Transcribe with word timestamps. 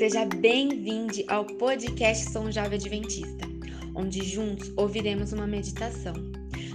Seja 0.00 0.24
bem-vindo 0.24 1.22
ao 1.28 1.44
podcast 1.44 2.30
Som 2.30 2.50
Jovem 2.50 2.78
Adventista, 2.78 3.46
onde 3.94 4.24
juntos 4.24 4.72
ouviremos 4.74 5.34
uma 5.34 5.46
meditação. 5.46 6.14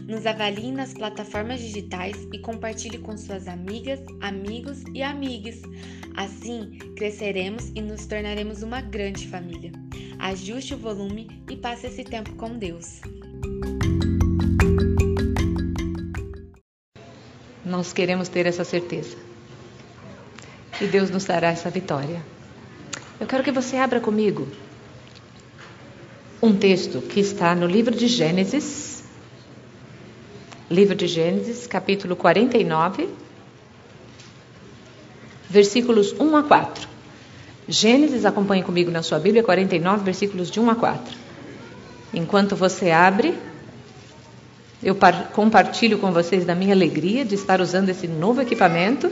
Nos 0.07 0.27
avalie 0.27 0.71
nas 0.71 0.93
plataformas 0.93 1.59
digitais 1.59 2.15
e 2.31 2.37
compartilhe 2.37 2.99
com 2.99 3.17
suas 3.17 3.47
amigas, 3.47 3.99
amigos 4.21 4.83
e 4.93 5.01
amigas. 5.01 5.59
Assim, 6.15 6.77
cresceremos 6.95 7.71
e 7.73 7.81
nos 7.81 8.05
tornaremos 8.05 8.61
uma 8.61 8.79
grande 8.79 9.27
família. 9.27 9.71
Ajuste 10.19 10.75
o 10.75 10.77
volume 10.77 11.27
e 11.49 11.57
passe 11.57 11.87
esse 11.87 12.03
tempo 12.03 12.31
com 12.35 12.55
Deus. 12.59 13.01
Nós 17.65 17.91
queremos 17.91 18.29
ter 18.29 18.45
essa 18.45 18.63
certeza. 18.63 19.17
E 20.79 20.85
Deus 20.85 21.09
nos 21.09 21.25
dará 21.25 21.47
essa 21.47 21.71
vitória. 21.71 22.34
Eu 23.17 23.25
quero 23.25 23.43
que 23.43 23.51
você 23.51 23.77
abra 23.77 24.01
comigo 24.01 24.45
um 26.41 26.53
texto 26.53 27.01
que 27.01 27.21
está 27.21 27.55
no 27.55 27.65
livro 27.65 27.95
de 27.95 28.07
Gênesis, 28.07 29.05
livro 30.69 30.93
de 30.93 31.07
Gênesis, 31.07 31.65
capítulo 31.65 32.17
49, 32.17 33.07
versículos 35.49 36.13
1 36.19 36.35
a 36.35 36.43
4. 36.43 36.89
Gênesis, 37.69 38.25
acompanhe 38.25 38.63
comigo 38.63 38.91
na 38.91 39.01
sua 39.01 39.17
Bíblia, 39.17 39.41
49, 39.43 40.03
versículos 40.03 40.51
de 40.51 40.59
1 40.59 40.69
a 40.69 40.75
4. 40.75 41.17
Enquanto 42.13 42.53
você 42.53 42.91
abre, 42.91 43.33
eu 44.83 44.95
compartilho 45.31 45.99
com 45.99 46.11
vocês 46.11 46.45
da 46.45 46.53
minha 46.53 46.73
alegria 46.73 47.23
de 47.23 47.35
estar 47.35 47.61
usando 47.61 47.87
esse 47.87 48.09
novo 48.09 48.41
equipamento 48.41 49.09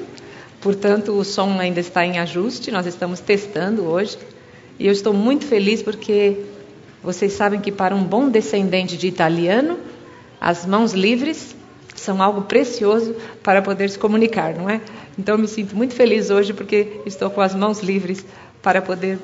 Portanto, 0.63 1.11
o 1.11 1.25
som 1.25 1.59
ainda 1.59 1.81
está 1.81 2.05
em 2.05 2.19
ajuste, 2.19 2.71
nós 2.71 2.85
estamos 2.85 3.19
testando 3.19 3.83
hoje. 3.83 4.17
E 4.79 4.87
eu 4.87 4.93
estou 4.93 5.13
muito 5.13 5.45
feliz 5.45 5.83
porque 5.83 6.37
vocês 7.03 7.33
sabem 7.33 7.59
que 7.59 7.69
para 7.69 7.93
um 7.93 8.01
bom 8.01 8.29
descendente 8.29 8.95
de 8.95 9.05
italiano, 9.05 9.77
as 10.39 10.65
mãos 10.65 10.93
livres 10.93 11.53
são 11.93 12.23
algo 12.23 12.43
precioso 12.43 13.13
para 13.43 13.61
poder 13.61 13.89
se 13.89 13.99
comunicar, 13.99 14.55
não 14.55 14.69
é? 14.69 14.79
Então 15.19 15.35
eu 15.35 15.39
me 15.39 15.49
sinto 15.49 15.75
muito 15.75 15.93
feliz 15.93 16.29
hoje 16.29 16.53
porque 16.53 17.01
estou 17.05 17.29
com 17.29 17.41
as 17.41 17.53
mãos 17.53 17.81
livres 17.81 18.25
para 18.61 18.81
poder 18.81 19.19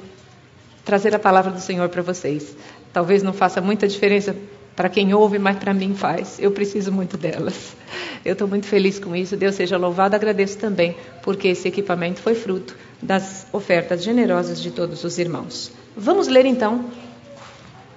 trazer 0.83 1.15
a 1.15 1.19
palavra 1.19 1.51
do 1.51 1.61
Senhor 1.61 1.87
para 1.87 2.01
vocês. 2.01 2.53
Talvez 2.91 3.23
não 3.23 3.31
faça 3.31 3.61
muita 3.61 3.87
diferença 3.87 4.35
para 4.79 4.87
quem 4.87 5.13
ouve, 5.13 5.37
mas 5.37 5.57
para 5.57 5.73
mim 5.73 5.93
faz. 5.93 6.39
Eu 6.39 6.51
preciso 6.51 6.89
muito 6.89 7.17
delas. 7.17 7.75
Eu 8.23 8.31
estou 8.31 8.47
muito 8.47 8.65
feliz 8.65 8.97
com 8.97 9.13
isso. 9.13 9.35
Deus 9.35 9.55
seja 9.55 9.75
louvado. 9.75 10.15
Agradeço 10.15 10.57
também 10.57 10.95
porque 11.21 11.49
esse 11.49 11.67
equipamento 11.67 12.21
foi 12.21 12.33
fruto 12.33 12.77
das 13.01 13.45
ofertas 13.51 14.01
generosas 14.01 14.61
de 14.61 14.71
todos 14.71 15.03
os 15.03 15.19
irmãos. 15.19 15.69
Vamos 15.97 16.29
ler 16.29 16.45
então. 16.45 16.85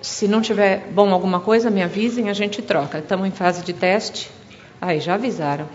Se 0.00 0.27
não 0.27 0.42
tiver 0.42 0.89
bom 0.91 1.12
alguma 1.12 1.39
coisa, 1.39 1.70
me 1.70 1.84
avisem, 1.84 2.28
a 2.28 2.33
gente 2.33 2.61
troca. 2.61 2.98
Estamos 2.98 3.28
em 3.28 3.30
fase 3.30 3.62
de 3.62 3.72
teste. 3.72 4.28
Aí, 4.80 4.98
já 4.98 5.14
avisaram. 5.14 5.69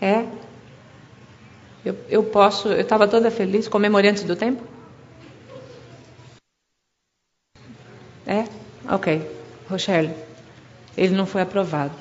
É. 0.00 0.24
Eu, 1.84 1.96
eu 2.08 2.22
posso. 2.22 2.68
Eu 2.68 2.80
estava 2.80 3.06
toda 3.06 3.30
feliz, 3.30 3.68
comemorante 3.68 4.24
do 4.24 4.34
tempo? 4.34 4.71
É? 8.26 8.44
Ok. 8.88 9.28
Rochelle, 9.68 10.14
ele 10.96 11.14
não 11.14 11.26
foi 11.26 11.42
aprovado. 11.42 11.94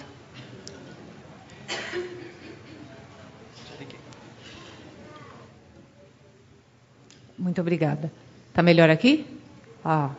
Muito 7.37 7.59
obrigada. 7.59 8.11
Está 8.49 8.61
melhor 8.61 8.89
aqui? 8.89 9.25
Ah. 9.83 10.11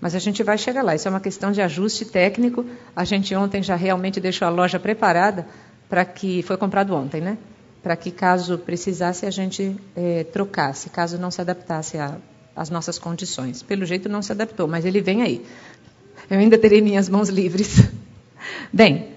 Mas 0.00 0.16
a 0.16 0.18
gente 0.18 0.42
vai 0.42 0.58
chegar 0.58 0.82
lá. 0.82 0.94
Isso 0.94 1.06
é 1.06 1.10
uma 1.10 1.20
questão 1.20 1.52
de 1.52 1.62
ajuste 1.62 2.04
técnico. 2.04 2.66
A 2.96 3.04
gente 3.04 3.32
ontem 3.36 3.62
já 3.62 3.76
realmente 3.76 4.20
deixou 4.20 4.48
a 4.48 4.50
loja 4.50 4.80
preparada 4.80 5.46
para 5.88 6.04
que. 6.04 6.42
Foi 6.42 6.56
comprado 6.56 6.94
ontem, 6.94 7.20
né? 7.20 7.38
Para 7.80 7.94
que, 7.94 8.10
caso 8.10 8.58
precisasse, 8.58 9.24
a 9.26 9.30
gente 9.30 9.76
eh, 9.96 10.24
trocasse, 10.32 10.90
caso 10.90 11.18
não 11.18 11.30
se 11.30 11.40
adaptasse 11.40 11.98
a, 11.98 12.16
às 12.54 12.70
nossas 12.70 12.98
condições. 12.98 13.62
Pelo 13.62 13.84
jeito 13.84 14.08
não 14.08 14.22
se 14.22 14.32
adaptou, 14.32 14.68
mas 14.68 14.84
ele 14.84 15.00
vem 15.00 15.22
aí. 15.22 15.44
Eu 16.30 16.38
ainda 16.38 16.58
terei 16.58 16.80
minhas 16.80 17.08
mãos 17.08 17.28
livres. 17.28 17.82
Bem, 18.72 19.08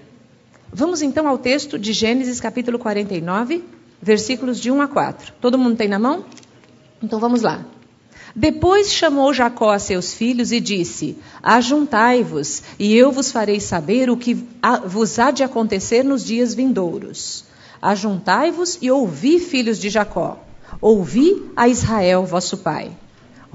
vamos 0.72 1.02
então 1.02 1.28
ao 1.28 1.38
texto 1.38 1.78
de 1.78 1.92
Gênesis 1.92 2.40
capítulo 2.40 2.78
49, 2.78 3.64
versículos 4.00 4.60
de 4.60 4.70
1 4.70 4.82
a 4.82 4.88
4. 4.88 5.32
Todo 5.40 5.58
mundo 5.58 5.76
tem 5.76 5.88
na 5.88 5.98
mão? 5.98 6.24
Então 7.02 7.18
vamos 7.18 7.42
lá. 7.42 7.64
Depois 8.34 8.92
chamou 8.92 9.32
Jacó 9.32 9.70
a 9.70 9.78
seus 9.78 10.12
filhos 10.12 10.52
e 10.52 10.60
disse: 10.60 11.16
Ajuntai-vos, 11.42 12.62
e 12.78 12.94
eu 12.94 13.10
vos 13.10 13.32
farei 13.32 13.60
saber 13.60 14.10
o 14.10 14.16
que 14.16 14.36
vos 14.86 15.18
há 15.18 15.30
de 15.30 15.42
acontecer 15.42 16.02
nos 16.02 16.22
dias 16.22 16.54
vindouros. 16.54 17.44
Ajuntai-vos 17.80 18.78
e 18.82 18.90
ouvi, 18.90 19.38
filhos 19.38 19.78
de 19.78 19.88
Jacó. 19.88 20.38
Ouvi 20.80 21.50
a 21.56 21.66
Israel, 21.66 22.26
vosso 22.26 22.58
pai. 22.58 22.90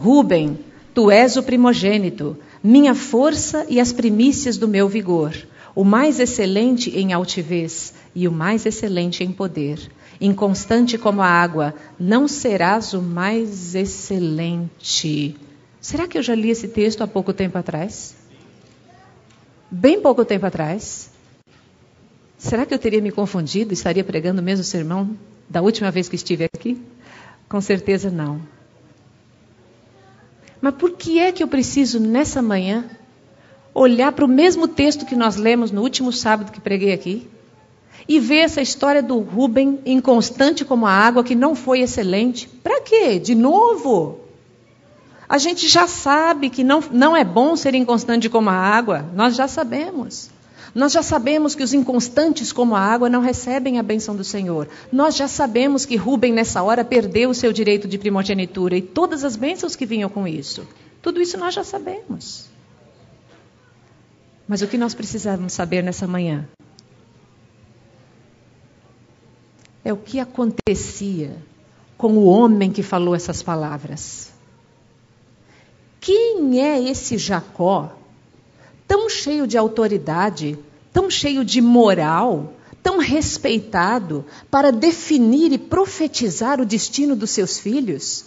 Ruben, 0.02 0.58
tu 0.96 1.12
és 1.12 1.38
o 1.38 1.44
primogênito, 1.44 2.36
minha 2.64 2.96
força 2.96 3.68
e 3.70 3.80
as 3.80 3.94
primícias 3.94 4.58
do 4.58 4.68
meu 4.68 4.90
vigor, 4.90 5.32
o 5.76 5.84
mais 5.84 6.20
excelente 6.20 6.90
em 6.90 7.14
altivez 7.14 7.94
e 8.16 8.28
o 8.28 8.32
mais 8.32 8.66
excelente 8.66 9.24
em 9.24 9.32
poder. 9.32 9.92
Inconstante 10.20 10.98
como 10.98 11.22
a 11.22 11.28
água, 11.28 11.76
não 12.00 12.28
serás 12.28 12.96
o 12.96 13.02
mais 13.02 13.76
excelente. 13.76 15.36
Será 15.80 16.08
que 16.08 16.18
eu 16.18 16.24
já 16.24 16.34
li 16.34 16.50
esse 16.50 16.68
texto 16.68 17.04
há 17.04 17.08
pouco 17.08 17.32
tempo 17.32 17.60
atrás? 17.60 18.16
Bem 19.70 20.02
pouco 20.02 20.26
tempo 20.26 20.48
atrás. 20.48 21.12
Será 22.40 22.66
que 22.66 22.74
eu 22.74 22.80
teria 22.80 23.02
me 23.04 23.12
confundido? 23.12 23.72
Estaria 23.72 24.04
pregando 24.04 24.42
o 24.42 24.44
mesmo 24.44 24.64
sermão 24.64 25.16
da 25.48 25.62
última 25.62 25.92
vez 25.92 26.10
que 26.10 26.16
estive 26.16 26.46
aqui? 26.46 26.82
Com 27.48 27.62
certeza 27.62 28.10
não. 28.10 28.42
Mas 30.62 30.76
por 30.76 30.92
que 30.92 31.20
é 31.20 31.32
que 31.32 31.42
eu 31.42 31.48
preciso, 31.48 32.00
nessa 32.00 32.42
manhã, 32.42 32.86
olhar 33.74 34.12
para 34.12 34.26
o 34.26 34.28
mesmo 34.28 34.68
texto 34.68 35.06
que 35.06 35.16
nós 35.16 35.36
lemos 35.36 35.72
no 35.72 35.82
último 35.82 36.14
sábado 36.14 36.52
que 36.52 36.62
preguei 36.62 36.94
aqui? 36.94 37.28
E 38.08 38.20
ver 38.20 38.40
essa 38.40 38.62
história 38.62 39.02
do 39.02 39.20
Rubem 39.20 39.80
inconstante 39.86 40.64
como 40.64 40.86
a 40.86 40.92
água, 40.92 41.24
que 41.24 41.36
não 41.36 41.56
foi 41.56 41.82
excelente? 41.82 42.48
Para 42.48 42.82
quê? 42.82 43.18
De 43.20 43.34
novo? 43.34 44.20
A 45.28 45.38
gente 45.38 45.68
já 45.68 45.88
sabe 45.88 46.50
que 46.50 46.64
não, 46.64 46.84
não 46.92 47.16
é 47.16 47.24
bom 47.24 47.56
ser 47.56 47.74
inconstante 47.74 48.30
como 48.30 48.50
a 48.50 48.54
água, 48.54 49.06
nós 49.16 49.36
já 49.36 49.48
sabemos. 49.48 50.30
Nós 50.74 50.94
já 50.94 51.04
sabemos 51.04 51.54
que 51.54 51.64
os 51.64 51.74
inconstantes 51.74 52.54
como 52.54 52.76
a 52.76 52.80
água 52.80 53.10
não 53.10 53.22
recebem 53.22 53.78
a 53.78 53.84
bênção 53.84 54.16
do 54.16 54.24
Senhor. 54.24 54.70
Nós 54.92 55.16
já 55.16 55.28
sabemos 55.28 55.86
que 55.86 55.98
Rubem, 55.98 56.32
nessa 56.32 56.64
hora, 56.64 56.86
perdeu 56.86 57.30
o 57.30 57.34
seu 57.34 57.52
direito 57.52 57.88
de 57.88 57.98
primogenitura 57.98 58.78
e 58.78 58.82
todas 58.82 59.26
as 59.26 59.36
bênçãos 59.36 59.76
que 59.76 59.86
vinham 59.86 60.10
com 60.10 60.26
isso. 60.28 60.66
Tudo 61.02 61.22
isso 61.22 61.38
nós 61.38 61.54
já 61.54 61.64
sabemos. 61.64 62.50
Mas 64.48 64.62
o 64.62 64.68
que 64.68 64.78
nós 64.78 64.94
precisamos 64.94 65.54
saber 65.54 65.84
nessa 65.84 66.08
manhã 66.08 66.48
é 69.84 69.92
o 69.92 69.98
que 69.98 70.20
acontecia 70.20 71.36
com 71.98 72.14
o 72.14 72.26
homem 72.26 72.72
que 72.72 72.84
falou 72.84 73.14
essas 73.14 73.44
palavras. 73.44 74.32
Quem 76.00 76.60
é 76.62 76.82
esse 76.82 77.18
Jacó 77.18 77.96
tão 78.92 79.08
cheio 79.08 79.48
de 79.48 79.58
autoridade, 79.58 80.60
tão 80.92 81.10
cheio 81.10 81.46
de 81.46 81.62
moral, 81.62 82.56
tão 82.84 82.98
respeitado 82.98 84.26
para 84.50 84.70
definir 84.70 85.54
e 85.54 85.58
profetizar 85.58 86.60
o 86.60 86.66
destino 86.66 87.16
dos 87.16 87.30
seus 87.30 87.58
filhos? 87.58 88.26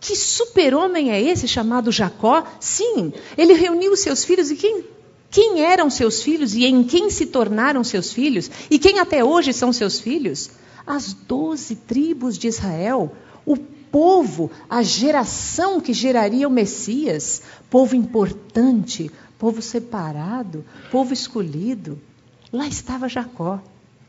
Que 0.00 0.16
super-homem 0.16 1.10
é 1.10 1.20
esse 1.20 1.46
chamado 1.46 1.92
Jacó? 1.92 2.44
Sim, 2.58 3.12
ele 3.36 3.52
reuniu 3.52 3.94
seus 3.94 4.24
filhos 4.24 4.50
e 4.50 4.56
quem, 4.56 4.84
quem 5.30 5.60
eram 5.60 5.90
seus 5.90 6.22
filhos 6.22 6.54
e 6.54 6.64
em 6.64 6.82
quem 6.82 7.10
se 7.10 7.26
tornaram 7.26 7.84
seus 7.84 8.10
filhos 8.10 8.50
e 8.70 8.78
quem 8.78 8.98
até 8.98 9.22
hoje 9.22 9.52
são 9.52 9.70
seus 9.70 10.00
filhos? 10.00 10.48
As 10.86 11.12
doze 11.12 11.76
tribos 11.76 12.38
de 12.38 12.48
Israel, 12.48 13.12
o 13.44 13.54
povo, 13.92 14.50
a 14.68 14.82
geração 14.82 15.80
que 15.80 15.92
geraria 15.92 16.48
o 16.48 16.50
Messias, 16.50 17.42
povo 17.70 17.94
importante, 17.94 19.10
povo 19.38 19.60
separado, 19.62 20.64
povo 20.90 21.12
escolhido. 21.12 21.98
Lá 22.52 22.66
estava 22.66 23.08
Jacó. 23.08 23.60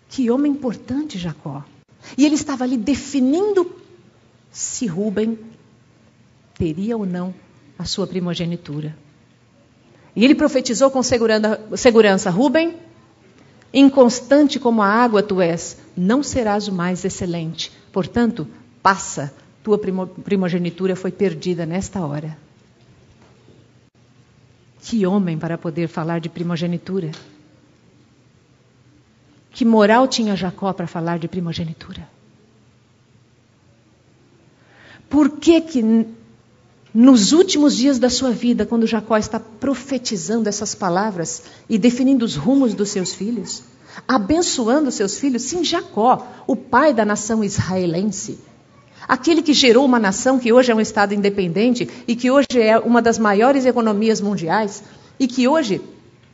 Que 0.10 0.30
homem 0.32 0.52
importante, 0.52 1.18
Jacó. 1.18 1.64
E 2.18 2.26
ele 2.26 2.36
estava 2.36 2.64
ali 2.64 2.78
definindo 2.78 3.76
se 4.52 4.86
Rubem 4.86 5.38
teria 6.58 6.98
ou 6.98 7.06
não 7.06 7.34
a 7.78 7.86
sua 7.86 8.08
primogenitura. 8.08 8.98
E 10.16 10.24
ele 10.24 10.34
profetizou 10.34 10.90
com 10.90 11.02
segurança: 11.04 12.30
Rubem, 12.30 12.76
inconstante 13.74 14.60
como 14.60 14.82
a 14.82 14.88
água 14.88 15.22
tu 15.22 15.42
és, 15.42 15.78
não 15.96 16.24
serás 16.24 16.68
o 16.68 16.72
mais 16.72 17.04
excelente. 17.04 17.72
Portanto, 17.92 18.48
passa 18.82 19.34
tua 19.64 19.78
primogenitura 19.78 20.96
foi 20.96 21.12
perdida 21.12 21.66
nesta 21.66 22.00
hora. 22.06 22.38
Que 24.82 25.06
homem 25.06 25.38
para 25.38 25.58
poder 25.58 25.88
falar 25.88 26.20
de 26.20 26.30
primogenitura? 26.30 27.12
Que 29.52 29.66
moral 29.66 30.08
tinha 30.08 30.36
Jacó 30.36 30.72
para 30.72 30.88
falar 30.88 31.18
de 31.20 31.28
primogenitura? 31.28 32.08
Por 35.10 35.32
que 35.38 35.62
que 35.62 36.06
nos 36.94 37.32
últimos 37.32 37.76
dias 37.76 38.00
da 38.00 38.10
sua 38.10 38.32
vida, 38.32 38.66
quando 38.66 38.88
Jacó 38.88 39.18
está 39.18 39.40
profetizando 39.40 40.50
essas 40.50 40.74
palavras 40.74 41.44
e 41.70 41.78
definindo 41.78 42.26
os 42.26 42.36
rumos 42.36 42.74
dos 42.74 42.90
seus 42.90 43.14
filhos, 43.14 43.64
abençoando 44.08 44.92
seus 44.92 45.18
filhos, 45.18 45.44
sim, 45.44 45.64
Jacó, 45.64 46.28
o 46.46 46.56
pai 46.56 46.94
da 46.94 47.06
nação 47.06 47.44
israelense, 47.44 48.40
aquele 49.08 49.42
que 49.42 49.54
gerou 49.54 49.86
uma 49.86 50.00
nação 50.00 50.40
que 50.40 50.52
hoje 50.52 50.72
é 50.72 50.76
um 50.76 50.82
Estado 50.82 51.14
independente 51.14 51.88
e 52.08 52.16
que 52.16 52.30
hoje 52.30 52.60
é 52.60 52.78
uma 52.78 53.02
das 53.02 53.18
maiores 53.18 53.66
economias 53.66 54.20
mundiais 54.20 54.84
e 55.20 55.28
que 55.28 55.48
hoje 55.48 55.82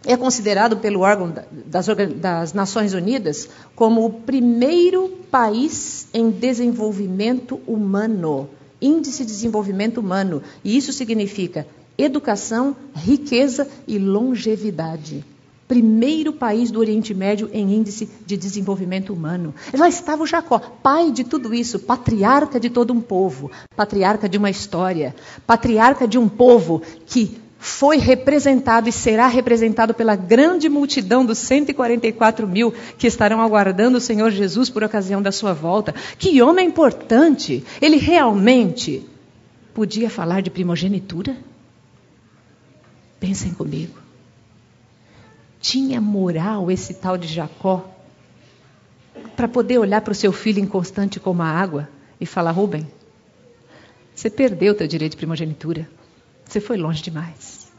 é 0.06 0.18
considerado 0.18 0.78
pelo 0.78 1.02
órgão 1.02 1.34
das, 1.66 1.88
das 2.16 2.54
Nações 2.54 2.94
Unidas 2.94 3.48
como 3.76 4.06
o 4.06 4.10
primeiro 4.10 5.10
país 5.32 6.08
em 6.14 6.30
desenvolvimento 6.30 7.60
humano, 7.66 8.50
índice 8.82 9.24
de 9.24 9.32
desenvolvimento 9.32 10.00
humano. 10.00 10.44
E 10.64 10.76
isso 10.76 10.92
significa 10.92 11.66
educação, 11.98 12.76
riqueza 12.94 13.68
e 13.88 13.98
longevidade 13.98 15.24
primeiro 15.68 16.34
país 16.34 16.72
do 16.72 16.80
Oriente 16.80 17.14
Médio 17.14 17.50
em 17.54 17.74
índice 17.74 18.10
de 18.26 18.38
desenvolvimento 18.38 19.14
humano. 19.14 19.54
Lá 19.74 19.88
estava 19.88 20.24
o 20.24 20.28
Jacó, 20.28 20.60
pai 20.60 21.12
de 21.12 21.24
tudo 21.24 21.54
isso, 21.54 21.80
patriarca 21.80 22.60
de 22.60 22.70
todo 22.70 22.94
um 22.94 23.02
povo, 23.02 23.50
patriarca 23.76 24.28
de 24.28 24.38
uma 24.38 24.50
história, 24.50 25.16
patriarca 25.48 26.08
de 26.08 26.18
um 26.18 26.28
povo 26.28 26.82
que 27.06 27.42
foi 27.64 27.98
representado 27.98 28.90
e 28.90 28.92
será 28.92 29.26
representado 29.28 29.94
pela 29.94 30.18
grande 30.18 30.68
multidão 30.68 31.26
dos 31.26 31.38
144 31.38 32.46
mil 32.46 32.74
que 32.98 33.08
estarão 33.08 33.40
aguardando 33.40 33.98
o 33.98 34.02
Senhor 34.02 34.32
Jesus 34.32 34.70
por 34.70 34.84
ocasião 34.84 35.22
da 35.22 35.32
sua 35.32 35.54
volta. 35.54 35.96
Que 36.20 36.42
homem 36.42 36.68
importante! 36.68 37.64
Ele 37.82 37.96
realmente 37.96 39.08
podia 39.74 40.10
falar 40.10 40.42
de 40.42 40.50
primogenitura? 40.50 41.38
Pensem 43.18 43.54
comigo. 43.54 44.03
Tinha 45.64 46.02
moral 46.02 46.70
esse 46.70 46.94
tal 46.94 47.18
de 47.18 47.26
Jacó 47.26 47.90
para 49.34 49.48
poder 49.48 49.78
olhar 49.78 50.02
para 50.02 50.12
o 50.12 50.16
seu 50.16 50.34
filho 50.34 50.60
inconstante 50.60 51.22
como 51.22 51.42
a 51.42 51.48
água 51.48 51.88
e 52.20 52.26
falar: 52.26 52.52
Rubem, 52.52 52.86
você 54.14 54.30
perdeu 54.30 54.76
teu 54.76 54.86
direito 54.86 55.14
de 55.14 55.18
primogenitura. 55.18 55.90
Você 56.44 56.60
foi 56.60 56.76
longe 56.76 57.02
demais. 57.02 57.72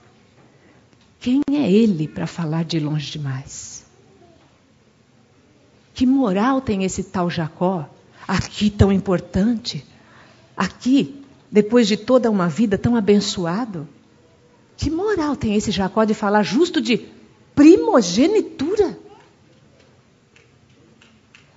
Quem 1.20 1.42
é 1.52 1.70
ele 1.70 2.08
para 2.08 2.26
falar 2.26 2.64
de 2.64 2.80
longe 2.80 3.10
demais? 3.10 3.84
Que 5.92 6.06
moral 6.06 6.62
tem 6.62 6.84
esse 6.84 7.04
tal 7.04 7.28
Jacó, 7.28 7.86
aqui 8.26 8.70
tão 8.70 8.90
importante, 8.90 9.84
aqui, 10.56 11.22
depois 11.52 11.86
de 11.86 11.98
toda 11.98 12.30
uma 12.30 12.48
vida 12.48 12.78
tão 12.78 12.96
abençoado? 12.96 13.86
Que 14.74 14.90
moral 14.90 15.36
tem 15.36 15.54
esse 15.54 15.70
Jacó 15.70 16.04
de 16.04 16.14
falar 16.14 16.42
justo 16.42 16.80
de 16.80 17.12
primogenitura. 17.54 18.98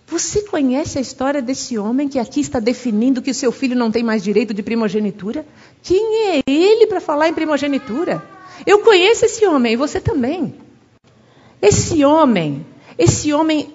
Você 0.08 0.44
conhece 0.44 0.98
a 0.98 1.02
história 1.02 1.42
desse 1.42 1.78
homem 1.78 2.08
que 2.08 2.18
aqui 2.18 2.40
está 2.40 2.60
definindo 2.60 3.22
que 3.22 3.32
o 3.32 3.36
seu 3.36 3.52
filho 3.52 3.76
não 3.76 3.92
tem 3.92 4.04
mais 4.04 4.24
direito 4.24 4.54
de 4.54 4.64
primogenitura? 4.64 5.46
Quem 5.84 6.30
é 6.30 6.44
ele 6.48 6.88
para 6.88 7.02
falar 7.02 7.28
em 7.28 7.34
primogenitura? 7.34 8.24
Eu 8.66 8.80
conheço 8.80 9.26
esse 9.26 9.46
homem, 9.46 9.74
e 9.74 9.76
você 9.76 10.00
também. 10.00 10.56
Esse 11.62 12.06
homem, 12.06 12.66
esse 12.98 13.34
homem 13.34 13.74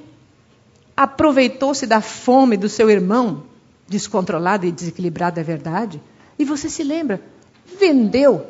aproveitou-se 0.97 1.87
da 1.87 2.01
fome 2.01 2.57
do 2.57 2.69
seu 2.69 2.89
irmão, 2.89 3.45
descontrolado 3.87 4.65
e 4.65 4.73
desequilibrado, 4.73 5.39
é 5.39 5.43
verdade. 5.43 6.01
E 6.39 6.45
você 6.45 6.69
se 6.69 6.83
lembra? 6.83 7.21
Vendeu, 7.79 8.47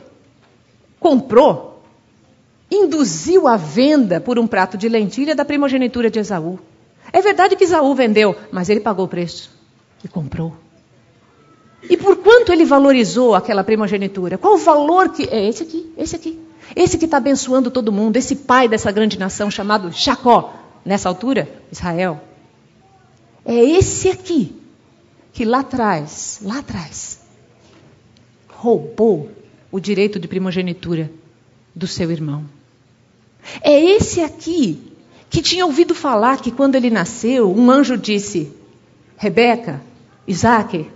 comprou 1.00 1.71
induziu 2.74 3.46
a 3.46 3.56
venda 3.56 4.20
por 4.20 4.38
um 4.38 4.46
prato 4.46 4.76
de 4.76 4.88
lentilha 4.88 5.34
da 5.34 5.44
primogenitura 5.44 6.10
de 6.10 6.19
Esaú. 6.19 6.58
É 7.12 7.20
verdade 7.20 7.56
que 7.56 7.64
Esaú 7.64 7.94
vendeu, 7.94 8.34
mas 8.50 8.69
ele 8.69 8.80
pagou 8.80 9.04
o 9.04 9.08
preço 9.08 9.50
e 10.02 10.08
comprou. 10.08 10.54
E 11.88 11.96
por 11.96 12.16
quanto 12.16 12.52
ele 12.52 12.64
valorizou 12.64 13.34
aquela 13.34 13.64
primogenitura? 13.64 14.38
Qual 14.38 14.54
o 14.54 14.58
valor 14.58 15.10
que. 15.10 15.28
É 15.28 15.48
esse 15.48 15.62
aqui, 15.62 15.92
esse 15.96 16.16
aqui. 16.16 16.38
Esse 16.74 16.96
que 16.96 17.04
está 17.04 17.16
abençoando 17.19 17.70
todo 17.70 17.92
mundo, 17.92 18.16
esse 18.16 18.36
pai 18.36 18.69
dessa 18.69 18.90
grande 18.90 19.18
nação 19.18 19.50
chamado 19.50 19.90
Jacó, 19.90 20.54
nessa 20.84 21.08
altura, 21.08 21.48
Israel. 21.70 22.20
É 23.44 23.54
esse 23.54 24.08
aqui 24.08 24.56
que 25.32 25.44
lá 25.44 25.60
atrás, 25.60 26.38
lá 26.42 26.60
atrás, 26.60 27.20
roubou 28.48 29.30
o 29.70 29.80
direito 29.80 30.20
de 30.20 30.28
primogenitura 30.28 31.10
do 31.75 31.86
seu 31.86 32.10
irmão. 32.10 32.44
É 33.62 33.78
esse 33.78 34.20
aqui 34.20 34.92
que 35.28 35.42
tinha 35.42 35.64
ouvido 35.64 35.94
falar 35.94 36.40
que 36.40 36.50
quando 36.50 36.74
ele 36.74 36.90
nasceu, 36.90 37.50
um 37.50 37.70
anjo 37.70 37.96
disse: 37.96 38.52
Rebeca, 39.16 39.80
Isaac, 40.26 40.86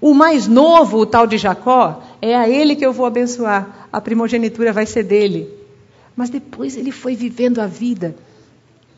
o 0.00 0.14
mais 0.14 0.46
novo, 0.46 0.98
o 0.98 1.06
tal 1.06 1.26
de 1.26 1.38
Jacó, 1.38 2.02
é 2.20 2.36
a 2.36 2.48
ele 2.48 2.76
que 2.76 2.84
eu 2.84 2.92
vou 2.92 3.06
abençoar, 3.06 3.88
a 3.92 4.00
primogenitura 4.00 4.72
vai 4.72 4.86
ser 4.86 5.02
dele. 5.02 5.48
Mas 6.14 6.30
depois 6.30 6.76
ele 6.76 6.90
foi 6.90 7.14
vivendo 7.14 7.60
a 7.60 7.66
vida 7.66 8.16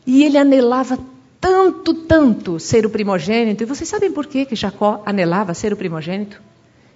e 0.05 0.23
ele 0.23 0.37
anelava 0.37 0.97
tanto, 1.39 1.93
tanto 1.93 2.59
ser 2.59 2.85
o 2.85 2.89
primogênito. 2.89 3.63
E 3.63 3.65
vocês 3.65 3.89
sabem 3.89 4.11
por 4.11 4.25
que, 4.25 4.45
que 4.45 4.55
Jacó 4.55 5.01
anelava 5.05 5.53
ser 5.53 5.71
o 5.71 5.77
primogênito? 5.77 6.41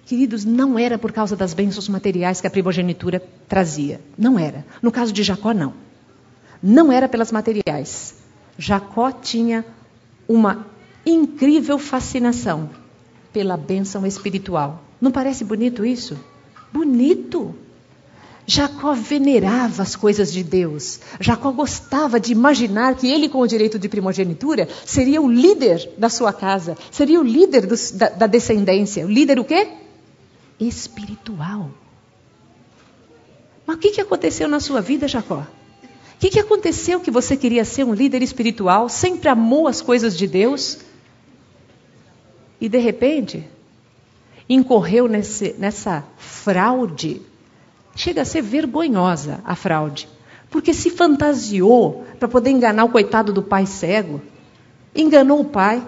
Queridos, 0.06 0.44
não 0.44 0.78
era 0.78 0.98
por 0.98 1.12
causa 1.12 1.34
das 1.34 1.54
bênçãos 1.54 1.88
materiais 1.88 2.40
que 2.40 2.46
a 2.46 2.50
primogenitura 2.50 3.22
trazia. 3.48 4.00
Não 4.18 4.38
era. 4.38 4.64
No 4.82 4.92
caso 4.92 5.12
de 5.12 5.22
Jacó, 5.22 5.54
não. 5.54 5.72
Não 6.62 6.92
era 6.92 7.08
pelas 7.08 7.32
materiais. 7.32 8.14
Jacó 8.58 9.10
tinha 9.10 9.64
uma 10.28 10.66
incrível 11.06 11.78
fascinação 11.78 12.70
pela 13.32 13.56
bênção 13.56 14.06
espiritual. 14.06 14.82
Não 15.00 15.10
parece 15.10 15.44
bonito 15.44 15.84
isso? 15.84 16.18
Bonito! 16.72 17.54
Jacó 18.46 18.92
venerava 18.92 19.82
as 19.82 19.96
coisas 19.96 20.30
de 20.30 20.44
Deus. 20.44 21.00
Jacó 21.18 21.50
gostava 21.50 22.20
de 22.20 22.32
imaginar 22.32 22.94
que 22.94 23.10
ele, 23.10 23.28
com 23.28 23.38
o 23.38 23.46
direito 23.46 23.78
de 23.78 23.88
primogenitura, 23.88 24.68
seria 24.84 25.20
o 25.22 25.30
líder 25.30 25.90
da 25.96 26.10
sua 26.10 26.32
casa, 26.32 26.76
seria 26.90 27.18
o 27.20 27.24
líder 27.24 27.66
dos, 27.66 27.90
da, 27.90 28.10
da 28.10 28.26
descendência. 28.26 29.06
O 29.06 29.10
líder 29.10 29.38
o 29.38 29.44
quê? 29.44 29.66
Espiritual. 30.68 31.70
Mas 33.66 33.76
o 33.76 33.78
que, 33.78 33.90
que 33.92 34.00
aconteceu 34.00 34.48
na 34.48 34.60
sua 34.60 34.80
vida, 34.80 35.08
Jacó? 35.08 35.40
O 36.14 36.18
que, 36.18 36.30
que 36.30 36.40
aconteceu 36.40 37.00
que 37.00 37.10
você 37.10 37.36
queria 37.36 37.64
ser 37.64 37.84
um 37.84 37.94
líder 37.94 38.22
espiritual, 38.22 38.88
sempre 38.88 39.28
amou 39.28 39.66
as 39.66 39.80
coisas 39.80 40.16
de 40.16 40.26
Deus 40.26 40.78
e 42.60 42.68
de 42.68 42.78
repente 42.78 43.46
incorreu 44.48 45.08
nesse, 45.08 45.54
nessa 45.58 46.04
fraude? 46.16 47.22
Chega 47.96 48.22
a 48.22 48.24
ser 48.24 48.42
vergonhosa 48.42 49.40
a 49.44 49.54
fraude, 49.54 50.08
porque 50.50 50.72
se 50.72 50.90
fantasiou 50.90 52.04
para 52.18 52.28
poder 52.28 52.50
enganar 52.50 52.84
o 52.84 52.90
coitado 52.90 53.32
do 53.32 53.42
pai 53.42 53.66
cego, 53.66 54.20
enganou 54.94 55.40
o 55.40 55.44
pai. 55.44 55.84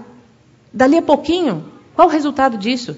Dali 0.72 0.98
a 0.98 1.02
pouquinho, 1.02 1.72
qual 1.94 2.08
o 2.08 2.10
resultado 2.10 2.58
disso? 2.58 2.96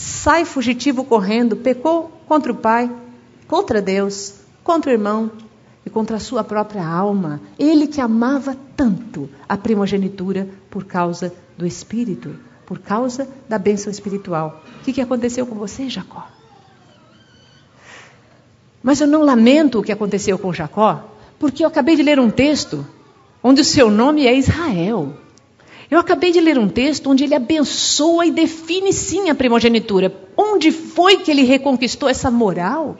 Sai 0.00 0.46
fugitivo 0.46 1.04
correndo, 1.04 1.56
pecou 1.56 2.10
contra 2.26 2.50
o 2.50 2.56
pai, 2.56 2.90
contra 3.46 3.82
Deus, 3.82 4.34
contra 4.64 4.90
o 4.90 4.94
irmão 4.94 5.30
e 5.84 5.90
contra 5.90 6.16
a 6.16 6.20
sua 6.20 6.42
própria 6.42 6.86
alma. 6.86 7.38
Ele 7.58 7.86
que 7.86 8.00
amava 8.00 8.56
tanto 8.74 9.28
a 9.46 9.58
primogenitura 9.58 10.48
por 10.70 10.84
causa 10.84 11.34
do 11.56 11.66
Espírito, 11.66 12.34
por 12.64 12.78
causa 12.78 13.28
da 13.46 13.58
bênção 13.58 13.90
espiritual. 13.90 14.62
O 14.80 14.84
que, 14.84 14.94
que 14.94 15.02
aconteceu 15.02 15.46
com 15.46 15.54
você, 15.56 15.90
Jacó? 15.90 16.26
Mas 18.82 19.02
eu 19.02 19.06
não 19.06 19.22
lamento 19.22 19.80
o 19.80 19.82
que 19.82 19.92
aconteceu 19.92 20.38
com 20.38 20.50
Jacó, 20.50 21.04
porque 21.38 21.62
eu 21.62 21.68
acabei 21.68 21.94
de 21.94 22.02
ler 22.02 22.18
um 22.18 22.30
texto 22.30 22.86
onde 23.42 23.60
o 23.60 23.64
seu 23.64 23.90
nome 23.90 24.26
é 24.26 24.34
Israel. 24.34 25.14
Eu 25.90 25.98
acabei 25.98 26.30
de 26.30 26.40
ler 26.40 26.56
um 26.56 26.68
texto 26.68 27.10
onde 27.10 27.24
ele 27.24 27.34
abençoa 27.34 28.24
e 28.24 28.30
define 28.30 28.92
sim 28.92 29.28
a 29.28 29.34
primogenitura. 29.34 30.14
Onde 30.36 30.70
foi 30.70 31.18
que 31.18 31.30
ele 31.30 31.42
reconquistou 31.42 32.08
essa 32.08 32.30
moral? 32.30 32.96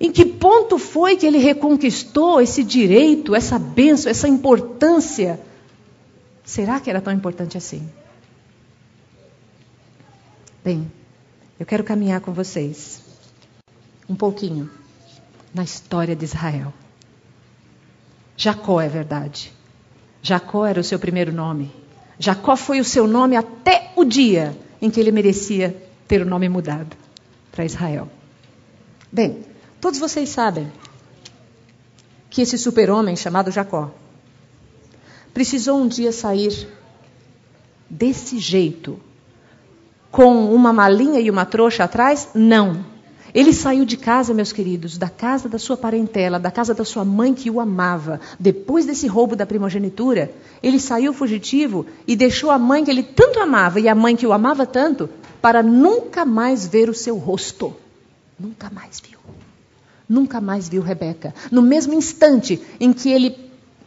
Em 0.00 0.10
que 0.10 0.24
ponto 0.24 0.78
foi 0.78 1.16
que 1.16 1.26
ele 1.26 1.38
reconquistou 1.38 2.40
esse 2.40 2.64
direito, 2.64 3.34
essa 3.34 3.58
bênção, 3.58 4.10
essa 4.10 4.26
importância? 4.26 5.38
Será 6.44 6.80
que 6.80 6.88
era 6.88 7.00
tão 7.00 7.12
importante 7.12 7.58
assim? 7.58 7.86
Bem, 10.64 10.90
eu 11.60 11.66
quero 11.66 11.84
caminhar 11.84 12.22
com 12.22 12.32
vocês 12.32 13.02
um 14.08 14.14
pouquinho 14.14 14.70
na 15.52 15.62
história 15.62 16.16
de 16.16 16.24
Israel. 16.24 16.72
Jacó 18.34 18.80
é 18.80 18.88
verdade. 18.88 19.57
Jacó 20.22 20.66
era 20.66 20.80
o 20.80 20.84
seu 20.84 20.98
primeiro 20.98 21.32
nome. 21.32 21.70
Jacó 22.18 22.56
foi 22.56 22.80
o 22.80 22.84
seu 22.84 23.06
nome 23.06 23.36
até 23.36 23.92
o 23.96 24.04
dia 24.04 24.56
em 24.80 24.90
que 24.90 24.98
ele 24.98 25.12
merecia 25.12 25.76
ter 26.06 26.22
o 26.22 26.26
nome 26.26 26.48
mudado 26.48 26.96
para 27.52 27.64
Israel. 27.64 28.08
Bem, 29.10 29.44
todos 29.80 29.98
vocês 29.98 30.28
sabem 30.28 30.70
que 32.30 32.42
esse 32.42 32.58
super-homem 32.58 33.16
chamado 33.16 33.50
Jacó 33.50 33.90
precisou 35.32 35.78
um 35.80 35.88
dia 35.88 36.12
sair 36.12 36.68
desse 37.88 38.38
jeito, 38.38 39.00
com 40.10 40.52
uma 40.52 40.72
malinha 40.72 41.20
e 41.20 41.30
uma 41.30 41.44
trouxa 41.44 41.84
atrás? 41.84 42.28
Não. 42.34 42.84
Ele 43.34 43.52
saiu 43.52 43.84
de 43.84 43.96
casa, 43.96 44.32
meus 44.32 44.52
queridos, 44.52 44.96
da 44.96 45.08
casa 45.08 45.48
da 45.48 45.58
sua 45.58 45.76
parentela, 45.76 46.38
da 46.38 46.50
casa 46.50 46.74
da 46.74 46.84
sua 46.84 47.04
mãe 47.04 47.34
que 47.34 47.50
o 47.50 47.60
amava. 47.60 48.20
Depois 48.38 48.86
desse 48.86 49.06
roubo 49.06 49.36
da 49.36 49.44
primogenitura, 49.44 50.32
ele 50.62 50.80
saiu 50.80 51.12
fugitivo 51.12 51.84
e 52.06 52.16
deixou 52.16 52.50
a 52.50 52.58
mãe 52.58 52.84
que 52.84 52.90
ele 52.90 53.02
tanto 53.02 53.38
amava 53.38 53.80
e 53.80 53.88
a 53.88 53.94
mãe 53.94 54.16
que 54.16 54.26
o 54.26 54.32
amava 54.32 54.64
tanto 54.64 55.10
para 55.42 55.62
nunca 55.62 56.24
mais 56.24 56.66
ver 56.66 56.88
o 56.88 56.94
seu 56.94 57.16
rosto. 57.16 57.74
Nunca 58.38 58.70
mais 58.70 59.00
viu. 59.00 59.18
Nunca 60.08 60.40
mais 60.40 60.68
viu 60.68 60.80
Rebeca. 60.80 61.34
No 61.50 61.60
mesmo 61.60 61.92
instante 61.92 62.60
em 62.80 62.92
que 62.92 63.10
ele 63.10 63.36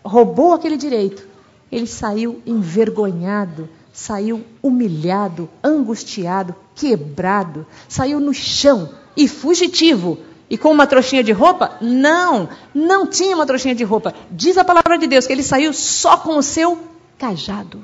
roubou 0.03 0.53
aquele 0.53 0.77
direito, 0.77 1.27
ele 1.71 1.87
saiu 1.87 2.41
envergonhado, 2.45 3.67
saiu 3.91 4.43
humilhado, 4.61 5.49
angustiado, 5.63 6.55
quebrado, 6.75 7.65
saiu 7.87 8.19
no 8.19 8.33
chão 8.33 9.00
e 9.15 9.27
fugitivo. 9.27 10.19
E 10.49 10.57
com 10.57 10.69
uma 10.69 10.85
trouxinha 10.85 11.23
de 11.23 11.31
roupa? 11.31 11.77
Não, 11.79 12.49
não 12.73 13.07
tinha 13.07 13.35
uma 13.35 13.45
trouxinha 13.45 13.73
de 13.73 13.85
roupa. 13.85 14.13
Diz 14.29 14.57
a 14.57 14.65
palavra 14.65 14.97
de 14.97 15.07
Deus 15.07 15.25
que 15.25 15.31
ele 15.31 15.43
saiu 15.43 15.73
só 15.73 16.17
com 16.17 16.37
o 16.37 16.43
seu 16.43 16.77
cajado. 17.17 17.83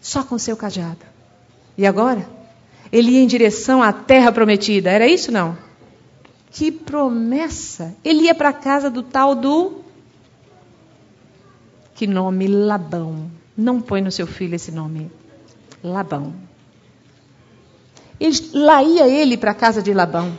Só 0.00 0.22
com 0.22 0.36
o 0.36 0.38
seu 0.38 0.56
cajado. 0.56 1.04
E 1.76 1.86
agora? 1.86 2.26
Ele 2.90 3.12
ia 3.12 3.20
em 3.20 3.26
direção 3.26 3.82
à 3.82 3.92
terra 3.92 4.32
prometida. 4.32 4.90
Era 4.90 5.06
isso 5.06 5.30
não? 5.30 5.58
Que 6.50 6.72
promessa! 6.72 7.94
Ele 8.04 8.22
ia 8.22 8.34
para 8.34 8.48
a 8.48 8.54
casa 8.54 8.90
do 8.90 9.02
tal 9.02 9.34
do. 9.34 9.82
Que 11.94 12.06
nome? 12.06 12.48
Labão. 12.48 13.30
Não 13.56 13.80
põe 13.80 14.00
no 14.00 14.10
seu 14.10 14.26
filho 14.26 14.54
esse 14.54 14.72
nome. 14.72 15.10
Labão. 15.84 16.32
Lá 18.52 18.82
ia 18.82 19.08
ele 19.08 19.36
para 19.36 19.52
a 19.52 19.54
casa 19.54 19.82
de 19.82 19.94
Labão. 19.94 20.38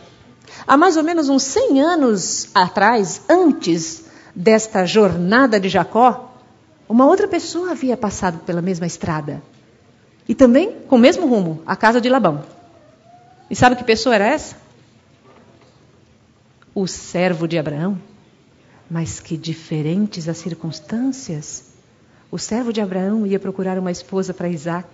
Há 0.67 0.77
mais 0.77 0.97
ou 0.97 1.03
menos 1.03 1.29
uns 1.29 1.43
100 1.43 1.81
anos 1.81 2.49
atrás, 2.53 3.21
antes 3.27 4.05
desta 4.35 4.85
jornada 4.85 5.59
de 5.59 5.67
Jacó, 5.67 6.31
uma 6.87 7.05
outra 7.05 7.27
pessoa 7.27 7.71
havia 7.71 7.97
passado 7.97 8.39
pela 8.39 8.61
mesma 8.61 8.85
estrada. 8.85 9.41
E 10.27 10.35
também 10.35 10.77
com 10.87 10.97
o 10.97 10.99
mesmo 10.99 11.25
rumo, 11.25 11.61
a 11.65 11.75
casa 11.75 11.99
de 11.99 12.09
Labão. 12.09 12.43
E 13.49 13.55
sabe 13.55 13.75
que 13.75 13.83
pessoa 13.83 14.15
era 14.15 14.25
essa? 14.25 14.55
O 16.73 16.87
servo 16.87 17.47
de 17.47 17.57
Abraão. 17.57 17.99
Mas 18.89 19.19
que 19.19 19.35
diferentes 19.37 20.27
as 20.27 20.37
circunstâncias. 20.37 21.71
O 22.29 22.37
servo 22.37 22.71
de 22.71 22.79
Abraão 22.79 23.25
ia 23.25 23.39
procurar 23.39 23.77
uma 23.77 23.91
esposa 23.91 24.33
para 24.33 24.49
Isaac. 24.49 24.87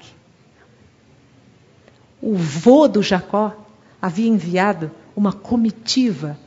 O 2.28 2.34
vô 2.34 2.90
do 2.90 3.02
Jacó 3.02 3.56
havia 4.02 4.28
enviado 4.28 4.92
uma 5.16 5.32
comitiva 5.32 6.38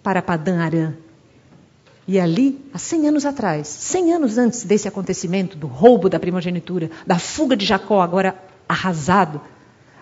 para 0.00 0.22
Padã 0.22 0.60
Arã. 0.60 0.94
E 2.06 2.20
ali, 2.20 2.64
há 2.72 2.78
100 2.78 3.08
anos 3.08 3.26
atrás, 3.26 3.66
100 3.66 4.12
anos 4.14 4.38
antes 4.38 4.62
desse 4.62 4.86
acontecimento, 4.86 5.56
do 5.56 5.66
roubo 5.66 6.08
da 6.08 6.20
primogenitura, 6.20 6.88
da 7.04 7.18
fuga 7.18 7.56
de 7.56 7.66
Jacó, 7.66 8.00
agora 8.00 8.40
arrasado, 8.68 9.40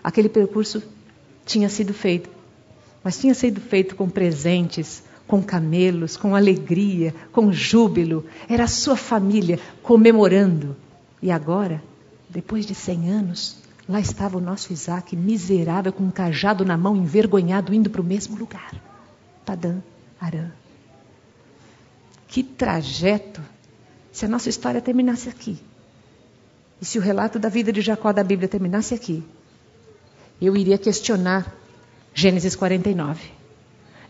aquele 0.03 0.29
percurso 0.29 0.83
tinha 1.47 1.67
sido 1.67 1.91
feito. 1.91 2.29
Mas 3.03 3.17
tinha 3.17 3.33
sido 3.33 3.59
feito 3.59 3.95
com 3.95 4.07
presentes, 4.07 5.01
com 5.25 5.41
camelos, 5.41 6.15
com 6.15 6.35
alegria, 6.35 7.15
com 7.31 7.51
júbilo. 7.51 8.23
Era 8.47 8.65
a 8.65 8.67
sua 8.67 8.95
família 8.95 9.59
comemorando. 9.81 10.77
E 11.23 11.31
agora, 11.31 11.81
depois 12.29 12.67
de 12.67 12.75
100 12.75 13.09
anos, 13.09 13.68
lá 13.89 13.99
estava 13.99 14.37
o 14.37 14.41
nosso 14.41 14.71
Isaac, 14.71 15.15
miserável, 15.15 15.91
com 15.91 16.03
um 16.03 16.11
cajado 16.11 16.63
na 16.63 16.77
mão, 16.77 16.95
envergonhado, 16.95 17.73
indo 17.73 17.89
para 17.89 17.99
o 17.99 18.03
mesmo 18.03 18.37
lugar. 18.37 18.71
Padã, 19.43 19.77
Arã. 20.21 20.51
Que 22.27 22.43
trajeto! 22.43 23.41
Se 24.11 24.25
a 24.25 24.27
nossa 24.27 24.47
história 24.47 24.79
terminasse 24.79 25.27
aqui, 25.27 25.57
e 26.79 26.85
se 26.85 26.99
o 26.99 27.01
relato 27.01 27.39
da 27.39 27.49
vida 27.49 27.73
de 27.73 27.81
Jacó 27.81 28.13
da 28.13 28.23
Bíblia 28.23 28.47
terminasse 28.47 28.93
aqui, 28.93 29.23
eu 30.39 30.55
iria 30.55 30.77
questionar 30.77 31.51
Gênesis 32.13 32.55
49. 32.55 33.19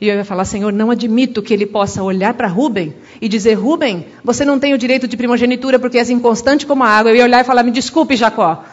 E 0.01 0.07
eu 0.07 0.15
ia 0.15 0.25
falar, 0.25 0.45
Senhor, 0.45 0.73
não 0.73 0.91
admito 0.91 1.41
que 1.41 1.53
ele 1.53 1.65
possa 1.65 2.03
olhar 2.03 2.33
para 2.33 2.47
Rubem 2.47 2.95
e 3.21 3.29
dizer, 3.29 3.53
Rubem, 3.53 4.07
você 4.23 4.43
não 4.43 4.59
tem 4.59 4.73
o 4.73 4.77
direito 4.77 5.07
de 5.07 5.15
primogenitura 5.15 5.79
porque 5.79 5.97
és 5.97 6.09
inconstante 6.09 6.65
como 6.65 6.83
a 6.83 6.87
água. 6.87 7.11
Eu 7.11 7.15
ia 7.15 7.23
olhar 7.23 7.41
e 7.41 7.43
falar, 7.43 7.63
me 7.63 7.71
desculpe, 7.71 8.15
Jacó. 8.15 8.63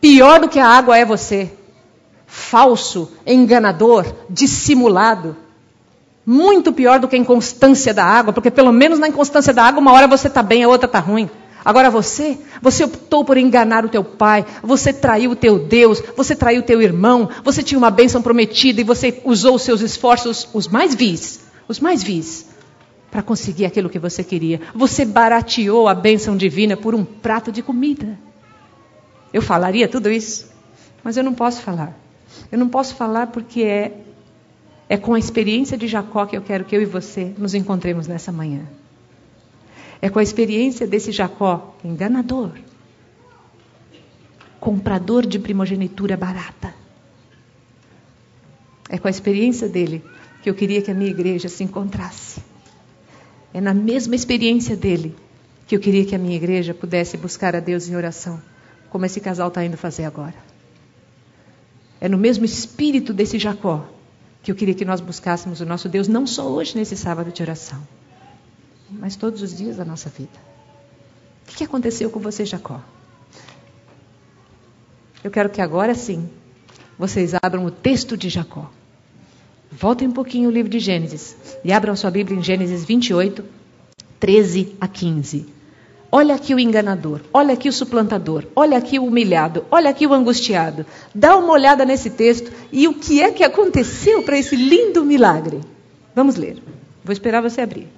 Pior 0.00 0.40
do 0.40 0.48
que 0.48 0.58
a 0.58 0.66
água 0.66 0.96
é 0.96 1.04
você. 1.04 1.50
Falso, 2.26 3.12
enganador, 3.26 4.04
dissimulado. 4.30 5.36
Muito 6.24 6.72
pior 6.72 7.00
do 7.00 7.08
que 7.08 7.16
a 7.16 7.18
inconstância 7.18 7.92
da 7.94 8.04
água, 8.04 8.32
porque 8.32 8.50
pelo 8.50 8.70
menos 8.70 8.98
na 8.98 9.08
inconstância 9.08 9.52
da 9.52 9.64
água, 9.64 9.80
uma 9.80 9.92
hora 9.92 10.06
você 10.06 10.28
está 10.28 10.42
bem, 10.42 10.62
a 10.62 10.68
outra 10.68 10.86
está 10.86 10.98
ruim. 10.98 11.28
Agora 11.64 11.90
você, 11.90 12.38
você 12.62 12.84
optou 12.84 13.24
por 13.24 13.36
enganar 13.36 13.84
o 13.84 13.88
teu 13.88 14.04
pai, 14.04 14.46
você 14.62 14.92
traiu 14.92 15.32
o 15.32 15.36
teu 15.36 15.58
Deus, 15.58 16.02
você 16.16 16.36
traiu 16.36 16.60
o 16.60 16.64
teu 16.64 16.80
irmão, 16.80 17.28
você 17.42 17.62
tinha 17.62 17.78
uma 17.78 17.90
bênção 17.90 18.22
prometida 18.22 18.80
e 18.80 18.84
você 18.84 19.20
usou 19.24 19.56
os 19.56 19.62
seus 19.62 19.80
esforços, 19.80 20.48
os 20.52 20.68
mais 20.68 20.94
vis, 20.94 21.40
os 21.66 21.80
mais 21.80 22.02
vis, 22.02 22.46
para 23.10 23.22
conseguir 23.22 23.66
aquilo 23.66 23.90
que 23.90 23.98
você 23.98 24.22
queria. 24.22 24.60
Você 24.74 25.04
barateou 25.04 25.88
a 25.88 25.94
bênção 25.94 26.36
divina 26.36 26.76
por 26.76 26.94
um 26.94 27.04
prato 27.04 27.50
de 27.50 27.62
comida. 27.62 28.27
Eu 29.32 29.42
falaria 29.42 29.88
tudo 29.88 30.10
isso, 30.10 30.50
mas 31.02 31.16
eu 31.16 31.24
não 31.24 31.34
posso 31.34 31.62
falar. 31.62 31.98
Eu 32.50 32.58
não 32.58 32.68
posso 32.68 32.94
falar 32.94 33.28
porque 33.28 33.62
é, 33.62 34.00
é 34.88 34.96
com 34.96 35.14
a 35.14 35.18
experiência 35.18 35.76
de 35.76 35.86
Jacó 35.86 36.26
que 36.26 36.36
eu 36.36 36.42
quero 36.42 36.64
que 36.64 36.76
eu 36.76 36.82
e 36.82 36.86
você 36.86 37.34
nos 37.36 37.54
encontremos 37.54 38.06
nessa 38.06 38.32
manhã. 38.32 38.62
É 40.00 40.08
com 40.08 40.18
a 40.18 40.22
experiência 40.22 40.86
desse 40.86 41.10
Jacó, 41.10 41.76
enganador, 41.84 42.52
comprador 44.60 45.26
de 45.26 45.38
primogenitura 45.38 46.16
barata. 46.16 46.74
É 48.88 48.96
com 48.96 49.08
a 49.08 49.10
experiência 49.10 49.68
dele 49.68 50.02
que 50.42 50.48
eu 50.48 50.54
queria 50.54 50.80
que 50.80 50.90
a 50.90 50.94
minha 50.94 51.10
igreja 51.10 51.48
se 51.48 51.62
encontrasse. 51.64 52.40
É 53.52 53.60
na 53.60 53.74
mesma 53.74 54.14
experiência 54.14 54.76
dele 54.76 55.14
que 55.66 55.76
eu 55.76 55.80
queria 55.80 56.04
que 56.04 56.14
a 56.14 56.18
minha 56.18 56.36
igreja 56.36 56.72
pudesse 56.72 57.16
buscar 57.16 57.54
a 57.54 57.60
Deus 57.60 57.88
em 57.88 57.96
oração, 57.96 58.40
como 58.90 59.04
esse 59.06 59.20
casal 59.20 59.48
está 59.48 59.64
indo 59.64 59.76
fazer 59.76 60.04
agora. 60.04 60.34
É 62.00 62.08
no 62.08 62.18
mesmo 62.18 62.44
espírito 62.44 63.12
desse 63.12 63.38
Jacó 63.38 63.86
que 64.42 64.50
eu 64.50 64.54
queria 64.54 64.74
que 64.74 64.84
nós 64.84 65.00
buscássemos 65.00 65.60
o 65.60 65.66
nosso 65.66 65.88
Deus, 65.88 66.08
não 66.08 66.26
só 66.26 66.46
hoje 66.48 66.76
nesse 66.76 66.96
sábado 66.96 67.32
de 67.32 67.42
oração, 67.42 67.86
mas 68.90 69.16
todos 69.16 69.42
os 69.42 69.56
dias 69.56 69.76
da 69.76 69.84
nossa 69.84 70.08
vida. 70.08 70.48
O 71.50 71.56
que 71.56 71.64
aconteceu 71.64 72.08
com 72.08 72.20
você, 72.20 72.44
Jacó? 72.44 72.80
Eu 75.22 75.30
quero 75.30 75.50
que 75.50 75.60
agora 75.60 75.94
sim 75.94 76.28
vocês 76.98 77.32
abram 77.42 77.64
o 77.64 77.70
texto 77.70 78.16
de 78.16 78.28
Jacó. 78.28 78.70
Voltem 79.70 80.08
um 80.08 80.12
pouquinho 80.12 80.48
o 80.48 80.52
livro 80.52 80.70
de 80.70 80.78
Gênesis 80.78 81.36
e 81.64 81.72
abram 81.72 81.94
sua 81.94 82.10
Bíblia 82.10 82.38
em 82.38 82.42
Gênesis 82.42 82.84
28, 82.84 83.44
13 84.18 84.76
a 84.80 84.88
15. 84.88 85.57
Olha 86.10 86.34
aqui 86.34 86.54
o 86.54 86.58
enganador, 86.58 87.20
olha 87.34 87.52
aqui 87.52 87.68
o 87.68 87.72
suplantador, 87.72 88.46
olha 88.56 88.78
aqui 88.78 88.98
o 88.98 89.04
humilhado, 89.04 89.66
olha 89.70 89.90
aqui 89.90 90.06
o 90.06 90.14
angustiado. 90.14 90.86
Dá 91.14 91.36
uma 91.36 91.52
olhada 91.52 91.84
nesse 91.84 92.08
texto 92.08 92.50
e 92.72 92.88
o 92.88 92.94
que 92.94 93.20
é 93.20 93.30
que 93.30 93.44
aconteceu 93.44 94.22
para 94.22 94.38
esse 94.38 94.56
lindo 94.56 95.04
milagre. 95.04 95.60
Vamos 96.14 96.36
ler. 96.36 96.62
Vou 97.04 97.12
esperar 97.12 97.42
você 97.42 97.60
abrir. 97.60 97.88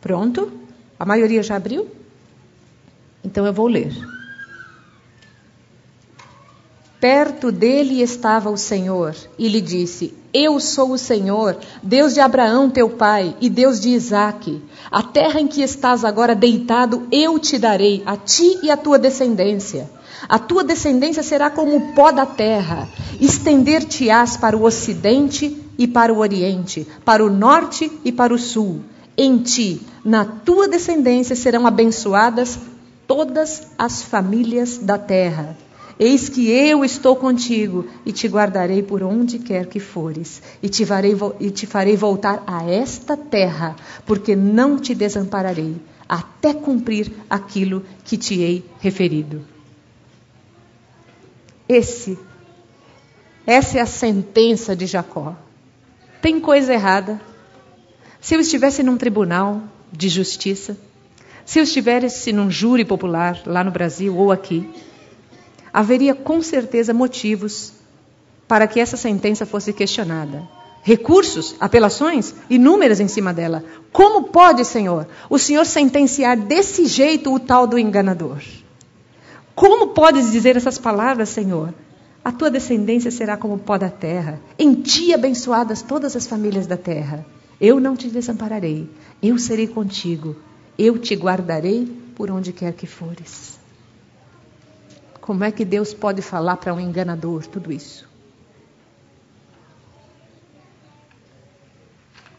Pronto? 0.00 0.50
A 0.98 1.04
maioria 1.04 1.42
já 1.42 1.56
abriu? 1.56 1.88
Então 3.22 3.46
eu 3.46 3.52
vou 3.52 3.66
ler. 3.66 3.92
Perto 7.02 7.50
dele 7.50 8.00
estava 8.00 8.48
o 8.48 8.56
Senhor 8.56 9.16
e 9.36 9.48
lhe 9.48 9.60
disse: 9.60 10.14
Eu 10.32 10.60
sou 10.60 10.92
o 10.92 10.96
Senhor, 10.98 11.58
Deus 11.82 12.14
de 12.14 12.20
Abraão, 12.20 12.70
teu 12.70 12.90
pai, 12.90 13.34
e 13.40 13.50
Deus 13.50 13.80
de 13.80 13.88
Isaque. 13.88 14.62
A 14.88 15.02
terra 15.02 15.40
em 15.40 15.48
que 15.48 15.62
estás 15.62 16.04
agora 16.04 16.32
deitado, 16.32 17.08
eu 17.10 17.40
te 17.40 17.58
darei, 17.58 18.04
a 18.06 18.16
ti 18.16 18.56
e 18.62 18.70
a 18.70 18.76
tua 18.76 19.00
descendência. 19.00 19.90
A 20.28 20.38
tua 20.38 20.62
descendência 20.62 21.24
será 21.24 21.50
como 21.50 21.74
o 21.74 21.92
pó 21.92 22.12
da 22.12 22.24
terra. 22.24 22.88
Estender-te-ás 23.20 24.36
para 24.36 24.56
o 24.56 24.62
ocidente 24.62 25.60
e 25.76 25.88
para 25.88 26.14
o 26.14 26.18
oriente, 26.18 26.86
para 27.04 27.26
o 27.26 27.28
norte 27.28 27.90
e 28.04 28.12
para 28.12 28.32
o 28.32 28.38
sul. 28.38 28.80
Em 29.18 29.38
ti, 29.38 29.82
na 30.04 30.24
tua 30.24 30.68
descendência, 30.68 31.34
serão 31.34 31.66
abençoadas 31.66 32.60
todas 33.08 33.62
as 33.76 34.04
famílias 34.04 34.78
da 34.78 34.96
terra. 34.96 35.56
Eis 35.98 36.28
que 36.28 36.50
eu 36.50 36.84
estou 36.84 37.14
contigo 37.16 37.86
e 38.04 38.12
te 38.12 38.26
guardarei 38.26 38.82
por 38.82 39.02
onde 39.02 39.38
quer 39.38 39.66
que 39.66 39.78
fores, 39.78 40.42
e 40.62 40.68
te, 40.68 40.84
farei, 40.86 41.16
e 41.40 41.50
te 41.50 41.66
farei 41.66 41.96
voltar 41.96 42.42
a 42.46 42.64
esta 42.64 43.16
terra, 43.16 43.76
porque 44.06 44.34
não 44.34 44.78
te 44.78 44.94
desampararei, 44.94 45.76
até 46.08 46.54
cumprir 46.54 47.12
aquilo 47.28 47.84
que 48.04 48.16
te 48.16 48.40
hei 48.40 48.64
referido. 48.80 49.44
Esse, 51.68 52.18
essa 53.46 53.78
é 53.78 53.80
a 53.80 53.86
sentença 53.86 54.74
de 54.74 54.86
Jacó. 54.86 55.34
Tem 56.20 56.38
coisa 56.40 56.72
errada. 56.72 57.20
Se 58.20 58.34
eu 58.34 58.40
estivesse 58.40 58.82
num 58.82 58.96
tribunal 58.96 59.62
de 59.90 60.08
justiça, 60.08 60.76
se 61.44 61.58
eu 61.58 61.64
estivesse 61.64 62.32
num 62.32 62.50
júri 62.50 62.84
popular 62.84 63.42
lá 63.44 63.64
no 63.64 63.70
Brasil 63.70 64.16
ou 64.16 64.30
aqui, 64.30 64.68
haveria 65.72 66.14
com 66.14 66.42
certeza 66.42 66.92
motivos 66.92 67.72
para 68.46 68.66
que 68.66 68.78
essa 68.78 68.96
sentença 68.96 69.46
fosse 69.46 69.72
questionada. 69.72 70.46
Recursos, 70.82 71.54
apelações, 71.60 72.34
inúmeras 72.50 72.98
em 72.98 73.06
cima 73.06 73.32
dela. 73.32 73.64
Como 73.92 74.24
pode, 74.24 74.64
Senhor, 74.64 75.06
o 75.30 75.38
Senhor 75.38 75.64
sentenciar 75.64 76.36
desse 76.36 76.86
jeito 76.86 77.32
o 77.32 77.38
tal 77.38 77.66
do 77.66 77.78
enganador? 77.78 78.42
Como 79.54 79.88
podes 79.88 80.32
dizer 80.32 80.56
essas 80.56 80.78
palavras, 80.78 81.28
Senhor? 81.28 81.72
A 82.24 82.32
tua 82.32 82.50
descendência 82.50 83.10
será 83.10 83.36
como 83.36 83.54
o 83.54 83.58
pó 83.58 83.78
da 83.78 83.90
terra, 83.90 84.40
em 84.58 84.74
ti 84.74 85.12
abençoadas 85.14 85.82
todas 85.82 86.16
as 86.16 86.26
famílias 86.26 86.66
da 86.66 86.76
terra. 86.76 87.24
Eu 87.60 87.78
não 87.78 87.96
te 87.96 88.08
desampararei, 88.08 88.88
eu 89.22 89.38
serei 89.38 89.68
contigo, 89.68 90.36
eu 90.76 90.98
te 90.98 91.14
guardarei 91.14 91.86
por 92.16 92.30
onde 92.30 92.52
quer 92.52 92.72
que 92.72 92.86
fores. 92.86 93.61
Como 95.22 95.44
é 95.44 95.52
que 95.52 95.64
Deus 95.64 95.94
pode 95.94 96.20
falar 96.20 96.56
para 96.56 96.74
um 96.74 96.80
enganador 96.80 97.46
tudo 97.46 97.70
isso? 97.70 98.08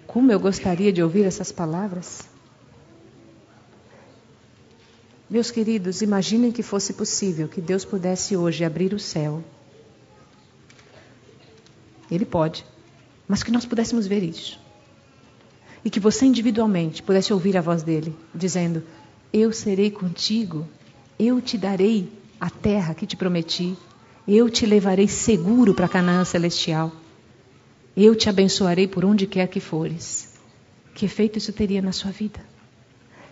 Como 0.05 0.29
eu 0.29 0.37
gostaria 0.37 0.91
de 0.91 1.01
ouvir 1.01 1.23
essas 1.23 1.49
palavras? 1.49 2.27
Meus 5.29 5.49
queridos, 5.49 6.01
imaginem 6.01 6.51
que 6.51 6.61
fosse 6.61 6.91
possível 6.91 7.47
que 7.47 7.61
Deus 7.61 7.85
pudesse 7.85 8.35
hoje 8.35 8.65
abrir 8.65 8.93
o 8.93 8.99
céu. 8.99 9.41
Ele 12.11 12.25
pode, 12.25 12.65
mas 13.25 13.43
que 13.43 13.49
nós 13.51 13.65
pudéssemos 13.65 14.05
ver 14.05 14.23
isso. 14.23 14.59
E 15.85 15.89
que 15.89 16.01
você 16.01 16.25
individualmente 16.25 17.01
pudesse 17.01 17.31
ouvir 17.31 17.55
a 17.55 17.61
voz 17.61 17.81
dele, 17.81 18.13
dizendo: 18.35 18.83
Eu 19.31 19.53
serei 19.53 19.89
contigo, 19.89 20.67
eu 21.17 21.39
te 21.39 21.57
darei 21.57 22.21
a 22.43 22.49
terra 22.49 22.93
que 22.93 23.07
te 23.07 23.15
prometi. 23.15 23.77
Eu 24.27 24.49
te 24.49 24.65
levarei 24.65 25.07
seguro 25.07 25.73
para 25.73 25.87
Canaã 25.87 26.25
celestial. 26.25 26.91
Eu 27.95 28.13
te 28.17 28.27
abençoarei 28.27 28.85
por 28.85 29.05
onde 29.05 29.25
quer 29.25 29.47
que 29.47 29.61
fores. 29.61 30.33
Que 30.93 31.05
efeito 31.05 31.37
isso 31.37 31.53
teria 31.53 31.81
na 31.81 31.93
sua 31.93 32.11
vida? 32.11 32.41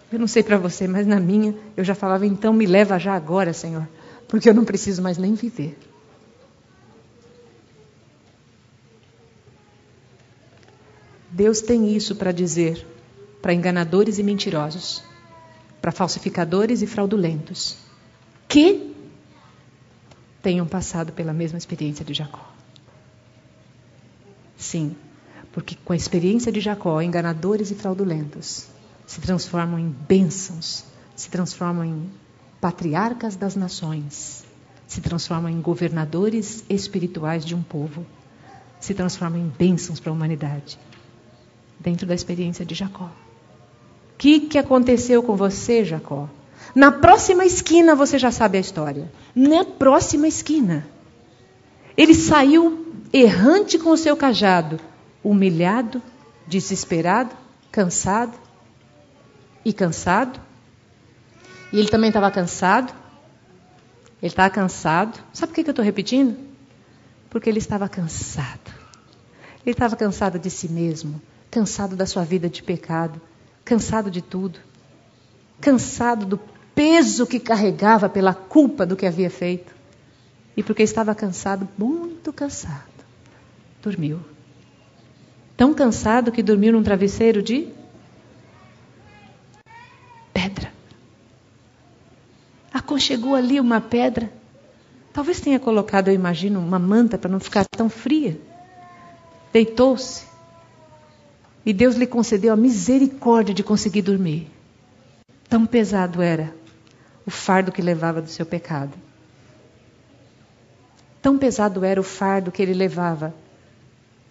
Eu 0.10 0.18
não 0.18 0.28
sei 0.28 0.42
para 0.42 0.58
você, 0.58 0.88
mas 0.88 1.06
na 1.06 1.20
minha 1.20 1.54
eu 1.76 1.84
já 1.84 1.94
falava, 1.94 2.26
então 2.26 2.54
me 2.54 2.66
leva 2.66 2.98
já 2.98 3.14
agora, 3.14 3.52
Senhor, 3.52 3.86
porque 4.30 4.50
eu 4.50 4.54
não 4.54 4.64
preciso 4.64 5.02
mais 5.02 5.18
nem 5.18 5.34
viver. 5.34 5.78
Deus 11.30 11.60
tem 11.60 11.94
isso 11.94 12.16
para 12.16 12.32
dizer 12.32 12.88
para 13.42 13.54
enganadores 13.54 14.20
e 14.20 14.24
mentirosos, 14.24 15.04
para 15.82 15.92
falsificadores 15.92 16.82
e 16.82 16.88
fraudulentos, 16.88 17.76
que 18.48 18.91
tenham 20.42 20.68
passado 20.68 21.14
pela 21.14 21.34
mesma 21.34 21.58
experiência 21.58 22.04
de 22.04 22.14
Jacó. 22.14 22.52
Sim, 24.58 24.96
porque 25.52 25.76
com 25.84 25.94
a 25.94 25.96
experiência 25.96 26.52
de 26.52 26.60
Jacó, 26.60 27.02
enganadores 27.02 27.72
e 27.72 27.76
fraudulentos 27.76 28.68
se 29.06 29.20
transformam 29.20 29.80
em 29.80 29.90
bênçãos, 29.90 30.86
se 31.16 31.30
transformam 31.30 31.84
em 31.84 32.10
patriarcas 32.62 33.36
das 33.36 33.56
nações, 33.56 34.46
se 34.88 35.02
transformam 35.02 35.52
em 35.52 35.60
governadores 35.60 36.64
espirituais 36.70 37.44
de 37.44 37.56
um 37.56 37.62
povo, 37.62 38.06
se 38.80 38.94
transformam 38.94 39.40
em 39.40 39.48
bênçãos 39.48 40.00
para 40.00 40.12
a 40.12 40.16
humanidade, 40.16 40.80
dentro 41.80 42.08
da 42.08 42.14
experiência 42.14 42.66
de 42.66 42.76
Jacó. 42.76 43.06
O 43.06 44.18
que, 44.18 44.42
que 44.42 44.58
aconteceu 44.58 45.24
com 45.24 45.36
você, 45.36 45.84
Jacó? 45.84 46.30
Na 46.76 46.92
próxima 46.92 47.46
esquina 47.46 47.96
você 47.96 48.18
já 48.18 48.32
sabe 48.32 48.58
a 48.58 48.62
história. 48.62 49.12
Na 49.36 49.66
próxima 49.66 50.28
esquina. 50.28 50.88
Ele 51.98 52.14
saiu 52.14 52.94
errante 53.12 53.78
com 53.78 53.90
o 53.90 53.98
seu 53.98 54.16
cajado, 54.16 54.80
humilhado, 55.24 56.02
desesperado, 56.48 57.36
cansado 57.72 58.34
e 59.66 59.74
cansado. 59.74 60.40
E 61.72 61.80
ele 61.80 61.90
também 61.90 62.10
estava 62.10 62.32
cansado. 62.32 62.94
Ele 64.22 64.32
estava 64.32 64.50
cansado. 64.50 65.20
Sabe 65.34 65.52
por 65.52 65.56
que 65.56 65.70
eu 65.70 65.72
estou 65.72 65.86
repetindo? 65.86 66.38
Porque 67.30 67.50
ele 67.50 67.60
estava 67.60 67.90
cansado. 67.90 68.72
Ele 69.66 69.74
estava 69.74 69.96
cansado 69.96 70.40
de 70.40 70.50
si 70.50 70.70
mesmo, 70.70 71.22
cansado 71.50 71.96
da 71.96 72.06
sua 72.06 72.24
vida 72.24 72.50
de 72.50 72.64
pecado, 72.64 73.22
cansado 73.64 74.10
de 74.10 74.22
tudo, 74.22 74.60
cansado 75.62 76.26
do 76.26 76.40
peso 76.74 77.28
que 77.28 77.40
carregava 77.40 78.10
pela 78.10 78.34
culpa 78.34 78.86
do 78.86 78.96
que 78.96 79.06
havia 79.06 79.30
feito. 79.30 79.74
E 80.58 80.64
porque 80.64 80.84
estava 80.84 81.16
cansado, 81.16 81.70
muito 81.78 82.34
cansado, 82.34 83.06
dormiu. 83.82 84.20
Tão 85.56 85.74
cansado 85.74 86.32
que 86.32 86.44
dormiu 86.44 86.74
num 86.74 86.84
travesseiro 86.84 87.42
de 87.42 87.70
pedra. 90.34 90.74
Aconchegou 92.74 93.36
ali 93.36 93.60
uma 93.60 93.80
pedra. 93.80 94.32
Talvez 95.14 95.40
tenha 95.40 95.60
colocado, 95.60 96.08
eu 96.08 96.14
imagino, 96.14 96.60
uma 96.60 96.80
manta 96.80 97.18
para 97.18 97.30
não 97.30 97.40
ficar 97.40 97.66
tão 97.66 97.90
fria. 97.90 98.40
Deitou-se. 99.54 100.26
E 101.66 101.74
Deus 101.74 101.96
lhe 101.96 102.08
concedeu 102.08 102.52
a 102.54 102.58
misericórdia 102.58 103.54
de 103.54 103.64
conseguir 103.64 104.02
dormir. 104.02 104.50
Tão 105.52 105.66
pesado 105.66 106.22
era 106.22 106.56
o 107.28 107.30
fardo 107.30 107.74
que 107.74 107.82
levava 107.82 108.22
do 108.22 108.30
seu 108.30 108.46
pecado. 108.46 108.94
Tão 111.22 111.38
pesado 111.38 111.84
era 111.84 112.00
o 112.00 112.04
fardo 112.04 112.54
que 112.54 112.62
ele 112.62 112.74
levava 112.74 113.36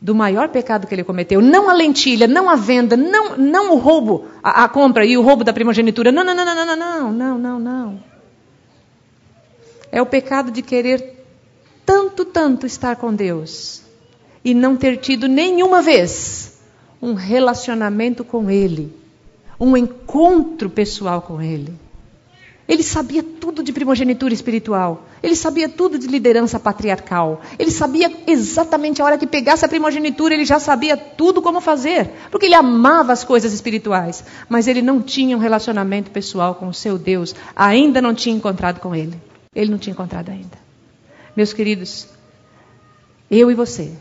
do 0.01 0.15
maior 0.15 0.49
pecado 0.49 0.87
que 0.87 0.95
ele 0.95 1.05
cometeu. 1.05 1.43
Não 1.43 1.69
a 1.69 1.75
lentilha, 1.75 2.27
não 2.27 2.49
a 2.49 2.57
venda, 2.57 2.97
não, 2.97 3.37
não 3.37 3.75
o 3.75 3.77
roubo, 3.77 4.29
a, 4.43 4.65
a 4.65 4.69
compra 4.71 5.05
e 5.05 5.15
o 5.19 5.21
roubo 5.21 5.45
da 5.45 5.53
primogenitura. 5.53 6.11
Não, 6.11 6.25
não, 6.25 6.35
não, 6.35 6.43
não, 6.43 6.55
não, 6.55 6.77
não, 6.77 7.13
não, 7.13 7.39
não, 7.39 7.59
não. 7.59 8.03
É 9.93 10.01
o 10.01 10.07
pecado 10.07 10.51
de 10.51 10.63
querer 10.63 11.23
tanto, 11.85 12.25
tanto 12.25 12.65
estar 12.65 12.97
com 12.97 13.13
Deus 13.13 13.83
e 14.43 14.55
não 14.55 14.75
ter 14.75 14.97
tido 14.97 15.29
nenhuma 15.29 15.83
vez 15.83 16.63
um 17.03 17.13
relacionamento 17.13 18.25
com 18.25 18.51
Ele, 18.51 18.99
um 19.61 19.77
encontro 19.77 20.71
pessoal 20.71 21.21
com 21.21 21.41
Ele. 21.43 21.75
Ele 22.71 22.85
sabia 22.85 23.21
tudo 23.21 23.65
de 23.65 23.73
primogenitura 23.73 24.33
espiritual. 24.33 25.05
Ele 25.21 25.35
sabia 25.35 25.69
tudo 25.69 25.99
de 25.99 26.07
liderança 26.07 26.59
patriarcal. 26.61 27.41
Ele 27.59 27.71
sabia 27.73 28.09
exatamente 28.29 29.03
a 29.03 29.05
hora 29.05 29.19
que 29.19 29.27
pegasse 29.27 29.65
a 29.65 29.69
primogenitura, 29.69 30.35
ele 30.35 30.45
já 30.45 30.61
sabia 30.61 30.97
tudo 30.97 31.43
como 31.43 31.61
fazer. 31.61 32.09
Porque 32.31 32.47
ele 32.47 32.55
amava 32.55 33.13
as 33.13 33.25
coisas 33.25 33.53
espirituais. 33.53 34.23
Mas 34.49 34.69
ele 34.69 34.83
não 34.83 35.03
tinha 35.03 35.37
um 35.37 35.41
relacionamento 35.41 36.13
pessoal 36.13 36.55
com 36.55 36.69
o 36.69 36.73
seu 36.73 36.97
Deus. 36.97 37.35
Ainda 37.57 38.01
não 38.01 38.15
tinha 38.15 38.37
encontrado 38.37 38.79
com 38.79 38.95
ele. 38.95 39.21
Ele 39.53 39.73
não 39.73 39.79
tinha 39.79 39.93
encontrado 39.93 40.29
ainda. 40.29 40.57
Meus 41.37 41.53
queridos, 41.53 42.07
eu 43.29 43.51
e 43.51 43.55
você, 43.55 43.93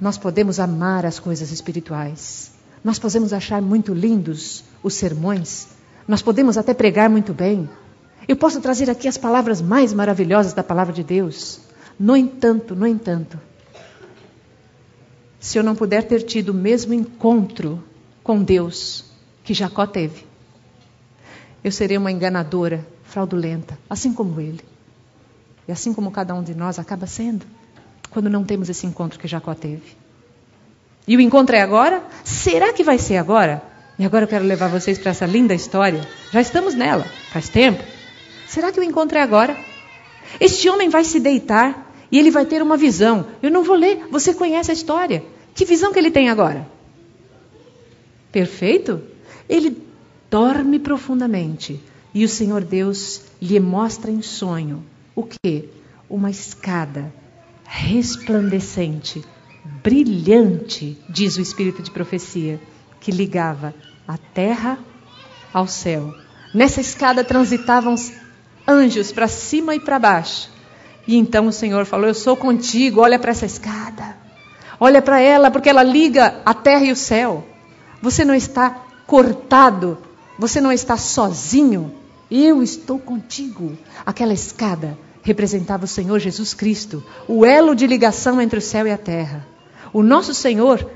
nós 0.00 0.18
podemos 0.18 0.58
amar 0.58 1.06
as 1.06 1.20
coisas 1.20 1.52
espirituais. 1.52 2.53
Nós 2.84 2.98
podemos 2.98 3.32
achar 3.32 3.60
muito 3.60 3.92
lindos 3.92 4.62
os 4.82 4.94
sermões 4.94 5.74
nós 6.06 6.20
podemos 6.20 6.58
até 6.58 6.74
pregar 6.74 7.08
muito 7.08 7.32
bem. 7.32 7.68
Eu 8.28 8.36
posso 8.36 8.60
trazer 8.60 8.90
aqui 8.90 9.08
as 9.08 9.18
palavras 9.18 9.60
mais 9.60 9.92
maravilhosas 9.92 10.52
da 10.52 10.62
palavra 10.62 10.92
de 10.92 11.02
Deus. 11.02 11.60
No 11.98 12.16
entanto, 12.16 12.74
no 12.74 12.86
entanto, 12.86 13.38
se 15.40 15.58
eu 15.58 15.62
não 15.62 15.74
puder 15.74 16.04
ter 16.04 16.22
tido 16.22 16.50
o 16.50 16.54
mesmo 16.54 16.92
encontro 16.92 17.82
com 18.22 18.42
Deus 18.42 19.04
que 19.42 19.54
Jacó 19.54 19.86
teve, 19.86 20.26
eu 21.62 21.70
serei 21.70 21.96
uma 21.96 22.12
enganadora, 22.12 22.86
fraudulenta, 23.04 23.78
assim 23.88 24.12
como 24.12 24.40
ele. 24.40 24.60
E 25.66 25.72
assim 25.72 25.94
como 25.94 26.10
cada 26.10 26.34
um 26.34 26.42
de 26.42 26.54
nós 26.54 26.78
acaba 26.78 27.06
sendo, 27.06 27.46
quando 28.10 28.28
não 28.28 28.44
temos 28.44 28.68
esse 28.68 28.86
encontro 28.86 29.18
que 29.18 29.28
Jacó 29.28 29.54
teve. 29.54 30.03
E 31.06 31.16
o 31.16 31.20
encontro 31.20 31.54
é 31.54 31.60
agora? 31.60 32.02
Será 32.24 32.72
que 32.72 32.82
vai 32.82 32.98
ser 32.98 33.16
agora? 33.16 33.62
E 33.98 34.04
agora 34.04 34.24
eu 34.24 34.28
quero 34.28 34.44
levar 34.44 34.68
vocês 34.68 34.98
para 34.98 35.10
essa 35.10 35.26
linda 35.26 35.54
história. 35.54 36.06
Já 36.32 36.40
estamos 36.40 36.74
nela, 36.74 37.04
faz 37.30 37.48
tempo. 37.48 37.82
Será 38.48 38.72
que 38.72 38.80
o 38.80 38.82
encontro 38.82 39.18
é 39.18 39.22
agora? 39.22 39.56
Este 40.40 40.68
homem 40.68 40.88
vai 40.88 41.04
se 41.04 41.20
deitar 41.20 41.92
e 42.10 42.18
ele 42.18 42.30
vai 42.30 42.44
ter 42.44 42.62
uma 42.62 42.76
visão. 42.76 43.26
Eu 43.42 43.50
não 43.50 43.62
vou 43.62 43.76
ler, 43.76 44.06
você 44.10 44.34
conhece 44.34 44.70
a 44.70 44.74
história. 44.74 45.22
Que 45.54 45.64
visão 45.64 45.92
que 45.92 45.98
ele 45.98 46.10
tem 46.10 46.28
agora? 46.28 46.66
Perfeito? 48.32 49.00
Ele 49.48 49.76
dorme 50.30 50.78
profundamente 50.78 51.80
e 52.12 52.24
o 52.24 52.28
Senhor 52.28 52.64
Deus 52.64 53.22
lhe 53.40 53.60
mostra 53.60 54.10
em 54.10 54.22
sonho 54.22 54.84
o 55.14 55.22
que? 55.22 55.68
Uma 56.08 56.30
escada 56.30 57.12
resplandecente, 57.64 59.24
brilhante, 59.84 60.98
diz 61.10 61.36
o 61.36 61.42
espírito 61.42 61.82
de 61.82 61.90
profecia, 61.90 62.58
que 62.98 63.12
ligava 63.12 63.74
a 64.08 64.16
terra 64.16 64.78
ao 65.52 65.66
céu. 65.66 66.14
Nessa 66.54 66.80
escada 66.80 67.22
transitavam 67.22 67.94
anjos 68.66 69.12
para 69.12 69.28
cima 69.28 69.74
e 69.74 69.80
para 69.80 69.98
baixo. 69.98 70.50
E 71.06 71.16
então 71.16 71.48
o 71.48 71.52
Senhor 71.52 71.84
falou: 71.84 72.08
Eu 72.08 72.14
sou 72.14 72.34
contigo, 72.34 73.02
olha 73.02 73.18
para 73.18 73.32
essa 73.32 73.44
escada. 73.44 74.16
Olha 74.80 75.02
para 75.02 75.20
ela, 75.20 75.50
porque 75.50 75.68
ela 75.68 75.82
liga 75.82 76.40
a 76.46 76.54
terra 76.54 76.86
e 76.86 76.92
o 76.92 76.96
céu. 76.96 77.46
Você 78.00 78.24
não 78.24 78.34
está 78.34 78.82
cortado, 79.06 79.98
você 80.38 80.62
não 80.62 80.72
está 80.72 80.96
sozinho. 80.96 81.94
Eu 82.30 82.62
estou 82.62 82.98
contigo. 82.98 83.76
Aquela 84.04 84.32
escada 84.32 84.98
representava 85.22 85.84
o 85.84 85.88
Senhor 85.88 86.18
Jesus 86.18 86.54
Cristo, 86.54 87.04
o 87.28 87.44
elo 87.44 87.74
de 87.74 87.86
ligação 87.86 88.40
entre 88.40 88.58
o 88.58 88.62
céu 88.62 88.86
e 88.86 88.90
a 88.90 88.98
terra. 88.98 89.53
O 89.94 90.02
nosso 90.02 90.34
Senhor 90.34 90.90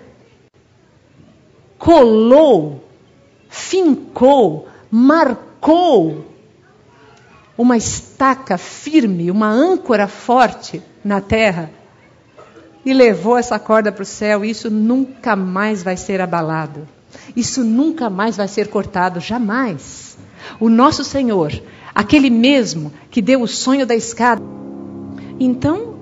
colou, 1.78 2.84
fincou, 3.48 4.66
marcou 4.90 6.26
uma 7.56 7.76
estaca 7.76 8.58
firme, 8.58 9.30
uma 9.30 9.48
âncora 9.48 10.08
forte 10.08 10.82
na 11.04 11.20
terra 11.20 11.70
e 12.84 12.92
levou 12.92 13.38
essa 13.38 13.56
corda 13.56 13.92
para 13.92 14.02
o 14.02 14.04
céu. 14.04 14.44
Isso 14.44 14.68
nunca 14.68 15.36
mais 15.36 15.80
vai 15.80 15.96
ser 15.96 16.20
abalado. 16.20 16.88
Isso 17.36 17.62
nunca 17.62 18.10
mais 18.10 18.36
vai 18.36 18.48
ser 18.48 18.66
cortado, 18.66 19.20
jamais. 19.20 20.18
O 20.58 20.68
nosso 20.68 21.04
Senhor, 21.04 21.52
aquele 21.94 22.30
mesmo 22.30 22.92
que 23.12 23.22
deu 23.22 23.42
o 23.42 23.46
sonho 23.46 23.86
da 23.86 23.94
escada. 23.94 24.42
Então, 25.38 25.94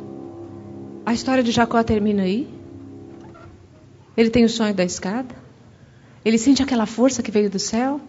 a 1.05 1.13
história 1.13 1.43
de 1.43 1.53
Jacó 1.53 1.83
termina 1.83 2.23
aí. 2.23 2.56
Ele 4.17 4.31
tem 4.31 4.45
o 4.45 4.49
sonho 4.49 4.75
da 4.75 4.85
escada. 4.85 5.35
Ele 6.25 6.39
sente 6.39 6.63
aquela 6.63 6.87
força 6.87 7.23
que 7.23 7.31
veio 7.31 7.51
do 7.51 7.59
céu. 7.59 8.01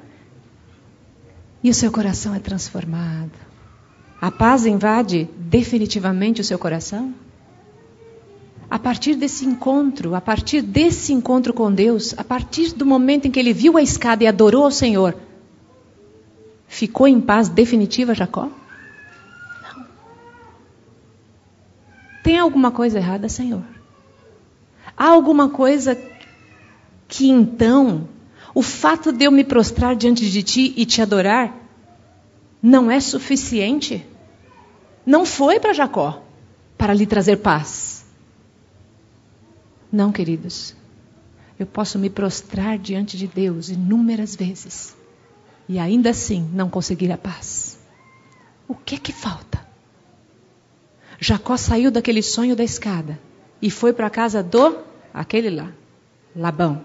E 1.64 1.70
o 1.70 1.74
seu 1.74 1.92
coração 1.92 2.34
é 2.34 2.40
transformado. 2.40 3.32
A 4.22 4.32
paz 4.32 4.66
invade 4.66 5.30
definitivamente 5.38 6.42
o 6.42 6.44
seu 6.44 6.58
coração? 6.58 7.14
A 8.70 8.80
partir 8.80 9.16
desse 9.16 9.46
encontro, 9.46 10.16
a 10.16 10.22
partir 10.22 10.62
desse 10.62 11.14
encontro 11.14 11.54
com 11.54 11.72
Deus, 11.72 12.14
a 12.18 12.24
partir 12.24 12.74
do 12.74 12.86
momento 12.86 13.28
em 13.28 13.32
que 13.32 13.40
ele 13.40 13.54
viu 13.54 13.78
a 13.78 13.82
escada 13.82 14.24
e 14.24 14.28
adorou 14.28 14.66
ao 14.66 14.72
Senhor, 14.72 15.16
ficou 16.68 17.08
em 17.08 17.22
paz 17.22 17.48
definitiva 17.48 18.14
Jacó? 18.14 18.50
Não. 19.62 19.86
Tem 22.24 22.38
alguma 22.38 22.72
coisa 22.72 22.98
errada, 22.98 23.30
Senhor? 23.30 23.77
Há 24.98 25.10
alguma 25.10 25.50
coisa 25.50 25.96
que 27.08 27.30
então 27.30 28.10
o 28.54 28.64
fato 28.64 29.12
de 29.12 29.26
eu 29.26 29.32
me 29.32 29.44
prostrar 29.44 29.96
diante 29.96 30.28
de 30.28 30.42
ti 30.42 30.74
e 30.76 30.86
te 30.86 31.02
adorar 31.02 31.56
não 32.62 32.90
é 32.90 33.00
suficiente? 33.00 34.04
Não 35.06 35.24
foi 35.24 35.60
para 35.60 35.74
Jacó 35.74 36.24
para 36.76 36.94
lhe 36.94 37.06
trazer 37.06 37.38
paz. 37.38 38.06
Não, 39.92 40.12
queridos. 40.12 40.76
Eu 41.60 41.66
posso 41.66 41.98
me 41.98 42.10
prostrar 42.10 42.78
diante 42.78 43.16
de 43.18 43.28
Deus 43.28 43.70
inúmeras 43.70 44.36
vezes 44.36 44.96
e 45.70 45.80
ainda 45.80 46.10
assim 46.10 46.50
não 46.54 46.70
conseguir 46.70 47.12
a 47.12 47.18
paz. 47.18 47.80
O 48.68 48.74
que 48.74 48.96
é 48.96 48.98
que 48.98 49.12
falta? 49.12 49.66
Jacó 51.20 51.56
saiu 51.58 51.90
daquele 51.90 52.22
sonho 52.22 52.56
da 52.56 52.64
escada 52.64 53.20
e 53.62 53.72
foi 53.72 53.94
para 53.94 54.08
a 54.08 54.10
casa 54.10 54.44
do 54.44 54.87
aquele 55.20 55.50
lá, 55.50 55.72
Labão. 56.36 56.84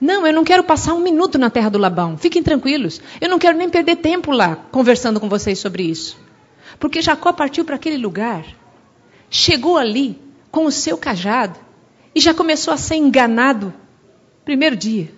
Não, 0.00 0.26
eu 0.26 0.32
não 0.32 0.44
quero 0.44 0.64
passar 0.64 0.94
um 0.94 1.00
minuto 1.00 1.38
na 1.38 1.50
terra 1.50 1.68
do 1.68 1.78
Labão. 1.78 2.16
Fiquem 2.16 2.42
tranquilos. 2.42 3.00
Eu 3.20 3.28
não 3.28 3.38
quero 3.38 3.56
nem 3.56 3.68
perder 3.68 3.96
tempo 3.96 4.30
lá 4.32 4.56
conversando 4.56 5.20
com 5.20 5.28
vocês 5.28 5.58
sobre 5.58 5.82
isso. 5.82 6.18
Porque 6.78 7.02
Jacó 7.02 7.32
partiu 7.32 7.64
para 7.64 7.76
aquele 7.76 7.98
lugar, 7.98 8.44
chegou 9.30 9.76
ali 9.76 10.18
com 10.50 10.66
o 10.66 10.72
seu 10.72 10.96
cajado 10.98 11.58
e 12.14 12.20
já 12.20 12.34
começou 12.34 12.72
a 12.72 12.76
ser 12.76 12.96
enganado 12.96 13.72
primeiro 14.44 14.76
dia. 14.76 15.12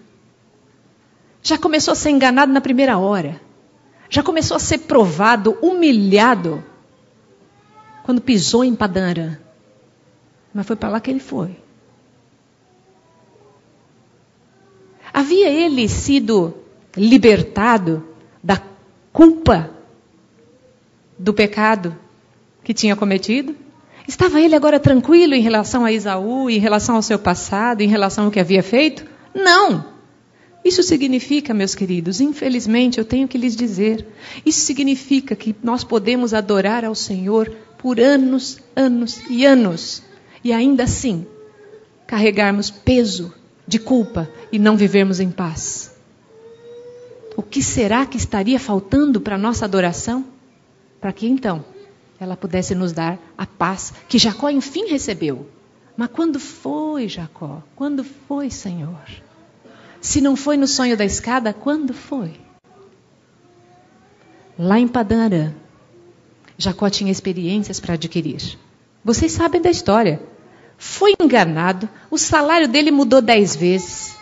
Já 1.42 1.56
começou 1.56 1.92
a 1.92 1.94
ser 1.94 2.10
enganado 2.10 2.52
na 2.52 2.60
primeira 2.60 2.98
hora. 2.98 3.40
Já 4.08 4.22
começou 4.22 4.56
a 4.56 4.60
ser 4.60 4.78
provado, 4.78 5.56
humilhado 5.62 6.62
quando 8.04 8.20
pisou 8.20 8.64
em 8.64 8.74
Padanã. 8.74 9.38
Mas 10.52 10.66
foi 10.66 10.76
para 10.76 10.88
lá 10.88 11.00
que 11.00 11.10
ele 11.10 11.20
foi. 11.20 11.56
Havia 15.16 15.48
ele 15.48 15.88
sido 15.88 16.52
libertado 16.94 18.06
da 18.44 18.60
culpa 19.14 19.70
do 21.18 21.32
pecado 21.32 21.96
que 22.62 22.74
tinha 22.74 22.94
cometido? 22.94 23.56
Estava 24.06 24.42
ele 24.42 24.54
agora 24.54 24.78
tranquilo 24.78 25.32
em 25.32 25.40
relação 25.40 25.86
a 25.86 25.90
Isaú, 25.90 26.50
em 26.50 26.58
relação 26.58 26.96
ao 26.96 27.00
seu 27.00 27.18
passado, 27.18 27.80
em 27.80 27.88
relação 27.88 28.26
ao 28.26 28.30
que 28.30 28.38
havia 28.38 28.62
feito? 28.62 29.06
Não! 29.34 29.86
Isso 30.62 30.82
significa, 30.82 31.54
meus 31.54 31.74
queridos, 31.74 32.20
infelizmente 32.20 32.98
eu 32.98 33.04
tenho 33.06 33.26
que 33.26 33.38
lhes 33.38 33.56
dizer, 33.56 34.06
isso 34.44 34.60
significa 34.66 35.34
que 35.34 35.56
nós 35.62 35.82
podemos 35.82 36.34
adorar 36.34 36.84
ao 36.84 36.94
Senhor 36.94 37.50
por 37.78 37.98
anos, 37.98 38.58
anos 38.76 39.18
e 39.30 39.46
anos, 39.46 40.02
e 40.44 40.52
ainda 40.52 40.82
assim 40.82 41.26
carregarmos 42.06 42.68
peso 42.68 43.32
de 43.66 43.78
culpa 43.78 44.28
e 44.52 44.58
não 44.58 44.76
vivermos 44.76 45.20
em 45.20 45.30
paz? 45.30 45.94
O 47.36 47.42
que 47.42 47.62
será 47.62 48.06
que 48.06 48.16
estaria 48.16 48.58
faltando 48.58 49.20
para 49.20 49.34
a 49.34 49.38
nossa 49.38 49.64
adoração? 49.64 50.24
Para 51.00 51.12
que 51.12 51.26
então 51.26 51.64
ela 52.18 52.36
pudesse 52.36 52.74
nos 52.74 52.92
dar 52.92 53.18
a 53.36 53.46
paz 53.46 53.92
que 54.08 54.18
Jacó 54.18 54.48
enfim 54.48 54.86
recebeu. 54.86 55.46
Mas 55.96 56.08
quando 56.10 56.40
foi, 56.40 57.08
Jacó? 57.08 57.62
Quando 57.74 58.04
foi, 58.04 58.50
Senhor? 58.50 59.04
Se 60.00 60.20
não 60.20 60.36
foi 60.36 60.56
no 60.56 60.66
sonho 60.66 60.96
da 60.96 61.04
escada, 61.04 61.52
quando 61.52 61.92
foi? 61.92 62.32
Lá 64.58 64.78
em 64.78 64.88
Padan 64.88 65.52
Jacó 66.56 66.88
tinha 66.88 67.12
experiências 67.12 67.78
para 67.78 67.94
adquirir. 67.94 68.58
Vocês 69.04 69.32
sabem 69.32 69.60
da 69.60 69.70
história 69.70 70.20
foi 70.78 71.14
enganado, 71.20 71.88
o 72.10 72.18
salário 72.18 72.68
dele 72.68 72.90
mudou 72.90 73.20
dez 73.20 73.56
vezes. 73.56 74.16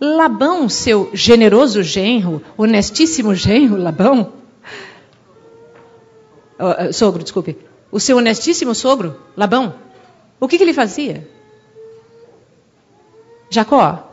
Labão, 0.00 0.68
seu 0.68 1.10
generoso 1.12 1.82
genro, 1.82 2.42
honestíssimo 2.56 3.34
genro, 3.34 3.76
Labão, 3.76 4.32
sogro, 6.92 7.22
desculpe, 7.22 7.56
o 7.90 8.00
seu 8.00 8.16
honestíssimo 8.16 8.74
sogro, 8.74 9.16
Labão, 9.36 9.74
o 10.40 10.48
que, 10.48 10.58
que 10.58 10.64
ele 10.64 10.72
fazia? 10.72 11.28
Jacó, 13.48 14.12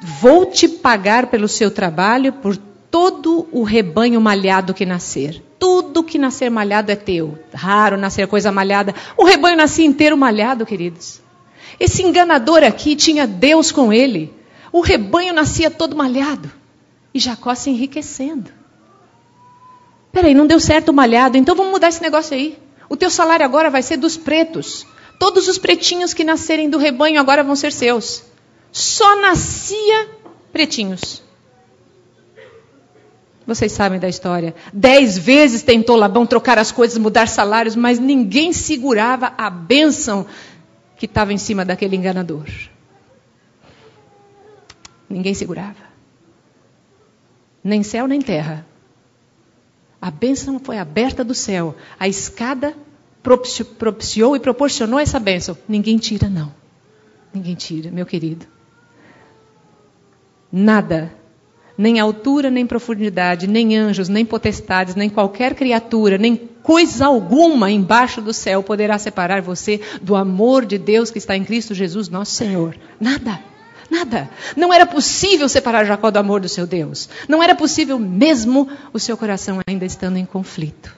vou 0.00 0.46
te 0.46 0.68
pagar 0.68 1.28
pelo 1.28 1.48
seu 1.48 1.70
trabalho 1.70 2.32
por 2.32 2.56
todo 2.90 3.48
o 3.52 3.62
rebanho 3.62 4.20
malhado 4.20 4.74
que 4.74 4.86
nascer. 4.86 5.42
Tudo 5.58 6.04
que 6.04 6.18
nascer 6.18 6.50
malhado 6.50 6.90
é 6.90 6.96
teu. 6.96 7.38
Raro 7.52 7.96
nascer 7.96 8.26
coisa 8.26 8.52
malhada. 8.52 8.94
O 9.16 9.24
rebanho 9.24 9.56
nascia 9.56 9.84
inteiro 9.84 10.16
malhado, 10.16 10.64
queridos. 10.64 11.20
Esse 11.78 12.02
enganador 12.02 12.62
aqui 12.62 12.96
tinha 12.96 13.26
Deus 13.26 13.70
com 13.70 13.92
ele. 13.92 14.32
O 14.72 14.80
rebanho 14.80 15.32
nascia 15.32 15.70
todo 15.70 15.96
malhado. 15.96 16.50
E 17.12 17.18
Jacó 17.18 17.54
se 17.54 17.70
enriquecendo. 17.70 18.50
Peraí, 20.12 20.34
não 20.34 20.46
deu 20.46 20.58
certo 20.58 20.88
o 20.88 20.94
malhado, 20.94 21.36
então 21.36 21.54
vamos 21.54 21.72
mudar 21.72 21.88
esse 21.88 22.02
negócio 22.02 22.34
aí. 22.34 22.58
O 22.88 22.96
teu 22.96 23.10
salário 23.10 23.44
agora 23.44 23.70
vai 23.70 23.82
ser 23.82 23.96
dos 23.96 24.16
pretos. 24.16 24.86
Todos 25.18 25.48
os 25.48 25.58
pretinhos 25.58 26.14
que 26.14 26.24
nascerem 26.24 26.70
do 26.70 26.78
rebanho 26.78 27.20
agora 27.20 27.42
vão 27.42 27.54
ser 27.54 27.72
seus. 27.72 28.24
Só 28.72 29.20
nascia 29.20 30.08
pretinhos. 30.52 31.22
Vocês 33.48 33.72
sabem 33.72 33.98
da 33.98 34.10
história. 34.10 34.54
Dez 34.74 35.16
vezes 35.16 35.62
tentou 35.62 35.96
Labão 35.96 36.26
trocar 36.26 36.58
as 36.58 36.70
coisas, 36.70 36.98
mudar 36.98 37.26
salários, 37.26 37.74
mas 37.74 37.98
ninguém 37.98 38.52
segurava 38.52 39.32
a 39.38 39.48
bênção 39.48 40.26
que 40.98 41.06
estava 41.06 41.32
em 41.32 41.38
cima 41.38 41.64
daquele 41.64 41.96
enganador. 41.96 42.44
Ninguém 45.08 45.32
segurava. 45.32 45.88
Nem 47.64 47.82
céu, 47.82 48.06
nem 48.06 48.20
terra. 48.20 48.66
A 49.98 50.10
bênção 50.10 50.60
foi 50.62 50.76
aberta 50.76 51.24
do 51.24 51.34
céu. 51.34 51.74
A 51.98 52.06
escada 52.06 52.76
propiciou 53.78 54.36
e 54.36 54.40
proporcionou 54.40 54.98
essa 54.98 55.18
bênção. 55.18 55.56
Ninguém 55.66 55.96
tira, 55.96 56.28
não. 56.28 56.54
Ninguém 57.32 57.54
tira, 57.54 57.90
meu 57.90 58.04
querido. 58.04 58.44
Nada 60.52 61.16
nem 61.78 62.00
altura, 62.00 62.50
nem 62.50 62.66
profundidade, 62.66 63.46
nem 63.46 63.76
anjos, 63.76 64.08
nem 64.08 64.24
potestades, 64.24 64.96
nem 64.96 65.08
qualquer 65.08 65.54
criatura, 65.54 66.18
nem 66.18 66.36
coisa 66.36 67.06
alguma 67.06 67.70
embaixo 67.70 68.20
do 68.20 68.34
céu 68.34 68.64
poderá 68.64 68.98
separar 68.98 69.40
você 69.40 69.80
do 70.02 70.16
amor 70.16 70.66
de 70.66 70.76
Deus 70.76 71.08
que 71.12 71.18
está 71.18 71.36
em 71.36 71.44
Cristo 71.44 71.74
Jesus, 71.74 72.08
nosso 72.08 72.32
Senhor. 72.32 72.76
Nada. 73.00 73.40
Nada. 73.88 74.28
Não 74.56 74.74
era 74.74 74.84
possível 74.84 75.48
separar 75.48 75.86
Jacó 75.86 76.10
do 76.10 76.18
amor 76.18 76.40
do 76.40 76.48
seu 76.48 76.66
Deus. 76.66 77.08
Não 77.28 77.40
era 77.42 77.54
possível, 77.54 77.98
mesmo 77.98 78.68
o 78.92 78.98
seu 78.98 79.16
coração 79.16 79.60
ainda 79.66 79.86
estando 79.86 80.18
em 80.18 80.26
conflito. 80.26 80.94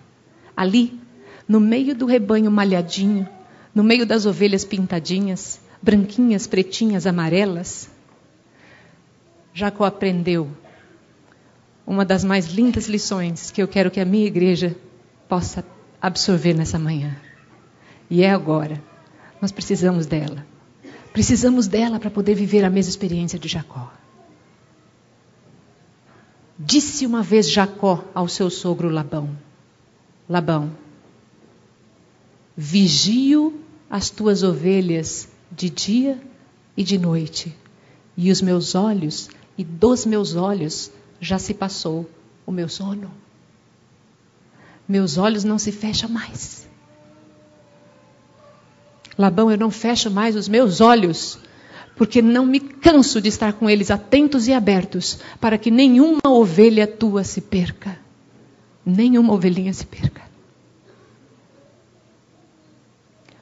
Ali, 0.56 0.98
no 1.46 1.60
meio 1.60 1.94
do 1.94 2.06
rebanho 2.06 2.50
malhadinho, 2.50 3.28
no 3.74 3.84
meio 3.84 4.06
das 4.06 4.24
ovelhas 4.24 4.64
pintadinhas, 4.64 5.60
branquinhas, 5.80 6.46
pretinhas, 6.46 7.06
amarelas, 7.06 7.88
Jacó 9.52 9.84
aprendeu 9.84 10.48
uma 11.90 12.04
das 12.04 12.22
mais 12.22 12.46
lindas 12.46 12.86
lições 12.86 13.50
que 13.50 13.60
eu 13.60 13.66
quero 13.66 13.90
que 13.90 13.98
a 13.98 14.04
minha 14.04 14.24
igreja 14.24 14.76
possa 15.28 15.64
absorver 16.00 16.54
nessa 16.54 16.78
manhã. 16.78 17.16
E 18.08 18.22
é 18.22 18.30
agora. 18.30 18.80
Nós 19.42 19.50
precisamos 19.50 20.06
dela. 20.06 20.46
Precisamos 21.12 21.66
dela 21.66 21.98
para 21.98 22.08
poder 22.08 22.36
viver 22.36 22.64
a 22.64 22.70
mesma 22.70 22.90
experiência 22.90 23.40
de 23.40 23.48
Jacó. 23.48 23.92
Disse 26.56 27.04
uma 27.04 27.24
vez 27.24 27.50
Jacó 27.50 28.04
ao 28.14 28.28
seu 28.28 28.48
sogro 28.50 28.88
Labão: 28.88 29.36
Labão, 30.28 30.70
vigio 32.56 33.60
as 33.90 34.10
tuas 34.10 34.44
ovelhas 34.44 35.28
de 35.50 35.68
dia 35.68 36.20
e 36.76 36.84
de 36.84 36.96
noite, 36.96 37.52
e 38.16 38.30
os 38.30 38.40
meus 38.40 38.76
olhos, 38.76 39.28
e 39.58 39.64
dos 39.64 40.06
meus 40.06 40.36
olhos 40.36 40.92
já 41.20 41.38
se 41.38 41.52
passou 41.52 42.08
o 42.46 42.50
meu 42.50 42.68
sono. 42.68 43.10
Meus 44.88 45.18
olhos 45.18 45.44
não 45.44 45.58
se 45.58 45.70
fecham 45.70 46.08
mais. 46.08 46.68
Labão, 49.16 49.50
eu 49.50 49.58
não 49.58 49.70
fecho 49.70 50.10
mais 50.10 50.34
os 50.34 50.48
meus 50.48 50.80
olhos, 50.80 51.38
porque 51.94 52.22
não 52.22 52.46
me 52.46 52.58
canso 52.58 53.20
de 53.20 53.28
estar 53.28 53.52
com 53.52 53.68
eles 53.68 53.90
atentos 53.90 54.48
e 54.48 54.52
abertos, 54.52 55.20
para 55.38 55.58
que 55.58 55.70
nenhuma 55.70 56.20
ovelha 56.24 56.86
tua 56.86 57.22
se 57.22 57.42
perca. 57.42 57.98
Nenhuma 58.84 59.34
ovelhinha 59.34 59.72
se 59.74 59.84
perca. 59.84 60.22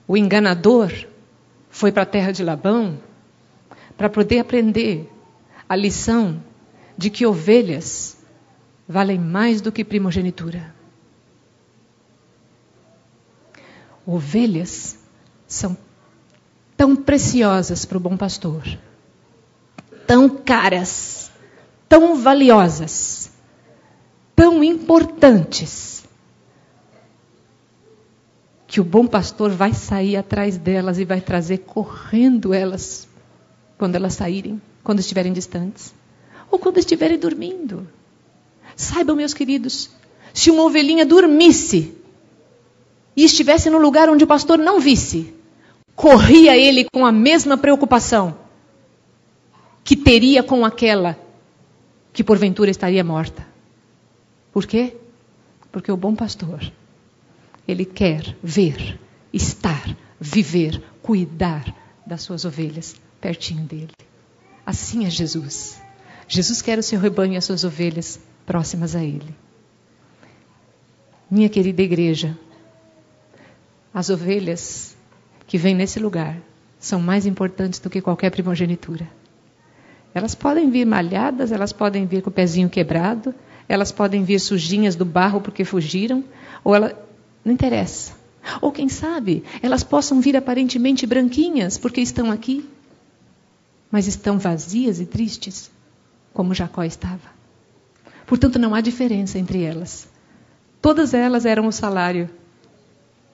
O 0.06 0.16
enganador 0.16 0.92
foi 1.70 1.92
para 1.92 2.02
a 2.02 2.06
terra 2.06 2.32
de 2.32 2.42
Labão 2.42 2.98
para 3.96 4.08
poder 4.08 4.40
aprender 4.40 5.08
a 5.68 5.76
lição 5.76 6.42
de 6.98 7.11
que 7.11 7.24
ovelhas 7.24 8.18
valem 8.88 9.20
mais 9.20 9.61
do 9.61 9.70
que 9.70 9.84
primogenitura. 9.84 10.74
Ovelhas 14.04 14.98
são 15.46 15.76
tão 16.76 16.96
preciosas 16.96 17.84
para 17.84 17.98
o 17.98 18.00
bom 18.00 18.16
pastor, 18.16 18.64
tão 20.08 20.28
caras, 20.28 21.30
tão 21.88 22.16
valiosas, 22.16 23.30
tão 24.34 24.64
importantes, 24.64 26.04
que 28.66 28.80
o 28.80 28.84
bom 28.84 29.06
pastor 29.06 29.50
vai 29.50 29.72
sair 29.72 30.16
atrás 30.16 30.58
delas 30.58 30.98
e 30.98 31.04
vai 31.04 31.20
trazer 31.20 31.58
correndo 31.58 32.52
elas 32.52 33.08
quando 33.78 33.94
elas 33.94 34.14
saírem, 34.14 34.61
quando 34.82 34.98
estiverem 34.98 35.32
distantes 35.32 35.94
ou 36.50 36.58
quando 36.58 36.78
estiverem 36.78 37.18
dormindo. 37.18 37.87
Saibam, 38.76 39.16
meus 39.16 39.34
queridos, 39.34 39.90
se 40.32 40.50
uma 40.50 40.62
ovelhinha 40.62 41.04
dormisse 41.04 41.94
e 43.16 43.24
estivesse 43.24 43.68
no 43.70 43.78
lugar 43.78 44.08
onde 44.08 44.24
o 44.24 44.26
pastor 44.26 44.58
não 44.58 44.78
visse, 44.78 45.34
corria 45.96 46.56
ele 46.56 46.87
com 46.92 47.04
a 47.04 47.11
mesma 47.11 47.56
preocupação 47.56 48.38
que 49.82 49.96
teria 49.96 50.42
com 50.42 50.64
aquela 50.64 51.18
que 52.12 52.22
porventura 52.22 52.70
estaria 52.70 53.02
morta. 53.02 53.46
Por 54.52 54.66
quê? 54.66 54.96
Porque 55.72 55.90
o 55.90 55.96
bom 55.96 56.14
pastor, 56.14 56.61
ele 57.66 57.84
quer 57.84 58.37
ver, 58.42 58.98
estar, 59.32 59.96
viver, 60.20 60.82
cuidar 61.02 61.74
das 62.06 62.22
suas 62.22 62.44
ovelhas 62.44 62.94
pertinho 63.20 63.64
dele. 63.64 63.92
Assim 64.64 65.06
é 65.06 65.11
Jesus. 65.11 65.80
Jesus 66.28 66.60
quer 66.60 66.78
o 66.78 66.82
seu 66.82 67.00
rebanho 67.00 67.32
e 67.32 67.36
as 67.38 67.46
suas 67.46 67.64
ovelhas 67.64 68.20
próximas 68.44 68.94
a 68.94 69.02
Ele. 69.02 69.34
Minha 71.30 71.48
querida 71.48 71.80
igreja, 71.80 72.38
as 73.92 74.10
ovelhas 74.10 74.94
que 75.46 75.56
vêm 75.56 75.74
nesse 75.74 75.98
lugar 75.98 76.36
são 76.78 77.00
mais 77.00 77.24
importantes 77.24 77.80
do 77.80 77.88
que 77.88 78.02
qualquer 78.02 78.30
primogenitura. 78.30 79.08
Elas 80.12 80.34
podem 80.34 80.70
vir 80.70 80.84
malhadas, 80.84 81.50
elas 81.50 81.72
podem 81.72 82.06
vir 82.06 82.22
com 82.22 82.28
o 82.28 82.32
pezinho 82.32 82.68
quebrado, 82.68 83.34
elas 83.66 83.90
podem 83.90 84.22
vir 84.22 84.38
sujinhas 84.38 84.94
do 84.94 85.06
barro 85.06 85.40
porque 85.40 85.64
fugiram, 85.64 86.22
ou 86.62 86.74
ela. 86.74 87.06
Não 87.44 87.52
interessa. 87.52 88.12
Ou 88.60 88.70
quem 88.70 88.88
sabe, 88.88 89.44
elas 89.62 89.82
possam 89.82 90.20
vir 90.20 90.36
aparentemente 90.36 91.06
branquinhas 91.06 91.78
porque 91.78 92.00
estão 92.00 92.30
aqui, 92.30 92.68
mas 93.90 94.06
estão 94.06 94.38
vazias 94.38 95.00
e 95.00 95.06
tristes 95.06 95.70
como 96.32 96.54
Jacó 96.54 96.84
estava. 96.84 97.38
Portanto, 98.26 98.58
não 98.58 98.74
há 98.74 98.80
diferença 98.80 99.38
entre 99.38 99.62
elas. 99.62 100.08
Todas 100.80 101.14
elas 101.14 101.44
eram 101.44 101.66
o 101.66 101.72
salário 101.72 102.30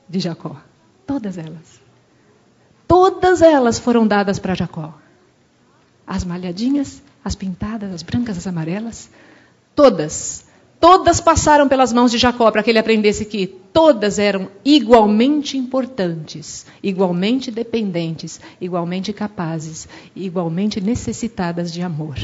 de 0.08 0.20
Jacó. 0.20 0.56
Todas 1.06 1.36
elas. 1.36 1.80
Todas 2.86 3.42
elas 3.42 3.78
foram 3.78 4.06
dadas 4.06 4.38
para 4.38 4.54
Jacó. 4.54 4.94
As 6.06 6.24
malhadinhas, 6.24 7.02
as 7.24 7.34
pintadas, 7.34 7.92
as 7.92 8.02
brancas, 8.02 8.38
as 8.38 8.46
amarelas, 8.46 9.10
todas. 9.74 10.46
Todas 10.78 11.20
passaram 11.20 11.66
pelas 11.66 11.92
mãos 11.92 12.10
de 12.10 12.18
Jacó 12.18 12.50
para 12.50 12.62
que 12.62 12.70
ele 12.70 12.78
aprendesse 12.78 13.24
que 13.24 13.46
todas 13.46 14.18
eram 14.18 14.48
igualmente 14.64 15.56
importantes, 15.56 16.66
igualmente 16.82 17.50
dependentes, 17.50 18.40
igualmente 18.60 19.12
capazes, 19.12 19.88
igualmente 20.14 20.80
necessitadas 20.80 21.72
de 21.72 21.80
amor. 21.80 22.16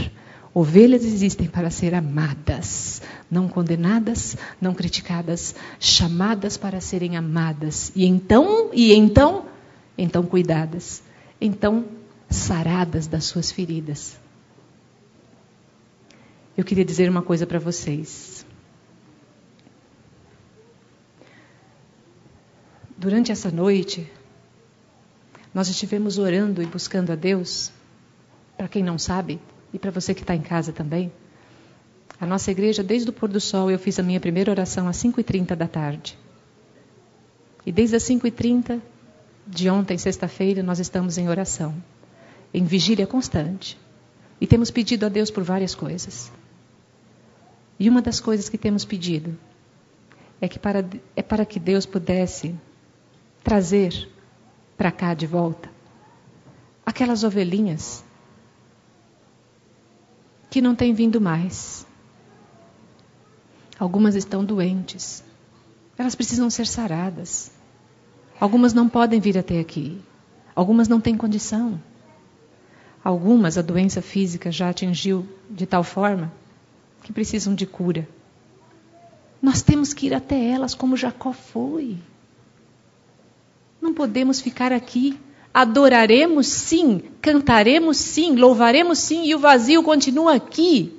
Ovelhas 0.53 1.05
existem 1.05 1.47
para 1.47 1.71
ser 1.71 1.95
amadas, 1.95 3.01
não 3.31 3.49
condenadas, 3.49 4.37
não 4.61 4.75
criticadas, 4.75 5.55
chamadas 5.79 6.57
para 6.57 6.81
serem 6.81 7.17
amadas. 7.17 7.93
E 7.95 8.05
então, 8.05 8.71
e 8.73 8.93
então, 8.93 9.47
então 9.97 10.25
cuidadas, 10.25 11.03
então 11.41 11.85
saradas 12.29 13.07
das 13.07 13.25
suas 13.25 13.53
feridas. 13.53 14.19
Eu 16.57 16.65
queria 16.65 16.85
dizer 16.85 17.09
uma 17.09 17.23
coisa 17.23 17.47
para 17.47 17.61
vocês. 17.61 18.45
Durante 22.99 23.31
essa 23.31 23.51
noite, 23.53 24.11
nós 25.55 25.69
estivemos 25.69 26.19
orando 26.19 26.61
e 26.61 26.67
buscando 26.67 27.13
a 27.13 27.15
Deus. 27.15 27.73
Para 28.59 28.69
quem 28.69 28.83
não 28.83 28.99
sabe, 28.99 29.41
e 29.73 29.79
para 29.79 29.91
você 29.91 30.15
que 30.15 30.23
está 30.23 30.35
em 30.35 30.43
casa 30.43 30.73
também. 30.73 31.13
A 32.21 32.27
nossa 32.27 32.51
igreja, 32.51 32.83
desde 32.83 33.09
o 33.09 33.13
pôr 33.13 33.29
do 33.29 33.41
sol, 33.41 33.71
eu 33.71 33.79
fiz 33.79 33.99
a 33.99 34.03
minha 34.03 34.21
primeira 34.21 34.51
oração 34.51 34.89
às 34.89 34.97
5h30 34.97 35.55
da 35.55 35.67
tarde. 35.67 36.19
E 37.65 37.73
desde 37.73 37.97
as 37.97 38.03
5h30 38.03 38.81
de 39.47 39.71
ontem, 39.71 39.97
sexta-feira, 39.97 40.63
nós 40.63 40.79
estamos 40.79 41.17
em 41.19 41.29
oração, 41.29 41.75
em 42.53 42.65
vigília 42.65 43.07
constante. 43.07 43.79
E 44.41 44.47
temos 44.47 44.71
pedido 44.71 45.07
a 45.07 45.09
Deus 45.09 45.31
por 45.31 45.43
várias 45.43 45.75
coisas. 45.75 46.31
E 47.79 47.89
uma 47.89 48.03
das 48.03 48.21
coisas 48.21 48.49
que 48.49 48.59
temos 48.59 48.85
pedido 48.85 49.37
é, 50.41 50.49
que 50.49 50.59
para, 50.59 50.85
é 51.17 51.23
para 51.23 51.45
que 51.45 51.59
Deus 51.59 51.87
pudesse 51.87 52.55
trazer 53.43 54.09
para 54.77 54.91
cá 54.91 55.15
de 55.15 55.27
volta 55.27 55.71
aquelas 56.85 57.25
ovelhinhas 57.25 58.05
que 60.51 60.61
não 60.61 60.75
têm 60.75 60.93
vindo 60.93 61.21
mais. 61.21 61.87
Algumas 63.79 64.15
estão 64.17 64.45
doentes. 64.45 65.25
Elas 65.97 66.15
precisam 66.15 66.51
ser 66.51 66.67
saradas. 66.67 67.53
Algumas 68.39 68.75
não 68.75 68.89
podem 68.89 69.21
vir 69.21 69.39
até 69.39 69.61
aqui. 69.61 70.01
Algumas 70.55 70.89
não 70.89 71.01
têm 71.01 71.17
condição. 71.17 71.81
Algumas 73.03 73.57
a 73.57 73.63
doença 73.63 74.03
física 74.03 74.51
já 74.51 74.69
atingiu 74.69 75.27
de 75.49 75.65
tal 75.65 75.85
forma 75.85 76.33
que 77.03 77.13
precisam 77.13 77.55
de 77.55 77.65
cura. 77.65 78.07
Nós 79.41 79.63
temos 79.63 79.95
que 79.95 80.07
ir 80.07 80.15
até 80.15 80.39
elas 80.51 80.75
como 80.75 80.97
Jacó 80.97 81.33
foi. 81.33 81.97
Não 83.81 83.95
podemos 83.95 84.41
ficar 84.41 84.73
aqui. 84.73 85.19
Adoraremos 85.53 86.47
sim, 86.47 87.03
cantaremos 87.21 87.97
sim, 87.97 88.37
louvaremos 88.37 88.99
sim, 88.99 89.25
e 89.25 89.35
o 89.35 89.39
vazio 89.39 89.83
continua 89.83 90.35
aqui. 90.37 90.97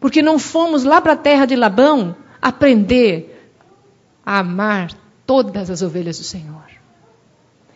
Porque 0.00 0.20
não 0.20 0.38
fomos 0.38 0.82
lá 0.82 1.00
para 1.00 1.12
a 1.12 1.16
terra 1.16 1.46
de 1.46 1.54
Labão 1.54 2.16
aprender 2.40 3.52
a 4.24 4.38
amar 4.38 4.92
todas 5.26 5.70
as 5.70 5.82
ovelhas 5.82 6.18
do 6.18 6.24
Senhor. 6.24 6.64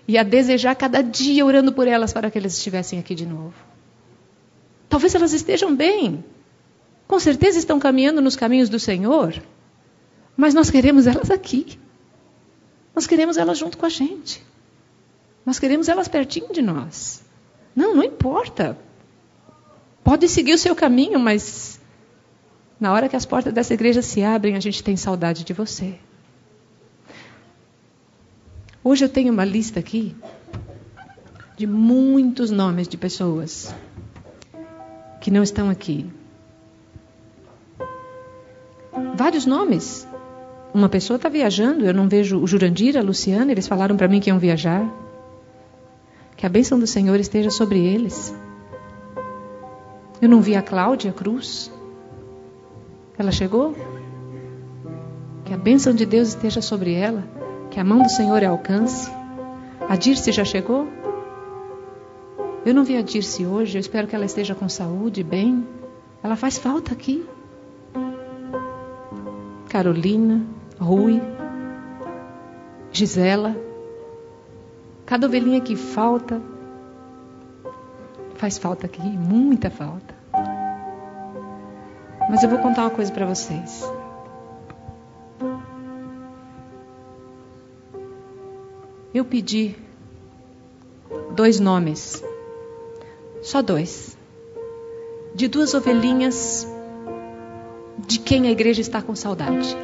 E 0.08 0.18
a 0.18 0.22
desejar 0.22 0.74
cada 0.74 1.02
dia 1.02 1.46
orando 1.46 1.72
por 1.72 1.86
elas 1.86 2.12
para 2.12 2.30
que 2.30 2.38
elas 2.38 2.56
estivessem 2.56 2.98
aqui 2.98 3.14
de 3.14 3.26
novo. 3.26 3.54
Talvez 4.88 5.14
elas 5.14 5.32
estejam 5.32 5.74
bem. 5.74 6.24
Com 7.06 7.20
certeza 7.20 7.58
estão 7.58 7.78
caminhando 7.78 8.20
nos 8.20 8.36
caminhos 8.36 8.68
do 8.68 8.78
Senhor. 8.78 9.40
Mas 10.36 10.52
nós 10.52 10.70
queremos 10.70 11.06
elas 11.06 11.30
aqui. 11.30 11.78
Nós 12.94 13.06
queremos 13.06 13.36
elas 13.36 13.58
junto 13.58 13.78
com 13.78 13.86
a 13.86 13.88
gente. 13.88 14.42
Nós 15.44 15.58
queremos 15.58 15.88
elas 15.88 16.08
pertinho 16.08 16.52
de 16.52 16.62
nós. 16.62 17.22
Não, 17.74 17.94
não 17.94 18.02
importa. 18.02 18.78
Pode 20.02 20.28
seguir 20.28 20.54
o 20.54 20.58
seu 20.58 20.74
caminho, 20.74 21.18
mas 21.18 21.80
na 22.78 22.92
hora 22.92 23.08
que 23.08 23.16
as 23.16 23.24
portas 23.24 23.52
dessa 23.52 23.74
igreja 23.74 24.02
se 24.02 24.22
abrem, 24.22 24.56
a 24.56 24.60
gente 24.60 24.82
tem 24.82 24.96
saudade 24.96 25.44
de 25.44 25.52
você. 25.52 25.94
Hoje 28.82 29.04
eu 29.04 29.08
tenho 29.08 29.32
uma 29.32 29.44
lista 29.44 29.80
aqui 29.80 30.14
de 31.56 31.66
muitos 31.66 32.50
nomes 32.50 32.86
de 32.86 32.96
pessoas 32.96 33.74
que 35.20 35.30
não 35.30 35.42
estão 35.42 35.70
aqui. 35.70 36.06
Vários 39.14 39.46
nomes. 39.46 40.06
Uma 40.74 40.88
pessoa 40.88 41.16
está 41.16 41.28
viajando, 41.28 41.86
eu 41.86 41.94
não 41.94 42.08
vejo 42.08 42.38
o 42.38 42.46
Jurandir, 42.46 42.98
a 42.98 43.02
Luciana, 43.02 43.52
eles 43.52 43.66
falaram 43.66 43.96
para 43.96 44.08
mim 44.08 44.20
que 44.20 44.28
iam 44.28 44.38
viajar. 44.38 44.84
Que 46.44 46.46
a 46.46 46.50
bênção 46.50 46.78
do 46.78 46.86
Senhor 46.86 47.18
esteja 47.18 47.48
sobre 47.48 47.82
eles. 47.82 48.36
Eu 50.20 50.28
não 50.28 50.42
vi 50.42 50.54
a 50.54 50.60
Cláudia 50.60 51.10
Cruz. 51.10 51.72
Ela 53.16 53.32
chegou? 53.32 53.74
Que 55.46 55.54
a 55.54 55.56
bênção 55.56 55.94
de 55.94 56.04
Deus 56.04 56.28
esteja 56.28 56.60
sobre 56.60 56.92
ela. 56.92 57.24
Que 57.70 57.80
a 57.80 57.84
mão 57.84 58.02
do 58.02 58.10
Senhor 58.10 58.44
a 58.44 58.50
alcance. 58.50 59.10
A 59.88 59.96
Dirce 59.96 60.32
já 60.32 60.44
chegou? 60.44 60.86
Eu 62.66 62.74
não 62.74 62.84
vi 62.84 62.98
a 62.98 63.00
Dirce 63.00 63.46
hoje, 63.46 63.78
eu 63.78 63.80
espero 63.80 64.06
que 64.06 64.14
ela 64.14 64.26
esteja 64.26 64.54
com 64.54 64.68
saúde, 64.68 65.24
bem. 65.24 65.66
Ela 66.22 66.36
faz 66.36 66.58
falta 66.58 66.92
aqui. 66.92 67.26
Carolina, 69.70 70.42
Rui, 70.78 71.22
Gisela. 72.92 73.63
Cada 75.06 75.26
ovelhinha 75.26 75.60
que 75.60 75.76
falta, 75.76 76.40
faz 78.36 78.56
falta 78.58 78.86
aqui, 78.86 79.02
muita 79.02 79.70
falta. 79.70 80.14
Mas 82.30 82.42
eu 82.42 82.48
vou 82.48 82.58
contar 82.58 82.82
uma 82.82 82.90
coisa 82.90 83.12
para 83.12 83.26
vocês. 83.26 83.84
Eu 89.12 89.24
pedi 89.24 89.76
dois 91.36 91.60
nomes, 91.60 92.22
só 93.42 93.62
dois, 93.62 94.16
de 95.34 95.46
duas 95.48 95.74
ovelhinhas 95.74 96.66
de 98.06 98.18
quem 98.18 98.48
a 98.48 98.50
igreja 98.50 98.80
está 98.80 99.00
com 99.02 99.14
saudade. 99.14 99.76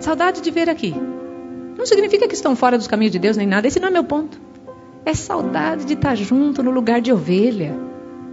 Saudade 0.00 0.40
de 0.40 0.50
ver 0.50 0.68
aqui. 0.68 1.11
Não 1.82 1.86
significa 1.86 2.28
que 2.28 2.34
estão 2.36 2.54
fora 2.54 2.78
dos 2.78 2.86
caminhos 2.86 3.10
de 3.10 3.18
Deus 3.18 3.36
nem 3.36 3.44
nada, 3.44 3.66
esse 3.66 3.80
não 3.80 3.88
é 3.88 3.90
meu 3.90 4.04
ponto. 4.04 4.40
É 5.04 5.14
saudade 5.14 5.84
de 5.84 5.94
estar 5.94 6.14
junto 6.14 6.62
no 6.62 6.70
lugar 6.70 7.00
de 7.00 7.12
ovelha. 7.12 7.76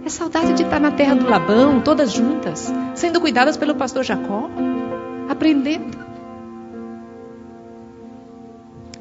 É 0.06 0.08
saudade 0.08 0.52
de 0.52 0.62
estar 0.62 0.78
na 0.78 0.92
terra 0.92 1.16
do 1.16 1.28
Labão, 1.28 1.80
todas 1.80 2.12
juntas, 2.12 2.72
sendo 2.94 3.20
cuidadas 3.20 3.56
pelo 3.56 3.74
pastor 3.74 4.04
Jacó, 4.04 4.48
aprendendo. 5.28 5.98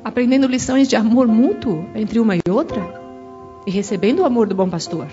Aprendendo 0.03 0.47
lições 0.47 0.87
de 0.87 0.95
amor 0.95 1.27
mútuo 1.27 1.85
entre 1.93 2.19
uma 2.19 2.35
e 2.35 2.41
outra 2.49 2.81
e 3.67 3.69
recebendo 3.69 4.21
o 4.21 4.25
amor 4.25 4.47
do 4.47 4.55
bom 4.55 4.67
pastor. 4.67 5.09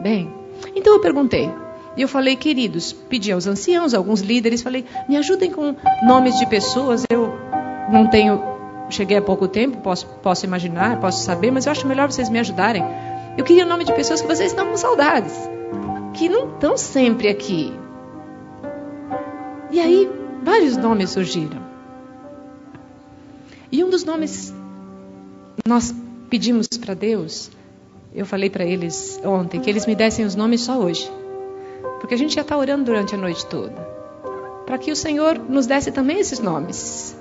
Bem, 0.00 0.34
então 0.74 0.94
eu 0.94 1.00
perguntei, 1.00 1.48
e 1.96 2.02
eu 2.02 2.08
falei, 2.08 2.34
queridos, 2.34 2.92
pedi 2.92 3.30
aos 3.30 3.46
anciãos, 3.46 3.94
alguns 3.94 4.20
líderes, 4.20 4.62
falei, 4.62 4.84
me 5.08 5.16
ajudem 5.16 5.52
com 5.52 5.76
nomes 6.04 6.36
de 6.40 6.46
pessoas. 6.46 7.04
Eu 7.08 7.47
não 7.90 8.08
tenho, 8.08 8.40
cheguei 8.90 9.16
há 9.16 9.22
pouco 9.22 9.48
tempo, 9.48 9.78
posso, 9.78 10.06
posso 10.22 10.44
imaginar, 10.44 11.00
posso 11.00 11.22
saber, 11.22 11.50
mas 11.50 11.66
eu 11.66 11.72
acho 11.72 11.86
melhor 11.86 12.10
vocês 12.10 12.28
me 12.28 12.38
ajudarem. 12.38 12.84
Eu 13.36 13.44
queria 13.44 13.64
o 13.64 13.68
nome 13.68 13.84
de 13.84 13.92
pessoas 13.92 14.20
que 14.20 14.26
vocês 14.26 14.50
estão 14.50 14.66
com 14.66 14.76
saudades, 14.76 15.32
que 16.14 16.28
não 16.28 16.52
estão 16.52 16.76
sempre 16.76 17.28
aqui. 17.28 17.72
E 19.70 19.80
aí, 19.80 20.10
vários 20.42 20.76
nomes 20.76 21.10
surgiram. 21.10 21.62
E 23.70 23.84
um 23.84 23.90
dos 23.90 24.04
nomes 24.04 24.52
nós 25.66 25.94
pedimos 26.30 26.66
para 26.66 26.94
Deus, 26.94 27.50
eu 28.14 28.24
falei 28.24 28.48
para 28.48 28.64
eles 28.64 29.20
ontem 29.24 29.60
que 29.60 29.68
eles 29.68 29.86
me 29.86 29.94
dessem 29.94 30.24
os 30.24 30.34
nomes 30.34 30.62
só 30.62 30.78
hoje. 30.78 31.10
Porque 32.00 32.14
a 32.14 32.18
gente 32.18 32.34
já 32.34 32.40
está 32.40 32.56
orando 32.56 32.84
durante 32.84 33.14
a 33.14 33.18
noite 33.18 33.44
toda. 33.46 33.76
Para 34.66 34.78
que 34.78 34.90
o 34.90 34.96
Senhor 34.96 35.38
nos 35.38 35.66
desse 35.66 35.92
também 35.92 36.18
esses 36.18 36.38
nomes. 36.38 37.16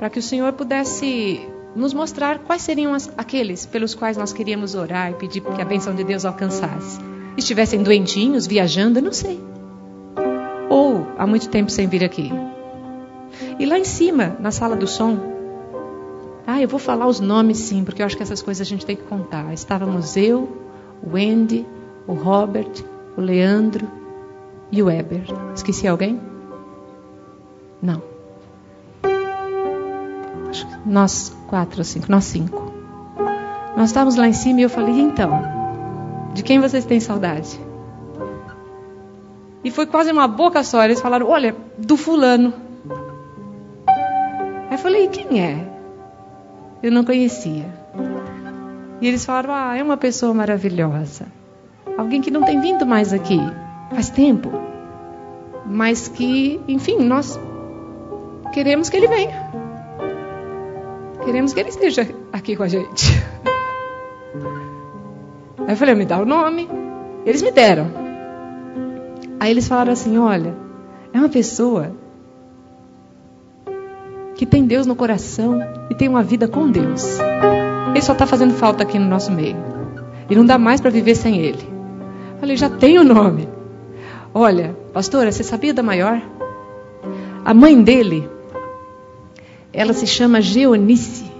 Para 0.00 0.08
que 0.08 0.18
o 0.18 0.22
Senhor 0.22 0.50
pudesse 0.54 1.46
nos 1.76 1.92
mostrar 1.92 2.38
quais 2.38 2.62
seriam 2.62 2.94
as, 2.94 3.12
aqueles 3.18 3.66
pelos 3.66 3.94
quais 3.94 4.16
nós 4.16 4.32
queríamos 4.32 4.74
orar 4.74 5.10
e 5.10 5.14
pedir 5.16 5.42
que 5.42 5.60
a 5.60 5.64
bênção 5.64 5.94
de 5.94 6.02
Deus 6.02 6.24
alcançasse. 6.24 6.98
Estivessem 7.36 7.82
doentinhos, 7.82 8.46
viajando, 8.46 9.02
não 9.02 9.12
sei. 9.12 9.38
Ou 10.70 11.06
há 11.18 11.26
muito 11.26 11.50
tempo 11.50 11.70
sem 11.70 11.86
vir 11.86 12.02
aqui. 12.02 12.32
E 13.58 13.66
lá 13.66 13.78
em 13.78 13.84
cima, 13.84 14.38
na 14.40 14.50
sala 14.50 14.74
do 14.74 14.86
som, 14.86 15.18
ah, 16.46 16.62
eu 16.62 16.66
vou 16.66 16.80
falar 16.80 17.06
os 17.06 17.20
nomes 17.20 17.58
sim, 17.58 17.84
porque 17.84 18.00
eu 18.00 18.06
acho 18.06 18.16
que 18.16 18.22
essas 18.22 18.40
coisas 18.40 18.66
a 18.66 18.70
gente 18.70 18.86
tem 18.86 18.96
que 18.96 19.02
contar. 19.02 19.52
Estávamos 19.52 20.16
eu, 20.16 20.48
o 21.02 21.14
Andy, 21.14 21.66
o 22.06 22.14
Robert, 22.14 22.72
o 23.18 23.20
Leandro 23.20 23.86
e 24.72 24.82
o 24.82 24.86
Weber. 24.86 25.24
Esqueci 25.54 25.86
alguém? 25.86 26.18
Não. 27.82 28.09
Nós 30.84 31.36
quatro 31.46 31.78
ou 31.78 31.84
cinco, 31.84 32.06
nós 32.10 32.24
cinco. 32.24 32.72
Nós 33.76 33.90
estávamos 33.90 34.16
lá 34.16 34.28
em 34.28 34.32
cima 34.32 34.60
e 34.60 34.62
eu 34.62 34.70
falei, 34.70 35.00
então, 35.00 35.42
de 36.34 36.42
quem 36.42 36.60
vocês 36.60 36.84
têm 36.84 37.00
saudade? 37.00 37.58
E 39.62 39.70
foi 39.70 39.86
quase 39.86 40.10
uma 40.10 40.26
boca 40.26 40.62
só. 40.62 40.82
Eles 40.84 41.00
falaram, 41.00 41.28
olha, 41.28 41.54
do 41.76 41.96
fulano. 41.96 42.52
Aí 44.68 44.72
eu 44.72 44.78
falei, 44.78 45.08
quem 45.08 45.40
é? 45.40 45.66
Eu 46.82 46.90
não 46.90 47.04
conhecia. 47.04 47.66
E 49.00 49.06
eles 49.06 49.24
falaram, 49.24 49.54
ah, 49.54 49.76
é 49.76 49.82
uma 49.82 49.96
pessoa 49.96 50.32
maravilhosa. 50.32 51.26
Alguém 51.96 52.20
que 52.20 52.30
não 52.30 52.42
tem 52.42 52.60
vindo 52.60 52.86
mais 52.86 53.12
aqui 53.12 53.38
faz 53.90 54.10
tempo. 54.10 54.50
Mas 55.66 56.08
que, 56.08 56.60
enfim, 56.66 56.98
nós 56.98 57.38
queremos 58.52 58.88
que 58.88 58.96
ele 58.96 59.08
venha. 59.08 59.49
Queremos 61.30 61.52
que 61.52 61.60
ele 61.60 61.68
esteja 61.68 62.08
aqui 62.32 62.56
com 62.56 62.64
a 62.64 62.66
gente. 62.66 63.06
Aí 65.58 65.68
eu 65.68 65.76
falei, 65.76 65.94
me 65.94 66.04
dá 66.04 66.18
o 66.18 66.24
nome. 66.24 66.68
Eles 67.24 67.40
me 67.40 67.52
deram. 67.52 67.86
Aí 69.38 69.52
eles 69.52 69.68
falaram 69.68 69.92
assim: 69.92 70.18
olha, 70.18 70.56
é 71.12 71.18
uma 71.20 71.28
pessoa 71.28 71.92
que 74.34 74.44
tem 74.44 74.66
Deus 74.66 74.88
no 74.88 74.96
coração 74.96 75.60
e 75.88 75.94
tem 75.94 76.08
uma 76.08 76.24
vida 76.24 76.48
com 76.48 76.68
Deus. 76.68 77.20
Ele 77.90 78.02
só 78.02 78.12
está 78.12 78.26
fazendo 78.26 78.54
falta 78.54 78.82
aqui 78.82 78.98
no 78.98 79.06
nosso 79.06 79.30
meio. 79.30 79.56
E 80.28 80.34
não 80.34 80.44
dá 80.44 80.58
mais 80.58 80.80
para 80.80 80.90
viver 80.90 81.14
sem 81.14 81.38
ele. 81.38 81.64
Falei, 82.40 82.56
já 82.56 82.68
tem 82.68 82.98
o 82.98 83.04
nome. 83.04 83.48
Olha, 84.34 84.76
pastora, 84.92 85.30
você 85.30 85.44
sabia 85.44 85.72
da 85.72 85.80
maior? 85.80 86.20
A 87.44 87.54
mãe 87.54 87.80
dele 87.80 88.28
Ela 89.72 89.92
se 89.92 90.06
chama 90.06 90.40
Geonice. 90.40 91.30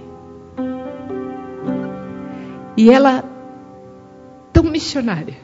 E 2.77 2.89
ela, 2.89 3.23
tão 4.53 4.63
missionária, 4.63 5.35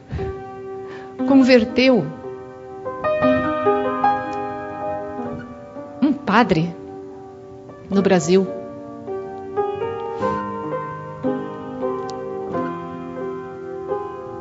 converteu 1.28 2.04
um 6.00 6.12
padre 6.12 6.74
no 7.90 8.00
Brasil. 8.00 8.46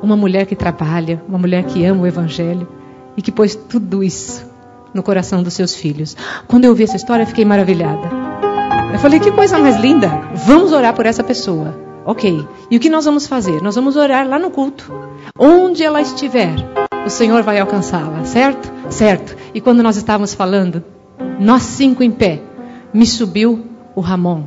Uma 0.01 0.15
mulher 0.15 0.45
que 0.45 0.55
trabalha, 0.55 1.21
uma 1.27 1.37
mulher 1.37 1.65
que 1.65 1.83
ama 1.83 2.03
o 2.03 2.07
Evangelho 2.07 2.67
e 3.17 3.21
que 3.21 3.31
pôs 3.31 3.53
tudo 3.55 4.01
isso 4.01 4.49
no 4.93 5.03
coração 5.03 5.43
dos 5.43 5.53
seus 5.53 5.75
filhos. 5.75 6.15
Quando 6.47 6.63
eu 6.63 6.73
vi 6.73 6.83
essa 6.83 6.95
história, 6.95 7.25
fiquei 7.25 7.43
maravilhada. 7.43 8.26
Eu 8.93 8.99
falei: 8.99 9.19
que 9.19 9.31
coisa 9.31 9.57
mais 9.59 9.77
linda! 9.77 10.09
Vamos 10.33 10.71
orar 10.71 10.93
por 10.93 11.05
essa 11.05 11.23
pessoa. 11.23 11.87
Ok. 12.05 12.47
E 12.71 12.77
o 12.77 12.79
que 12.79 12.89
nós 12.89 13.05
vamos 13.05 13.27
fazer? 13.27 13.61
Nós 13.61 13.75
vamos 13.75 13.95
orar 13.97 14.27
lá 14.27 14.39
no 14.39 14.49
culto. 14.49 14.91
Onde 15.37 15.83
ela 15.83 16.01
estiver, 16.01 16.55
o 17.05 17.09
Senhor 17.09 17.43
vai 17.43 17.59
alcançá-la, 17.59 18.23
certo? 18.23 18.71
Certo. 18.89 19.35
E 19.53 19.59
quando 19.59 19.83
nós 19.83 19.97
estávamos 19.97 20.33
falando, 20.33 20.83
nós 21.39 21.63
cinco 21.63 22.01
em 22.01 22.11
pé, 22.11 22.41
me 22.93 23.05
subiu 23.05 23.65
o 23.93 23.99
Ramon 23.99 24.45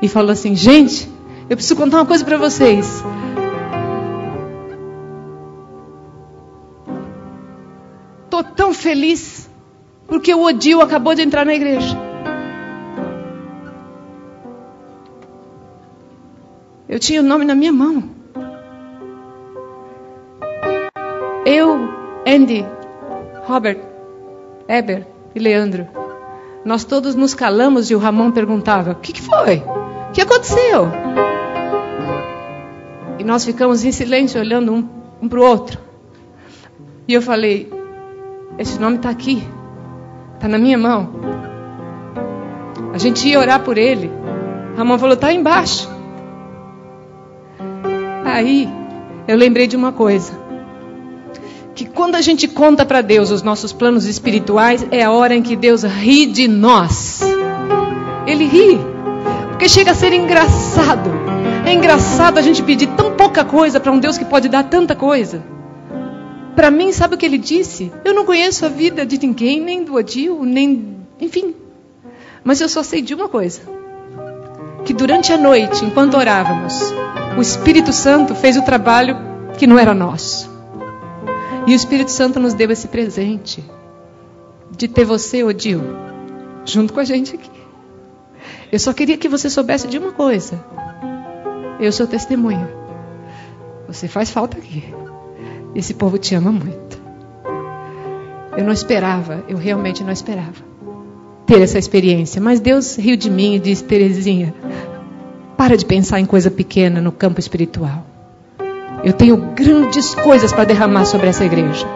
e 0.00 0.08
falou 0.08 0.30
assim: 0.30 0.54
gente, 0.54 1.10
eu 1.50 1.56
preciso 1.56 1.76
contar 1.76 1.98
uma 1.98 2.06
coisa 2.06 2.24
para 2.24 2.38
vocês. 2.38 3.02
Tô 8.30 8.42
tão 8.42 8.72
feliz 8.72 9.50
porque 10.06 10.32
o 10.34 10.42
Odil 10.42 10.80
acabou 10.80 11.14
de 11.14 11.22
entrar 11.22 11.44
na 11.44 11.54
igreja. 11.54 12.13
Eu 16.88 16.98
tinha 16.98 17.20
o 17.20 17.24
nome 17.24 17.44
na 17.46 17.54
minha 17.54 17.72
mão. 17.72 18.04
Eu, 21.46 21.88
Andy, 22.26 22.66
Robert, 23.44 23.78
Eber 24.68 25.06
e 25.34 25.38
Leandro, 25.38 25.86
nós 26.64 26.84
todos 26.84 27.14
nos 27.14 27.34
calamos 27.34 27.90
e 27.90 27.94
o 27.94 27.98
Ramon 27.98 28.30
perguntava: 28.30 28.92
O 28.92 28.96
que, 28.96 29.12
que 29.12 29.22
foi? 29.22 29.62
O 30.08 30.12
que 30.12 30.20
aconteceu? 30.20 30.88
E 33.18 33.24
nós 33.24 33.44
ficamos 33.44 33.84
em 33.84 33.92
silêncio, 33.92 34.40
olhando 34.40 34.72
um, 34.72 34.88
um 35.22 35.28
para 35.28 35.40
o 35.40 35.42
outro. 35.42 35.78
E 37.08 37.14
eu 37.14 37.22
falei: 37.22 37.72
Esse 38.58 38.78
nome 38.78 38.96
está 38.96 39.08
aqui, 39.08 39.42
está 40.34 40.48
na 40.48 40.58
minha 40.58 40.76
mão. 40.76 41.10
A 42.92 42.98
gente 42.98 43.26
ia 43.26 43.38
orar 43.38 43.60
por 43.60 43.78
ele. 43.78 44.10
Ramon 44.76 44.98
falou: 44.98 45.14
Está 45.14 45.32
embaixo. 45.32 45.93
Aí 48.34 48.68
eu 49.28 49.36
lembrei 49.36 49.68
de 49.68 49.76
uma 49.76 49.92
coisa. 49.92 50.32
Que 51.72 51.84
quando 51.84 52.16
a 52.16 52.20
gente 52.20 52.48
conta 52.48 52.84
para 52.84 53.00
Deus 53.00 53.30
os 53.30 53.42
nossos 53.42 53.72
planos 53.72 54.06
espirituais, 54.06 54.84
é 54.90 55.04
a 55.04 55.12
hora 55.12 55.36
em 55.36 55.40
que 55.40 55.54
Deus 55.54 55.84
ri 55.84 56.26
de 56.26 56.48
nós. 56.48 57.20
Ele 58.26 58.44
ri. 58.44 58.80
Porque 59.50 59.68
chega 59.68 59.92
a 59.92 59.94
ser 59.94 60.12
engraçado. 60.12 61.10
É 61.64 61.72
engraçado 61.72 62.38
a 62.38 62.42
gente 62.42 62.60
pedir 62.60 62.88
tão 62.96 63.12
pouca 63.12 63.44
coisa 63.44 63.78
para 63.78 63.92
um 63.92 64.00
Deus 64.00 64.18
que 64.18 64.24
pode 64.24 64.48
dar 64.48 64.64
tanta 64.64 64.96
coisa. 64.96 65.40
Para 66.56 66.72
mim, 66.72 66.90
sabe 66.90 67.14
o 67.14 67.18
que 67.18 67.26
ele 67.26 67.38
disse? 67.38 67.92
Eu 68.04 68.14
não 68.14 68.24
conheço 68.24 68.66
a 68.66 68.68
vida 68.68 69.06
de 69.06 69.16
ninguém, 69.24 69.60
nem 69.60 69.84
do 69.84 69.94
Odil, 69.94 70.44
nem. 70.44 70.96
Enfim. 71.20 71.54
Mas 72.42 72.60
eu 72.60 72.68
só 72.68 72.82
sei 72.82 73.00
de 73.00 73.14
uma 73.14 73.28
coisa: 73.28 73.60
que 74.84 74.92
durante 74.92 75.32
a 75.32 75.38
noite, 75.38 75.84
enquanto 75.84 76.16
orávamos, 76.16 76.92
o 77.36 77.40
Espírito 77.40 77.92
Santo 77.92 78.34
fez 78.34 78.56
o 78.56 78.62
trabalho 78.62 79.16
que 79.56 79.66
não 79.66 79.78
era 79.78 79.94
nosso. 79.94 80.50
E 81.66 81.72
o 81.72 81.74
Espírito 81.74 82.10
Santo 82.10 82.38
nos 82.38 82.52
deu 82.52 82.70
esse 82.70 82.88
presente 82.88 83.64
de 84.70 84.86
ter 84.86 85.04
você, 85.04 85.42
Odil, 85.42 85.80
junto 86.64 86.92
com 86.92 87.00
a 87.00 87.04
gente 87.04 87.34
aqui. 87.34 87.50
Eu 88.70 88.78
só 88.78 88.92
queria 88.92 89.16
que 89.16 89.28
você 89.28 89.48
soubesse 89.48 89.88
de 89.88 89.98
uma 89.98 90.12
coisa. 90.12 90.62
Eu 91.80 91.90
sou 91.90 92.06
testemunha. 92.06 92.68
Você 93.86 94.08
faz 94.08 94.30
falta 94.30 94.58
aqui. 94.58 94.84
Esse 95.74 95.94
povo 95.94 96.18
te 96.18 96.34
ama 96.34 96.52
muito. 96.52 97.02
Eu 98.56 98.64
não 98.64 98.72
esperava, 98.72 99.44
eu 99.48 99.56
realmente 99.56 100.04
não 100.04 100.12
esperava 100.12 100.73
ter 101.46 101.60
essa 101.60 101.78
experiência. 101.78 102.40
Mas 102.40 102.60
Deus 102.60 102.96
riu 102.96 103.16
de 103.16 103.30
mim 103.30 103.54
e 103.54 103.58
disse: 103.58 103.84
Terezinha, 103.84 104.54
para 105.56 105.76
de 105.76 105.84
pensar 105.84 106.20
em 106.20 106.26
coisa 106.26 106.50
pequena 106.50 107.00
no 107.00 107.12
campo 107.12 107.40
espiritual. 107.40 108.04
Eu 109.02 109.12
tenho 109.12 109.36
grandes 109.54 110.14
coisas 110.14 110.52
para 110.52 110.64
derramar 110.64 111.04
sobre 111.04 111.28
essa 111.28 111.44
igreja. 111.44 111.86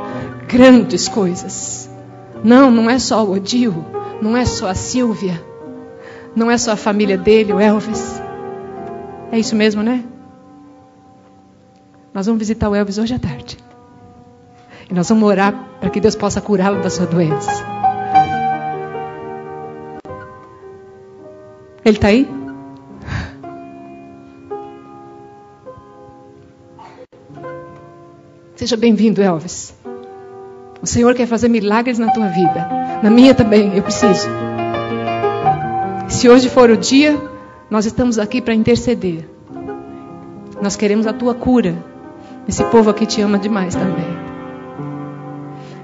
Grandes 0.46 1.08
coisas. 1.08 1.88
Não, 2.44 2.70
não 2.70 2.88
é 2.88 2.98
só 2.98 3.24
o 3.24 3.32
Odil, 3.32 3.84
não 4.22 4.36
é 4.36 4.44
só 4.44 4.68
a 4.68 4.74
Silvia, 4.74 5.42
não 6.36 6.50
é 6.50 6.58
só 6.58 6.72
a 6.72 6.76
família 6.76 7.16
dele, 7.16 7.52
o 7.52 7.60
Elvis. 7.60 8.22
É 9.32 9.38
isso 9.38 9.56
mesmo, 9.56 9.82
né? 9.82 10.04
Nós 12.14 12.26
vamos 12.26 12.38
visitar 12.38 12.68
o 12.68 12.74
Elvis 12.74 12.98
hoje 12.98 13.14
à 13.14 13.18
tarde. 13.18 13.58
E 14.90 14.94
nós 14.94 15.08
vamos 15.08 15.28
orar 15.28 15.54
para 15.80 15.90
que 15.90 16.00
Deus 16.00 16.14
possa 16.14 16.40
curá-lo 16.40 16.80
da 16.80 16.88
sua 16.88 17.06
doença. 17.06 17.77
Ele 21.88 21.96
está 21.96 22.08
aí? 22.08 22.28
Seja 28.54 28.76
bem-vindo, 28.76 29.22
Elvis. 29.22 29.74
O 30.82 30.86
Senhor 30.86 31.14
quer 31.14 31.26
fazer 31.26 31.48
milagres 31.48 31.98
na 31.98 32.12
tua 32.12 32.26
vida. 32.28 32.68
Na 33.02 33.08
minha 33.08 33.34
também, 33.34 33.74
eu 33.74 33.82
preciso. 33.82 34.28
Se 36.10 36.28
hoje 36.28 36.50
for 36.50 36.68
o 36.68 36.76
dia, 36.76 37.18
nós 37.70 37.86
estamos 37.86 38.18
aqui 38.18 38.42
para 38.42 38.52
interceder. 38.52 39.26
Nós 40.60 40.76
queremos 40.76 41.06
a 41.06 41.14
tua 41.14 41.34
cura. 41.34 41.74
Esse 42.46 42.62
povo 42.64 42.90
aqui 42.90 43.06
te 43.06 43.22
ama 43.22 43.38
demais 43.38 43.74
também. 43.74 44.04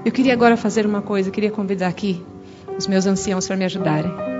Eu 0.05 0.11
queria 0.11 0.33
agora 0.33 0.55
fazer 0.55 0.85
uma 0.85 1.01
coisa, 1.01 1.29
eu 1.29 1.33
queria 1.33 1.49
convidar 1.49 1.87
aqui 1.87 2.23
os 2.77 2.85
meus 2.85 3.07
anciãos 3.07 3.47
para 3.47 3.55
me 3.57 3.65
ajudarem. 3.65 4.34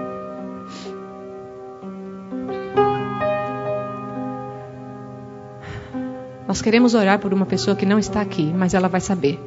Nós 6.47 6.61
queremos 6.61 6.93
orar 6.93 7.19
por 7.19 7.33
uma 7.33 7.45
pessoa 7.45 7.75
que 7.75 7.85
não 7.85 7.97
está 7.97 8.21
aqui, 8.21 8.53
mas 8.53 8.73
ela 8.73 8.87
vai 8.87 9.01
saber. 9.01 9.39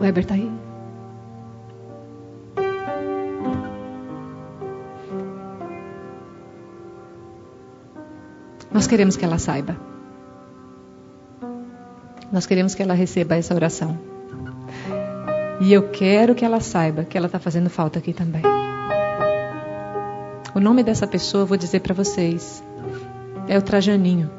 O 0.00 0.04
Heber 0.04 0.24
está 0.24 0.34
aí? 0.34 0.50
Nós 8.72 8.86
queremos 8.86 9.16
que 9.16 9.24
ela 9.24 9.38
saiba. 9.38 9.76
Nós 12.32 12.46
queremos 12.46 12.74
que 12.74 12.82
ela 12.82 12.94
receba 12.94 13.36
essa 13.36 13.54
oração. 13.54 13.98
E 15.60 15.72
eu 15.72 15.90
quero 15.90 16.34
que 16.34 16.44
ela 16.44 16.60
saiba 16.60 17.04
que 17.04 17.16
ela 17.16 17.26
está 17.26 17.38
fazendo 17.38 17.68
falta 17.68 17.98
aqui 17.98 18.12
também. 18.12 18.42
O 20.54 20.60
nome 20.60 20.82
dessa 20.82 21.06
pessoa 21.06 21.42
eu 21.42 21.46
vou 21.46 21.56
dizer 21.56 21.80
para 21.80 21.94
vocês 21.94 22.64
é 23.50 23.58
o 23.58 23.62
Trajaninho. 23.62 24.30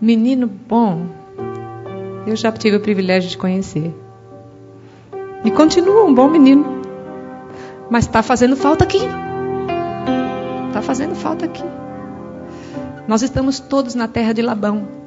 Menino 0.00 0.46
bom, 0.46 1.08
eu 2.26 2.34
já 2.34 2.50
tive 2.50 2.78
o 2.78 2.80
privilégio 2.80 3.28
de 3.28 3.36
conhecer. 3.36 3.94
E 5.44 5.50
continua 5.50 6.06
um 6.06 6.14
bom 6.14 6.26
menino. 6.26 6.80
Mas 7.90 8.06
está 8.06 8.22
fazendo 8.22 8.56
falta 8.56 8.84
aqui. 8.84 9.00
Está 10.68 10.80
fazendo 10.80 11.14
falta 11.14 11.44
aqui. 11.44 11.62
Nós 13.06 13.20
estamos 13.20 13.60
todos 13.60 13.94
na 13.94 14.08
terra 14.08 14.32
de 14.32 14.40
Labão 14.40 14.97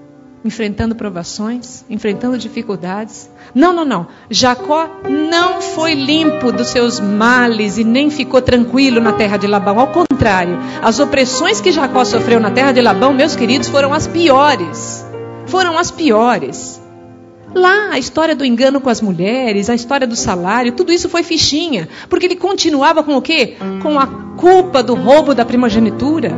enfrentando 0.43 0.95
provações, 0.95 1.85
enfrentando 1.89 2.37
dificuldades. 2.37 3.29
Não, 3.53 3.71
não, 3.73 3.85
não. 3.85 4.07
Jacó 4.29 4.89
não 5.07 5.61
foi 5.61 5.93
limpo 5.93 6.51
dos 6.51 6.67
seus 6.67 6.99
males 6.99 7.77
e 7.77 7.83
nem 7.83 8.09
ficou 8.09 8.41
tranquilo 8.41 8.99
na 8.99 9.13
terra 9.13 9.37
de 9.37 9.47
Labão. 9.47 9.79
Ao 9.79 9.87
contrário, 9.87 10.57
as 10.81 10.99
opressões 10.99 11.61
que 11.61 11.71
Jacó 11.71 12.03
sofreu 12.03 12.39
na 12.39 12.51
terra 12.51 12.71
de 12.71 12.81
Labão, 12.81 13.13
meus 13.13 13.35
queridos, 13.35 13.69
foram 13.69 13.93
as 13.93 14.07
piores. 14.07 15.05
Foram 15.45 15.77
as 15.77 15.91
piores. 15.91 16.81
Lá, 17.53 17.89
a 17.91 17.99
história 17.99 18.35
do 18.35 18.45
engano 18.45 18.79
com 18.79 18.89
as 18.89 19.01
mulheres, 19.01 19.69
a 19.69 19.75
história 19.75 20.07
do 20.07 20.15
salário, 20.15 20.71
tudo 20.71 20.91
isso 20.91 21.09
foi 21.09 21.21
fichinha. 21.21 21.87
Porque 22.09 22.25
ele 22.25 22.35
continuava 22.35 23.03
com 23.03 23.15
o 23.15 23.21
quê? 23.21 23.57
Com 23.81 23.99
a 23.99 24.07
culpa 24.37 24.81
do 24.81 24.95
roubo 24.95 25.35
da 25.35 25.45
primogenitura. 25.45 26.31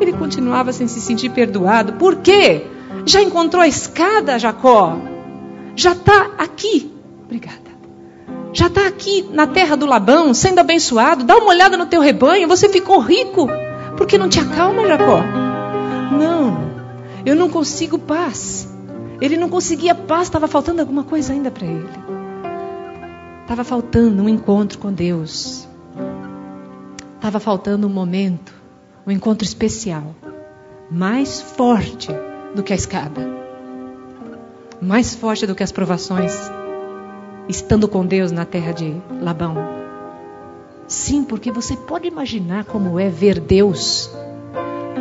Ele 0.00 0.12
continuava 0.12 0.72
sem 0.72 0.88
se 0.88 1.00
sentir 1.00 1.30
perdoado. 1.30 1.94
Por 1.94 2.16
quê? 2.16 2.66
Já 3.06 3.20
encontrou 3.20 3.62
a 3.62 3.68
escada, 3.68 4.38
Jacó? 4.38 4.96
Já 5.76 5.92
está 5.92 6.30
aqui. 6.38 6.92
Obrigada. 7.24 7.58
já 8.52 8.68
está 8.68 8.86
aqui 8.86 9.28
na 9.32 9.46
terra 9.46 9.76
do 9.76 9.86
Labão, 9.86 10.32
sendo 10.32 10.60
abençoado. 10.60 11.24
Dá 11.24 11.36
uma 11.36 11.48
olhada 11.48 11.76
no 11.76 11.86
teu 11.86 12.00
rebanho, 12.00 12.46
você 12.46 12.68
ficou 12.68 13.00
rico. 13.00 13.48
Por 13.96 14.06
que 14.06 14.16
não 14.16 14.28
te 14.28 14.38
acalma, 14.38 14.86
Jacó? 14.86 15.20
Não, 16.12 16.58
eu 17.26 17.34
não 17.34 17.48
consigo 17.48 17.98
paz. 17.98 18.68
Ele 19.20 19.36
não 19.36 19.48
conseguia 19.48 19.94
paz, 19.94 20.22
estava 20.22 20.46
faltando 20.46 20.80
alguma 20.80 21.02
coisa 21.02 21.32
ainda 21.32 21.50
para 21.50 21.66
ele. 21.66 21.88
Estava 23.42 23.64
faltando 23.64 24.22
um 24.22 24.28
encontro 24.28 24.78
com 24.78 24.92
Deus. 24.92 25.68
Estava 27.16 27.40
faltando 27.40 27.86
um 27.86 27.90
momento, 27.90 28.54
um 29.06 29.10
encontro 29.10 29.44
especial, 29.44 30.14
mais 30.90 31.40
forte 31.40 32.10
do 32.54 32.62
que 32.62 32.72
a 32.72 32.76
escada, 32.76 33.28
mais 34.80 35.14
forte 35.14 35.46
do 35.46 35.54
que 35.54 35.62
as 35.62 35.72
provações 35.72 36.32
estando 37.48 37.88
com 37.88 38.06
Deus 38.06 38.32
na 38.32 38.44
terra 38.44 38.72
de 38.72 38.94
Labão. 39.20 39.56
Sim, 40.86 41.24
porque 41.24 41.50
você 41.50 41.76
pode 41.76 42.06
imaginar 42.06 42.64
como 42.64 42.98
é 42.98 43.08
ver 43.08 43.40
Deus. 43.40 44.10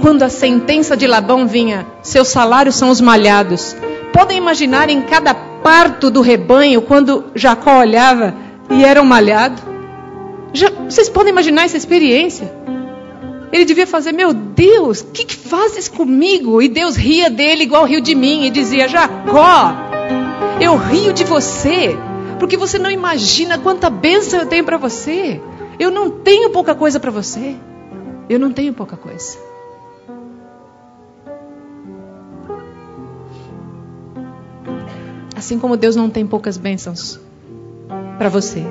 Quando 0.01 0.23
a 0.23 0.29
sentença 0.29 0.97
de 0.97 1.07
Labão 1.07 1.47
vinha, 1.47 1.85
seus 2.01 2.29
salários 2.29 2.75
são 2.75 2.89
os 2.89 2.99
malhados. 2.99 3.75
Podem 4.11 4.37
imaginar 4.37 4.89
em 4.89 5.01
cada 5.01 5.33
parto 5.33 6.09
do 6.09 6.21
rebanho, 6.21 6.81
quando 6.81 7.25
Jacó 7.35 7.79
olhava 7.79 8.33
e 8.69 8.83
era 8.83 9.01
um 9.01 9.05
malhado? 9.05 9.61
Já, 10.53 10.69
vocês 10.69 11.09
podem 11.09 11.31
imaginar 11.31 11.63
essa 11.63 11.77
experiência? 11.77 12.53
Ele 13.53 13.65
devia 13.65 13.85
fazer, 13.85 14.11
meu 14.11 14.33
Deus, 14.33 15.01
o 15.01 15.05
que, 15.11 15.25
que 15.25 15.35
fazes 15.35 15.87
comigo? 15.87 16.59
E 16.59 16.67
Deus 16.67 16.95
ria 16.95 17.29
dele 17.29 17.61
igual 17.61 17.85
riu 17.85 18.01
de 18.01 18.15
mim 18.15 18.45
e 18.45 18.49
dizia, 18.49 18.87
Jacó, 18.87 19.71
eu 20.59 20.75
rio 20.75 21.13
de 21.13 21.23
você 21.23 21.95
porque 22.39 22.57
você 22.57 22.79
não 22.79 22.91
imagina 22.91 23.57
quanta 23.59 23.89
bênção 23.89 24.39
eu 24.39 24.47
tenho 24.47 24.65
para 24.65 24.75
você. 24.75 25.39
Eu 25.79 25.91
não 25.91 26.09
tenho 26.09 26.49
pouca 26.49 26.73
coisa 26.73 26.99
para 26.99 27.11
você. 27.11 27.55
Eu 28.27 28.39
não 28.39 28.51
tenho 28.51 28.73
pouca 28.73 28.97
coisa. 28.97 29.37
Assim 35.37 35.59
como 35.59 35.77
Deus 35.77 35.95
não 35.95 36.09
tem 36.09 36.25
poucas 36.25 36.57
bênçãos 36.57 37.19
para 38.17 38.29
você. 38.29 38.65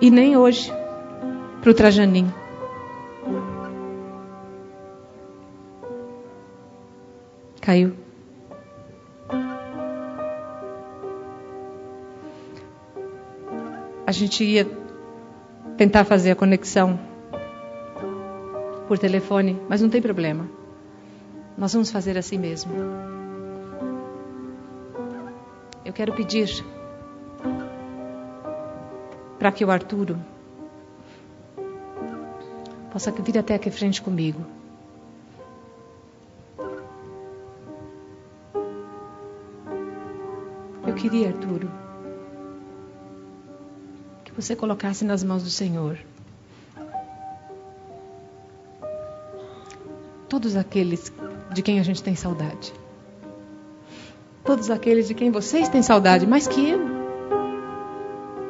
E 0.00 0.10
nem 0.10 0.36
hoje 0.36 0.72
para 1.62 1.70
o 1.70 1.74
Trajaninho. 1.74 2.34
Caiu. 7.62 7.94
a 14.12 14.14
gente 14.14 14.44
ia 14.44 14.70
tentar 15.78 16.04
fazer 16.04 16.32
a 16.32 16.36
conexão 16.36 17.00
por 18.86 18.98
telefone, 18.98 19.58
mas 19.70 19.80
não 19.80 19.88
tem 19.88 20.02
problema. 20.02 20.46
Nós 21.56 21.72
vamos 21.72 21.90
fazer 21.90 22.18
assim 22.18 22.36
mesmo. 22.36 22.74
Eu 25.82 25.94
quero 25.94 26.12
pedir 26.12 26.62
para 29.38 29.50
que 29.50 29.64
o 29.64 29.70
Arturo 29.70 30.18
possa 32.92 33.10
vir 33.10 33.38
até 33.38 33.54
aqui 33.54 33.70
frente 33.70 34.02
comigo. 34.02 34.44
Eu 40.86 40.94
queria, 40.94 41.28
Arturo, 41.28 41.70
que 44.22 44.32
você 44.32 44.54
colocasse 44.54 45.06
nas 45.06 45.24
mãos 45.24 45.42
do 45.42 45.48
Senhor. 45.48 45.98
Todos 50.28 50.54
aqueles 50.54 51.10
de 51.54 51.62
quem 51.62 51.80
a 51.80 51.82
gente 51.82 52.02
tem 52.02 52.14
saudade. 52.14 52.74
Todos 54.44 54.70
aqueles 54.70 55.08
de 55.08 55.14
quem 55.14 55.30
vocês 55.30 55.68
têm 55.70 55.82
saudade, 55.82 56.26
mais 56.26 56.46
que 56.46 56.68
eu. 56.68 56.80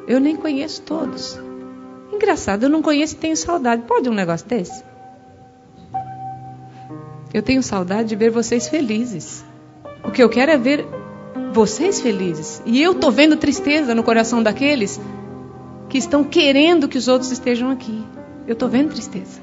Eu 0.08 0.18
nem 0.18 0.34
conheço 0.34 0.82
todos. 0.82 1.38
Engraçado, 2.22 2.62
eu 2.62 2.68
não 2.68 2.82
conheço 2.82 3.14
e 3.14 3.18
tenho 3.18 3.36
saudade. 3.36 3.82
Pode 3.82 4.08
um 4.08 4.14
negócio 4.14 4.46
desse? 4.46 4.84
Eu 7.34 7.42
tenho 7.42 7.60
saudade 7.64 8.10
de 8.10 8.14
ver 8.14 8.30
vocês 8.30 8.68
felizes. 8.68 9.44
O 10.04 10.10
que 10.12 10.22
eu 10.22 10.28
quero 10.28 10.52
é 10.52 10.56
ver 10.56 10.86
vocês 11.52 12.00
felizes. 12.00 12.62
E 12.64 12.80
eu 12.80 12.92
estou 12.92 13.10
vendo 13.10 13.36
tristeza 13.36 13.92
no 13.92 14.04
coração 14.04 14.40
daqueles 14.40 15.00
que 15.88 15.98
estão 15.98 16.22
querendo 16.22 16.86
que 16.86 16.96
os 16.96 17.08
outros 17.08 17.32
estejam 17.32 17.68
aqui. 17.70 18.04
Eu 18.46 18.52
estou 18.52 18.68
vendo 18.68 18.90
tristeza. 18.90 19.40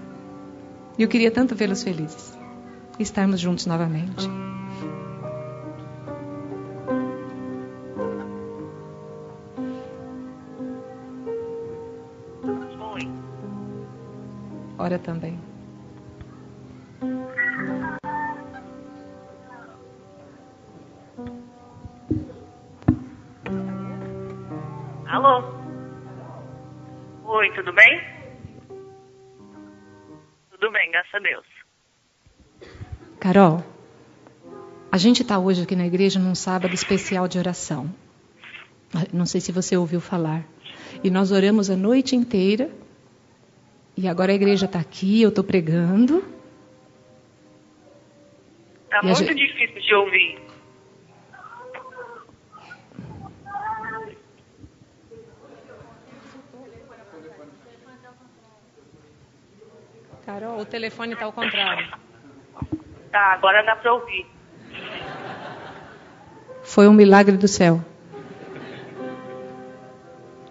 E 0.98 1.04
eu 1.04 1.10
queria 1.10 1.32
tanto 1.32 1.56
vê-los 1.56 1.84
felizes. 1.84 2.32
Estarmos 2.98 3.42
juntos 3.42 3.66
novamente. 3.66 4.30
Também. 14.98 15.38
Alô? 25.08 25.44
Oi, 27.26 27.54
tudo 27.54 27.74
bem? 27.74 28.02
Tudo 30.52 30.72
bem, 30.72 30.92
graças 30.92 31.14
a 31.14 31.20
Deus. 31.20 31.46
Carol, 33.20 33.64
a 34.92 34.98
gente 34.98 35.22
está 35.22 35.38
hoje 35.38 35.64
aqui 35.64 35.76
na 35.76 35.86
igreja 35.86 36.20
num 36.20 36.34
sábado 36.34 36.74
especial 36.74 37.28
de 37.28 37.38
oração. 37.38 37.94
Não 39.14 39.26
sei 39.26 39.40
se 39.40 39.52
você 39.52 39.78
ouviu 39.78 40.02
falar. 40.02 40.44
E 41.04 41.10
nós 41.10 41.32
oramos 41.32 41.70
a 41.70 41.76
noite 41.76 42.16
inteira. 42.16 42.72
E 44.02 44.08
agora 44.08 44.32
a 44.32 44.36
igreja 44.36 44.66
está 44.66 44.80
aqui, 44.80 45.22
eu 45.22 45.28
estou 45.28 45.44
pregando. 45.44 46.24
Está 48.86 49.04
muito 49.04 49.18
gente... 49.18 49.36
difícil 49.36 49.82
de 49.82 49.94
ouvir. 49.94 50.40
Carol, 60.26 60.62
o 60.62 60.66
telefone 60.66 61.12
está 61.12 61.26
ao 61.26 61.34
contrário. 61.34 61.92
Tá, 63.12 63.34
agora 63.34 63.64
dá 63.64 63.76
para 63.76 63.94
ouvir. 63.94 64.26
Foi 66.64 66.88
um 66.88 66.94
milagre 66.94 67.36
do 67.36 67.50
céu. 67.50 67.84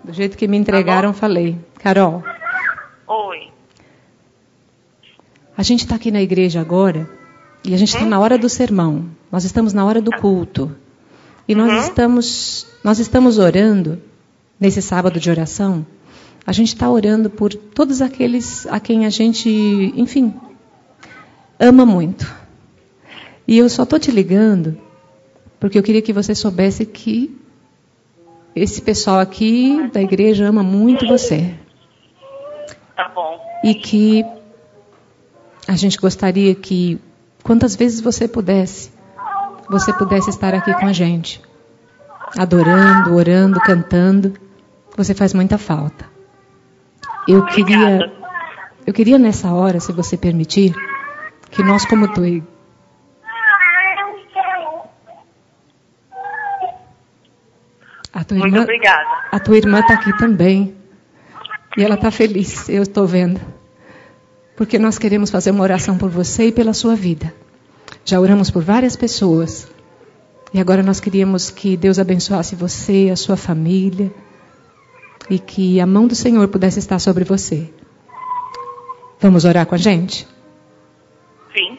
Do 0.05 0.13
jeito 0.13 0.37
que 0.37 0.47
me 0.47 0.59
entregaram, 0.59 1.15
tá 1.15 1.19
falei. 1.19 1.59
Carol. 1.79 2.23
Oi. 3.09 3.51
A 5.59 5.63
gente 5.63 5.81
está 5.81 5.97
aqui 5.97 6.11
na 6.11 6.23
igreja 6.23 6.61
agora 6.61 7.11
e 7.63 7.75
a 7.75 7.77
gente 7.77 7.93
está 7.93 8.07
na 8.07 8.19
hora 8.19 8.39
do 8.39 8.49
sermão. 8.49 9.11
Nós 9.31 9.45
estamos 9.45 9.75
na 9.75 9.85
hora 9.85 10.01
do 10.01 10.13
culto. 10.13 10.75
E 11.47 11.55
nós 11.55 11.71
uhum. 11.71 11.79
estamos 11.81 12.67
nós 12.83 12.99
estamos 12.99 13.37
orando 13.37 14.01
nesse 14.59 14.81
sábado 14.81 15.21
de 15.21 15.29
oração 15.29 15.85
a 16.49 16.53
gente 16.53 16.69
está 16.69 16.89
orando 16.89 17.29
por 17.29 17.53
todos 17.53 18.01
aqueles 18.01 18.67
a 18.69 18.81
quem 18.81 19.05
a 19.05 19.11
gente, 19.11 19.51
enfim, 19.95 20.33
ama 21.61 21.85
muito. 21.85 22.27
E 23.47 23.59
eu 23.59 23.69
só 23.69 23.83
estou 23.83 23.99
te 23.99 24.11
ligando 24.11 24.75
porque 25.61 25.79
eu 25.79 25.83
queria 25.83 26.01
que 26.01 26.11
você 26.11 26.35
soubesse 26.35 26.87
que 26.87 27.39
esse 28.57 28.81
pessoal 28.81 29.19
aqui 29.19 29.91
da 29.93 30.01
igreja 30.01 30.47
ama 30.47 30.63
muito 30.63 31.07
você. 31.07 31.55
Tá 32.97 33.11
bom. 33.15 33.39
E 33.63 33.75
que 33.75 34.25
a 35.69 35.77
gente 35.77 35.99
gostaria 35.99 36.55
que, 36.55 36.99
quantas 37.43 37.77
vezes 37.77 38.01
você 38.01 38.27
pudesse, 38.27 38.91
você 39.69 39.93
pudesse 39.93 40.31
estar 40.31 40.55
aqui 40.55 40.73
com 40.73 40.87
a 40.87 40.95
gente, 40.95 41.43
adorando, 42.39 43.15
orando, 43.15 43.61
cantando. 43.61 44.33
Você 44.97 45.15
faz 45.15 45.35
muita 45.35 45.59
falta. 45.59 46.07
Eu 47.29 47.45
queria, 47.45 48.11
eu 48.87 48.95
queria 48.95 49.19
nessa 49.19 49.53
hora, 49.53 49.79
se 49.79 49.93
você 49.93 50.17
permitir, 50.17 50.75
que 51.51 51.63
nós 51.63 51.85
como 51.85 52.09
tu, 52.15 52.23
a 58.15 58.25
tua 58.25 58.39
Muito 58.39 58.55
irmã, 58.55 58.63
obrigada. 58.63 59.09
A 59.31 59.39
tua 59.39 59.59
irmã 59.59 59.81
está 59.81 59.95
aqui 59.95 60.17
também. 60.17 60.75
E 61.77 61.85
ela 61.85 61.95
está 61.95 62.11
feliz, 62.11 62.71
eu 62.71 62.83
estou 62.83 63.07
vendo. 63.07 63.58
Porque 64.59 64.77
nós 64.77 64.99
queremos 64.99 65.31
fazer 65.31 65.53
uma 65.53 65.63
oração 65.63 65.97
por 65.97 66.11
você 66.11 66.49
e 66.49 66.53
pela 66.53 66.75
sua 66.75 66.97
vida. 66.97 67.33
Já 68.05 68.19
oramos 68.19 68.51
por 68.51 68.61
várias 68.61 68.97
pessoas. 68.97 69.69
E 70.53 70.59
agora 70.59 70.83
nós 70.83 70.99
queríamos 70.99 71.49
que 71.49 71.77
Deus 71.77 71.97
abençoasse 71.97 72.57
você, 72.57 73.09
a 73.13 73.15
sua 73.15 73.37
família, 73.37 74.13
e 75.31 75.39
que 75.39 75.81
a 75.81 75.87
mão 75.87 76.09
do 76.09 76.15
Senhor 76.17 76.49
pudesse 76.49 76.81
estar 76.81 76.99
sobre 76.99 77.23
você. 77.23 77.73
Vamos 79.21 79.45
orar 79.45 79.65
com 79.65 79.77
a 79.77 79.79
gente? 79.79 80.27
Sim. 81.53 81.79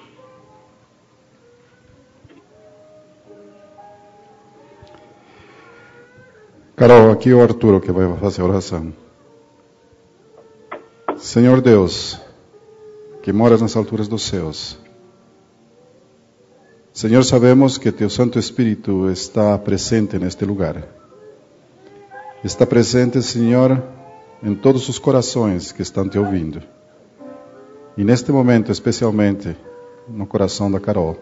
Carol, 6.78 7.12
aqui 7.12 7.32
é 7.32 7.36
o 7.36 7.44
Arturo 7.44 7.82
que 7.82 7.92
vai 7.92 8.18
fazer 8.20 8.42
a 8.42 8.46
oração. 8.46 8.94
Senhor 11.18 11.60
Deus, 11.60 12.29
que 13.22 13.34
moras 13.34 13.62
nas 13.62 13.76
alturas 13.76 14.08
dos 14.08 14.24
céus, 14.24 14.80
Senhor, 16.92 17.24
sabemos 17.24 17.78
que 17.78 17.94
Teu 17.94 18.10
Santo 18.10 18.38
Espírito 18.38 19.10
está 19.10 19.58
presente 19.58 20.20
neste 20.20 20.44
lugar. 20.44 20.84
Está 22.44 22.66
presente, 22.66 23.22
Senhor, 23.22 23.82
em 24.44 24.54
todos 24.54 24.90
os 24.90 25.00
corações 25.00 25.72
que 25.72 25.82
estão 25.82 26.10
te 26.10 26.20
ouvindo. 26.20 26.62
E 27.96 28.04
neste 28.04 28.34
momento, 28.34 28.72
especialmente, 28.72 29.56
no 30.10 30.28
coração 30.28 30.70
da 30.70 30.80
Carol. 30.80 31.18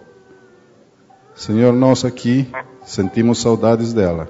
Senhor, 1.36 1.74
nós 1.74 2.04
aqui 2.04 2.50
sentimos 2.84 3.40
saudades 3.40 3.94
dela, 3.94 4.28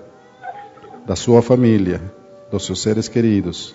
da 1.06 1.16
sua 1.16 1.42
família, 1.42 2.02
dos 2.52 2.66
seus 2.66 2.82
seres 2.82 3.08
queridos. 3.08 3.74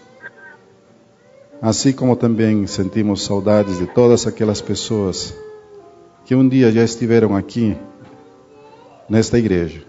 Assim 1.62 1.92
como 1.92 2.16
também 2.16 2.66
sentimos 2.66 3.24
saudades 3.24 3.78
de 3.78 3.86
todas 3.86 4.26
aquelas 4.26 4.60
pessoas 4.60 5.32
que 6.24 6.34
um 6.34 6.48
dia 6.48 6.72
já 6.72 6.82
estiveram 6.82 7.36
aqui, 7.36 7.76
nesta 9.08 9.38
igreja. 9.38 9.84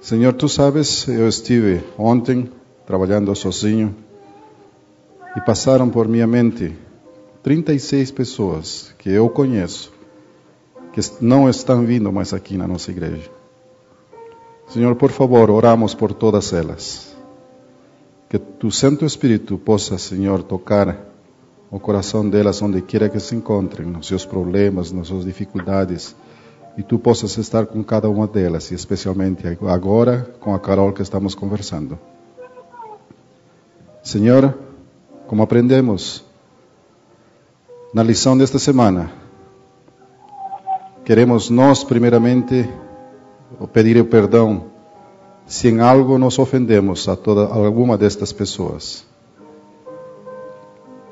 Senhor, 0.00 0.32
tu 0.34 0.48
sabes, 0.48 1.08
eu 1.08 1.26
estive 1.28 1.82
ontem 1.98 2.48
trabalhando 2.86 3.34
sozinho 3.34 3.96
e 5.36 5.40
passaram 5.40 5.90
por 5.90 6.06
minha 6.06 6.26
mente 6.26 6.72
36 7.42 8.12
pessoas 8.12 8.94
que 8.98 9.10
eu 9.10 9.28
conheço 9.28 9.92
que 10.92 11.00
não 11.20 11.50
estão 11.50 11.84
vindo 11.84 12.12
mais 12.12 12.32
aqui 12.32 12.56
na 12.56 12.68
nossa 12.68 12.92
igreja. 12.92 13.28
Senhor, 14.68 14.94
por 14.94 15.10
favor, 15.10 15.50
oramos 15.50 15.94
por 15.94 16.12
todas 16.12 16.52
elas. 16.52 17.11
Que 18.32 18.38
tu 18.38 18.70
Santo 18.70 19.04
Espírito 19.04 19.58
possa, 19.58 19.98
Senhor, 19.98 20.42
tocar 20.42 20.96
o 21.70 21.78
coração 21.78 22.26
delas 22.26 22.62
onde 22.62 22.80
queira 22.80 23.06
que 23.06 23.20
se 23.20 23.36
encontrem, 23.36 23.86
nos 23.86 24.06
seus 24.06 24.24
problemas, 24.24 24.90
nas 24.90 25.08
suas 25.08 25.26
dificuldades, 25.26 26.16
e 26.74 26.82
tu 26.82 26.98
possas 26.98 27.36
estar 27.36 27.66
com 27.66 27.84
cada 27.84 28.08
uma 28.08 28.26
delas, 28.26 28.70
e 28.70 28.74
especialmente 28.74 29.46
agora 29.68 30.34
com 30.40 30.54
a 30.54 30.58
Carol 30.58 30.94
que 30.94 31.02
estamos 31.02 31.34
conversando. 31.34 31.98
Senhor, 34.02 34.56
como 35.26 35.42
aprendemos 35.42 36.24
na 37.92 38.02
lição 38.02 38.38
desta 38.38 38.58
semana, 38.58 39.12
queremos 41.04 41.50
nós, 41.50 41.84
primeiramente, 41.84 42.66
pedir 43.74 44.00
o 44.00 44.06
perdão 44.06 44.71
se 45.52 45.68
em 45.68 45.80
algo 45.80 46.16
nos 46.16 46.38
ofendemos 46.38 47.06
a 47.10 47.14
toda 47.14 47.42
alguma 47.42 47.98
destas 47.98 48.32
pessoas. 48.32 49.04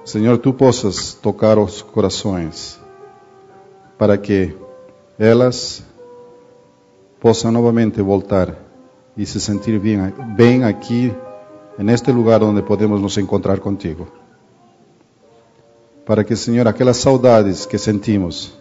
Senhor, 0.03 0.39
tu 0.39 0.55
possas 0.55 1.13
tocar 1.13 1.59
os 1.59 1.83
corações 1.83 2.81
para 3.99 4.17
que 4.17 4.57
elas 5.19 5.83
possam 7.21 7.53
novamente 7.53 8.01
voltar 8.01 8.57
e 9.15 9.27
se 9.27 9.39
sentir 9.39 9.79
bem, 9.79 9.99
bem 10.35 10.65
aqui, 10.65 11.15
neste 11.77 12.11
lugar 12.11 12.43
onde 12.43 12.63
podemos 12.63 12.99
nos 12.99 13.19
encontrar 13.19 13.61
contigo. 13.61 14.09
Para 16.07 16.25
que, 16.25 16.35
Senhor, 16.35 16.67
aquelas 16.67 16.97
saudades 16.97 17.67
que 17.67 17.77
sentimos, 17.77 18.59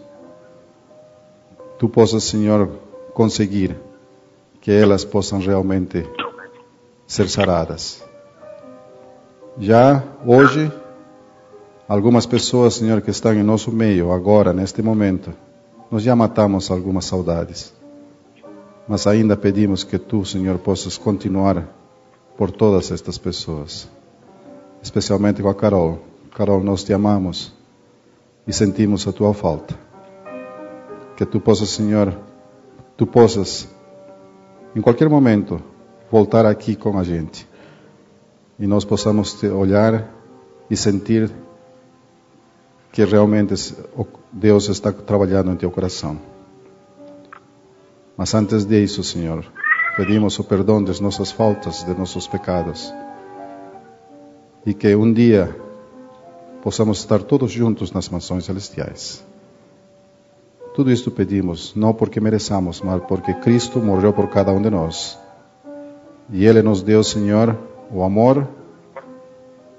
tu 1.78 1.88
possas, 1.88 2.24
Senhor, 2.24 2.68
conseguir 3.14 3.88
que 4.60 4.70
elas 4.70 5.04
possam 5.04 5.40
realmente 5.40 6.04
ser 7.06 7.28
saradas. 7.28 8.04
Já 9.58 10.02
hoje, 10.24 10.70
Algumas 11.90 12.24
pessoas, 12.24 12.74
Senhor, 12.74 13.00
que 13.00 13.10
estão 13.10 13.34
em 13.34 13.42
nosso 13.42 13.72
meio 13.72 14.12
agora, 14.12 14.52
neste 14.52 14.80
momento, 14.80 15.32
nós 15.90 16.04
já 16.04 16.14
matamos 16.14 16.70
algumas 16.70 17.04
saudades. 17.04 17.74
Mas 18.86 19.08
ainda 19.08 19.36
pedimos 19.36 19.82
que 19.82 19.98
tu, 19.98 20.24
Senhor, 20.24 20.56
possas 20.58 20.96
continuar 20.96 21.66
por 22.38 22.52
todas 22.52 22.92
estas 22.92 23.18
pessoas, 23.18 23.88
especialmente 24.80 25.42
com 25.42 25.48
a 25.48 25.54
Carol. 25.54 25.98
Carol, 26.32 26.62
nós 26.62 26.84
te 26.84 26.92
amamos 26.92 27.52
e 28.46 28.52
sentimos 28.52 29.08
a 29.08 29.12
tua 29.12 29.34
falta. 29.34 29.74
Que 31.16 31.26
tu 31.26 31.40
possas, 31.40 31.70
Senhor, 31.70 32.16
tu 32.96 33.04
possas, 33.04 33.68
em 34.74 34.80
qualquer 34.80 35.08
momento, 35.08 35.60
voltar 36.10 36.46
aqui 36.46 36.76
com 36.76 36.98
a 36.98 37.04
gente 37.04 37.48
e 38.58 38.66
nós 38.66 38.84
possamos 38.84 39.42
olhar 39.42 40.12
e 40.68 40.76
sentir 40.76 41.30
que 42.92 43.04
realmente 43.04 43.54
Deus 44.30 44.68
está 44.68 44.92
trabalhando 44.92 45.50
em 45.52 45.56
teu 45.56 45.70
coração. 45.70 46.18
Mas 48.16 48.34
antes 48.34 48.66
disso, 48.66 49.02
Senhor, 49.02 49.44
pedimos 49.96 50.38
o 50.38 50.44
perdão 50.44 50.84
das 50.84 51.00
nossas 51.00 51.30
faltas, 51.30 51.82
de 51.84 51.94
nossos 51.94 52.26
pecados. 52.26 52.92
E 54.66 54.74
que 54.74 54.94
um 54.94 55.10
dia 55.10 55.56
possamos 56.62 56.98
estar 56.98 57.22
todos 57.22 57.50
juntos 57.50 57.92
nas 57.92 58.10
mansões 58.10 58.44
celestiais. 58.44 59.24
Tudo 60.74 60.90
isto 60.90 61.10
pedimos, 61.10 61.74
não 61.74 61.92
porque 61.92 62.20
mereçamos, 62.20 62.80
mas 62.80 63.02
porque 63.04 63.34
Cristo 63.34 63.80
morreu 63.80 64.12
por 64.12 64.28
cada 64.28 64.52
um 64.52 64.62
de 64.62 64.70
nós. 64.70 65.18
E 66.30 66.46
Ele 66.46 66.62
nos 66.62 66.82
deu, 66.82 67.02
Senhor, 67.02 67.58
o 67.92 68.02
amor, 68.02 68.46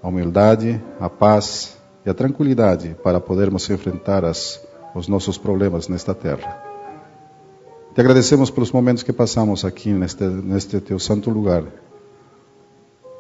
a 0.04 0.08
humildade, 0.08 0.82
a 1.00 1.10
paz 1.10 1.78
e 2.06 2.10
a 2.10 2.14
tranquilidade 2.14 2.96
para 3.02 3.22
podermos 3.22 3.70
enfrentar 3.70 4.26
as, 4.26 4.62
os 4.94 5.08
nossos 5.08 5.38
problemas 5.38 5.88
nesta 5.88 6.14
terra. 6.14 6.62
Te 7.94 8.02
agradecemos 8.02 8.50
pelos 8.50 8.72
momentos 8.72 9.04
que 9.04 9.14
passamos 9.14 9.64
aqui 9.66 9.92
neste, 9.92 10.24
neste 10.24 10.80
teu 10.80 10.98
santo 10.98 11.30
lugar 11.30 11.64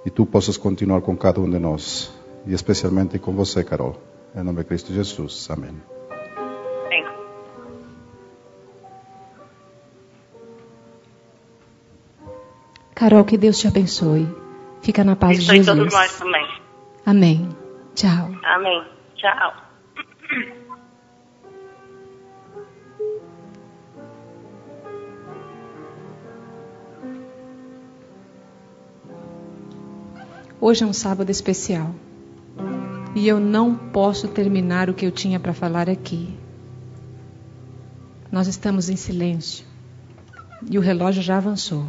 e 0.05 0.09
tu 0.09 0.25
possas 0.25 0.57
continuar 0.57 1.01
com 1.01 1.15
cada 1.15 1.39
um 1.39 1.49
de 1.49 1.59
nós 1.59 2.11
e 2.45 2.53
especialmente 2.53 3.19
com 3.19 3.33
você, 3.33 3.63
Carol. 3.63 3.95
Em 4.35 4.43
nome 4.43 4.59
de 4.59 4.63
Cristo 4.65 4.93
Jesus. 4.93 5.47
Amém. 5.49 5.90
Carol, 13.01 13.25
que 13.25 13.35
Deus 13.35 13.57
te 13.57 13.67
abençoe. 13.67 14.27
Fica 14.83 15.03
na 15.03 15.15
paz 15.15 15.39
de 15.39 15.45
Jesus. 15.45 15.65
todos 15.65 15.91
nós 15.91 16.19
também. 16.19 16.47
Amém. 17.03 17.49
Tchau. 17.95 18.29
Amém. 18.43 18.83
Tchau. 19.15 19.53
Hoje 30.59 30.83
é 30.83 30.85
um 30.85 30.93
sábado 30.93 31.31
especial. 31.31 31.95
E 33.15 33.27
eu 33.27 33.39
não 33.39 33.73
posso 33.73 34.27
terminar 34.27 34.91
o 34.91 34.93
que 34.93 35.07
eu 35.07 35.11
tinha 35.11 35.39
para 35.39 35.55
falar 35.55 35.89
aqui. 35.89 36.37
Nós 38.31 38.45
estamos 38.45 38.89
em 38.89 38.95
silêncio. 38.95 39.65
E 40.69 40.77
o 40.77 40.81
relógio 40.81 41.23
já 41.23 41.37
avançou. 41.37 41.87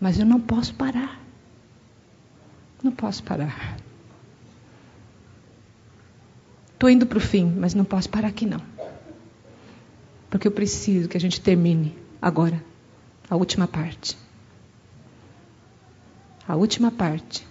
Mas 0.00 0.18
eu 0.18 0.26
não 0.26 0.40
posso 0.40 0.74
parar. 0.74 1.20
Não 2.82 2.92
posso 2.92 3.22
parar. 3.22 3.76
Estou 6.72 6.88
indo 6.88 7.06
para 7.06 7.18
o 7.18 7.20
fim, 7.20 7.44
mas 7.44 7.74
não 7.74 7.84
posso 7.84 8.08
parar 8.08 8.28
aqui 8.28 8.46
não. 8.46 8.62
Porque 10.30 10.46
eu 10.46 10.52
preciso 10.52 11.08
que 11.08 11.16
a 11.16 11.20
gente 11.20 11.40
termine 11.40 11.96
agora 12.22 12.62
a 13.28 13.34
última 13.34 13.66
parte. 13.66 14.16
A 16.46 16.54
última 16.54 16.90
parte 16.90 17.46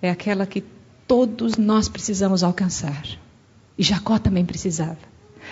é 0.00 0.10
aquela 0.10 0.46
que 0.46 0.62
todos 1.06 1.56
nós 1.56 1.88
precisamos 1.88 2.44
alcançar. 2.44 3.02
E 3.78 3.82
Jacó 3.82 4.18
também 4.18 4.44
precisava. 4.44 4.98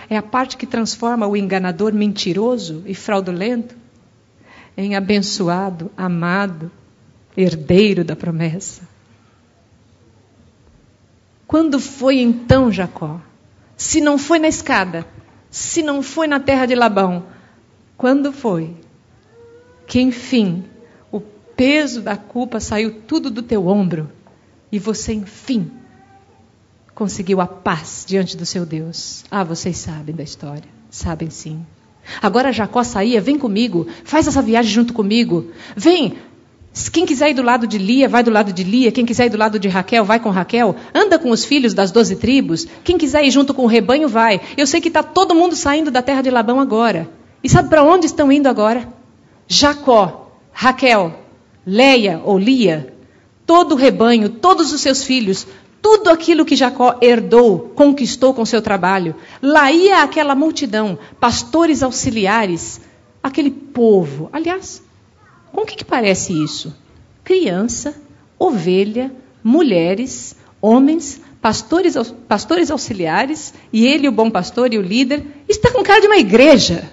É 0.09 0.16
a 0.16 0.22
parte 0.22 0.57
que 0.57 0.66
transforma 0.66 1.26
o 1.26 1.37
enganador 1.37 1.93
mentiroso 1.93 2.83
e 2.87 2.95
fraudulento 2.95 3.74
em 4.81 4.97
abençoado, 4.97 5.91
amado, 5.97 6.70
herdeiro 7.37 8.03
da 8.03 8.16
promessa. 8.16 8.83
Quando 11.47 11.78
foi 11.78 12.20
então 12.20 12.72
Jacó? 12.72 13.20
Se 13.76 14.01
não 14.01 14.16
foi 14.16 14.39
na 14.39 14.49
escada, 14.49 15.07
se 15.51 15.83
não 15.83 16.03
foi 16.03 16.26
na 16.26 16.41
terra 16.41 16.66
de 16.66 16.74
Labão, 16.74 17.26
Quando 17.97 18.33
foi 18.33 18.74
que, 19.87 20.01
enfim, 20.01 20.64
o 21.12 21.20
peso 21.20 22.01
da 22.01 22.16
culpa 22.16 22.59
saiu 22.59 23.03
tudo 23.03 23.31
do 23.31 23.43
teu 23.43 23.66
ombro 23.66 24.11
e 24.72 24.78
você, 24.78 25.12
enfim, 25.12 25.70
conseguiu 26.95 27.43
a 27.43 27.47
paz 27.47 28.07
diante 28.09 28.39
do 28.39 28.47
seu 28.47 28.64
Deus? 28.64 29.24
Ah, 29.31 29.45
vocês 29.45 29.76
sabem 29.76 30.14
da 30.14 30.22
história. 30.22 30.70
Sabem 30.91 31.28
sim. 31.28 31.66
Agora 32.21 32.53
Jacó 32.53 32.83
saía, 32.83 33.21
vem 33.21 33.39
comigo, 33.39 33.87
faz 34.05 34.27
essa 34.27 34.43
viagem 34.43 34.73
junto 34.73 34.93
comigo. 34.93 35.51
Vem, 35.77 36.17
quem 36.93 37.05
quiser 37.05 37.31
ir 37.31 37.35
do 37.35 37.43
lado 37.43 37.67
de 37.67 37.79
Lia, 37.79 38.09
vai 38.09 38.23
do 38.23 38.31
lado 38.31 38.53
de 38.53 38.63
Lia. 38.63 38.93
Quem 38.93 39.05
quiser 39.05 39.27
ir 39.27 39.31
do 39.31 39.37
lado 39.37 39.59
de 39.59 39.69
Raquel, 39.69 40.05
vai 40.05 40.21
com 40.21 40.31
Raquel. 40.31 40.77
Anda 40.95 41.19
com 41.19 41.31
os 41.31 41.45
filhos 41.45 41.75
das 41.75 41.91
doze 41.91 42.17
tribos. 42.17 42.67
Quem 42.85 42.97
quiser 42.97 43.25
ir 43.25 43.31
junto 43.31 43.53
com 43.53 43.65
o 43.65 43.67
rebanho, 43.67 44.09
vai. 44.09 44.41
Eu 44.57 44.67
sei 44.67 44.81
que 44.81 44.89
está 44.89 45.03
todo 45.03 45.35
mundo 45.35 45.57
saindo 45.57 45.91
da 45.91 46.01
terra 46.01 46.23
de 46.23 46.31
Labão 46.31 46.61
agora. 46.61 47.09
E 47.43 47.49
sabe 47.49 47.69
para 47.69 47.83
onde 47.83 48.07
estão 48.07 48.31
indo 48.31 48.49
agora? 48.49 48.89
Jacó, 49.49 50.31
Raquel, 50.53 51.19
Leia 51.67 52.21
ou 52.25 52.39
Lia, 52.39 52.95
todo 53.45 53.73
o 53.73 53.77
rebanho, 53.77 54.29
todos 54.29 54.73
os 54.73 54.81
seus 54.81 55.03
filhos, 55.03 55.47
tudo 55.83 56.11
aquilo 56.11 56.45
que 56.45 56.57
Jacó 56.57 56.99
herdou, 57.01 57.72
conquistou 57.74 58.35
com 58.35 58.45
seu 58.45 58.61
trabalho. 58.61 59.14
Lá 59.41 59.72
ia 59.72 60.03
aquela 60.03 60.35
multidão, 60.35 60.99
pastores 61.18 61.83
auxiliares, 61.83 62.81
aquele 63.22 63.51
povo. 63.51 64.28
Aliás, 64.33 64.83
com 65.53 65.62
o 65.62 65.66
que, 65.66 65.76
que 65.76 65.85
parece 65.85 66.33
isso? 66.33 66.76
Criança, 67.24 67.95
ovelha, 68.39 69.11
mulheres, 69.43 70.37
homens, 70.61 71.20
pastores, 71.41 71.97
pastores 72.28 72.70
auxiliares, 72.70 73.55
e 73.72 73.87
ele, 73.87 74.09
o 74.09 74.12
bom 74.12 74.31
pastor 74.31 74.72
e 74.74 74.78
o 74.78 74.83
líder, 74.83 75.24
está 75.49 75.72
com 75.72 75.83
cara 75.83 76.01
de 76.01 76.07
uma 76.07 76.18
igreja. 76.18 76.91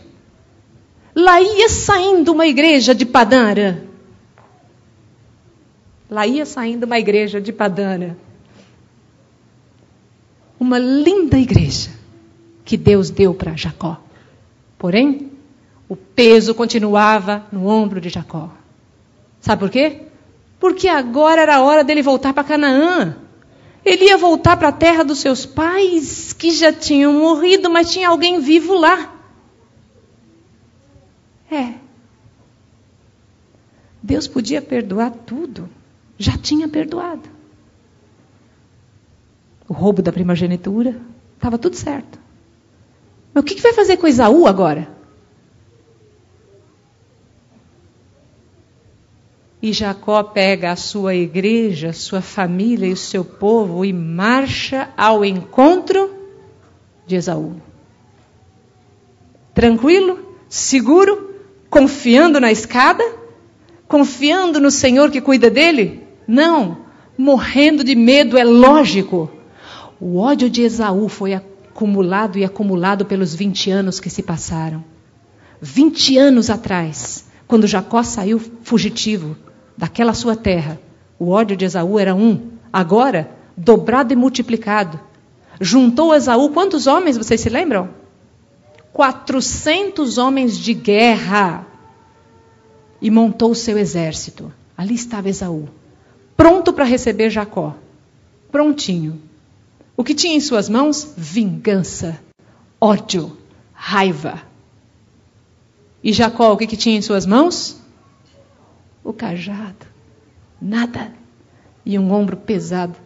Lá 1.13 1.41
ia 1.41 1.67
saindo 1.67 2.31
uma 2.31 2.47
igreja 2.47 2.95
de 2.95 3.05
Padana. 3.05 3.83
Lá 6.09 6.25
ia 6.25 6.45
saindo 6.45 6.85
uma 6.85 6.97
igreja 6.97 7.41
de 7.41 7.51
Padana. 7.51 8.17
Uma 10.59 10.79
linda 10.79 11.37
igreja 11.37 11.91
que 12.65 12.75
Deus 12.75 13.09
deu 13.09 13.33
para 13.33 13.55
Jacó. 13.55 14.01
Porém, 14.77 15.31
o 15.87 15.95
peso 15.95 16.53
continuava 16.53 17.45
no 17.51 17.67
ombro 17.67 18.01
de 18.01 18.09
Jacó. 18.09 18.49
Sabe 19.39 19.59
por 19.59 19.69
quê? 19.69 20.01
Porque 20.59 20.87
agora 20.87 21.41
era 21.41 21.55
a 21.55 21.61
hora 21.61 21.83
dele 21.83 22.01
voltar 22.01 22.33
para 22.33 22.43
Canaã. 22.43 23.17
Ele 23.85 24.05
ia 24.05 24.17
voltar 24.17 24.57
para 24.57 24.67
a 24.67 24.73
terra 24.73 25.03
dos 25.03 25.19
seus 25.19 25.45
pais, 25.45 26.33
que 26.33 26.51
já 26.51 26.73
tinham 26.73 27.13
morrido, 27.13 27.69
mas 27.69 27.91
tinha 27.91 28.09
alguém 28.09 28.41
vivo 28.41 28.75
lá. 28.75 29.15
É. 31.49 31.75
Deus 34.03 34.27
podia 34.27 34.61
perdoar 34.61 35.11
tudo. 35.11 35.69
Já 36.17 36.37
tinha 36.37 36.67
perdoado. 36.67 37.36
O 39.68 39.74
roubo 39.74 40.01
da 40.01 40.11
primogenitura, 40.11 40.95
estava 41.36 41.57
tudo 41.57 41.76
certo. 41.76 42.20
Mas 43.34 43.43
o 43.43 43.45
que 43.45 43.61
vai 43.61 43.74
fazer 43.74 43.97
com 43.97 44.07
Esaú 44.07 44.47
agora? 44.47 44.88
E 49.61 49.74
Jacó 49.74 50.24
pega 50.24 50.72
a 50.72 50.76
sua 50.76 51.15
igreja, 51.15 51.91
sua 51.91 52.22
família 52.22 52.88
e 52.88 52.93
o 52.93 52.97
seu 52.97 53.26
povo 53.26 53.84
e 53.84 53.91
marcha 53.91 54.89
ao 54.95 55.26
encontro 55.26 56.13
de 57.05 57.15
Esaú. 57.15 57.55
Tranquilo, 59.53 60.36
seguro, 60.47 61.34
confiando 61.70 62.39
na 62.39 62.51
escada, 62.51 63.03
confiando 63.88 64.59
no 64.59 64.70
Senhor 64.70 65.09
que 65.09 65.20
cuida 65.20 65.49
dele? 65.49 66.03
Não, 66.28 66.86
morrendo 67.18 67.84
de 67.84 67.95
medo, 67.95 68.38
é 68.38 68.43
lógico. 68.43 69.32
O 69.99 70.17
ódio 70.17 70.49
de 70.49 70.61
Esaú 70.61 71.09
foi 71.09 71.33
acumulado 71.33 72.37
e 72.37 72.45
acumulado 72.45 73.05
pelos 73.05 73.33
20 73.33 73.71
anos 73.71 73.99
que 73.99 74.09
se 74.09 74.21
passaram. 74.21 74.83
20 75.59 76.17
anos 76.17 76.49
atrás, 76.49 77.25
quando 77.47 77.65
Jacó 77.65 78.03
saiu 78.03 78.39
fugitivo, 78.63 79.35
daquela 79.75 80.13
sua 80.13 80.35
terra. 80.35 80.79
O 81.17 81.29
ódio 81.29 81.57
de 81.57 81.65
Esaú 81.65 81.97
era 81.97 82.13
um, 82.13 82.51
agora 82.71 83.31
dobrado 83.55 84.13
e 84.13 84.15
multiplicado. 84.15 84.99
Juntou 85.59 86.13
Esaú 86.13 86.49
quantos 86.49 86.85
homens, 86.85 87.17
vocês 87.17 87.41
se 87.41 87.49
lembram? 87.49 87.89
400 88.93 90.19
homens 90.19 90.57
de 90.57 90.73
guerra. 90.75 91.65
E 93.01 93.09
montou 93.09 93.55
seu 93.55 93.77
exército. 93.77 94.51
Ali 94.77 94.93
estava 94.93 95.29
Esaú, 95.29 95.67
pronto 96.35 96.71
para 96.71 96.85
receber 96.85 97.31
Jacó. 97.31 97.75
Prontinho. 98.51 99.26
O 99.97 100.03
que 100.03 100.15
tinha 100.15 100.35
em 100.35 100.39
suas 100.39 100.69
mãos? 100.69 101.13
Vingança, 101.17 102.21
ódio, 102.79 103.35
raiva. 103.73 104.43
E 106.01 106.13
Jacó, 106.13 106.53
o 106.53 106.57
que, 106.57 106.67
que 106.67 106.77
tinha 106.77 106.95
em 106.95 107.01
suas 107.01 107.25
mãos? 107.25 107.81
o 109.07 109.13
cajado, 109.13 109.85
nada. 110.61 111.13
E 111.85 111.97
um 111.97 112.11
ombro 112.11 112.35
pesado 112.35 112.97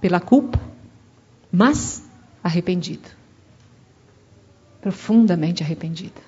pela 0.00 0.18
culpa, 0.18 0.58
mas 1.52 2.02
arrependido. 2.42 3.06
Profundamente 4.80 5.62
arrependido. 5.62 6.18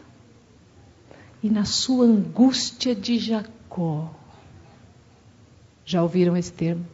E 1.42 1.48
na 1.48 1.64
sua 1.64 2.04
angústia 2.04 2.94
de 2.94 3.18
Jacó, 3.18 4.14
já 5.86 6.02
ouviram 6.02 6.36
esse 6.36 6.52
termo? 6.52 6.84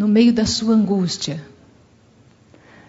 No 0.00 0.08
meio 0.08 0.32
da 0.32 0.46
sua 0.46 0.72
angústia, 0.72 1.44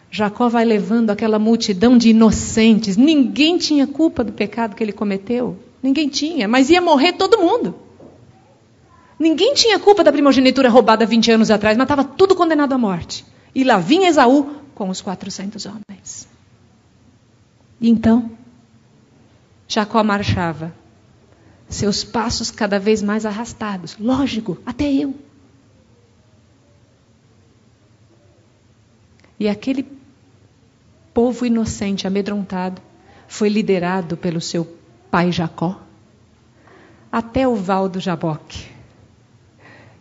Jacó 0.09 0.47
vai 0.47 0.63
levando 0.63 1.09
aquela 1.09 1.37
multidão 1.37 1.97
de 1.97 2.11
inocentes. 2.11 2.95
Ninguém 2.95 3.57
tinha 3.57 3.85
culpa 3.85 4.23
do 4.23 4.31
pecado 4.31 4.77
que 4.77 4.81
ele 4.81 4.93
cometeu. 4.93 5.59
Ninguém 5.83 6.07
tinha, 6.07 6.47
mas 6.47 6.69
ia 6.69 6.79
morrer 6.79 7.11
todo 7.11 7.37
mundo. 7.37 7.75
Ninguém 9.19 9.53
tinha 9.53 9.77
culpa 9.77 10.05
da 10.05 10.11
primogenitura 10.13 10.69
roubada 10.69 11.05
20 11.05 11.31
anos 11.31 11.51
atrás, 11.51 11.75
mas 11.75 11.83
estava 11.83 12.05
tudo 12.05 12.33
condenado 12.33 12.71
à 12.71 12.77
morte. 12.77 13.25
E 13.53 13.65
lá 13.65 13.75
vinha 13.77 14.07
Esaú 14.07 14.49
com 14.73 14.87
os 14.87 15.01
400 15.01 15.65
homens. 15.65 16.29
E 17.81 17.89
então, 17.89 18.31
Jacó 19.67 20.01
marchava, 20.01 20.73
seus 21.67 22.05
passos 22.05 22.49
cada 22.49 22.79
vez 22.79 23.01
mais 23.01 23.25
arrastados. 23.25 23.97
Lógico, 23.99 24.57
até 24.65 24.89
eu. 24.89 25.13
E 29.41 29.49
aquele 29.49 29.83
povo 31.15 31.47
inocente, 31.47 32.05
amedrontado, 32.05 32.79
foi 33.27 33.49
liderado 33.49 34.15
pelo 34.15 34.39
seu 34.39 34.77
pai 35.09 35.31
Jacó, 35.31 35.81
até 37.11 37.47
o 37.47 37.55
Val 37.55 37.89
do 37.89 37.99
Jaboque. 37.99 38.69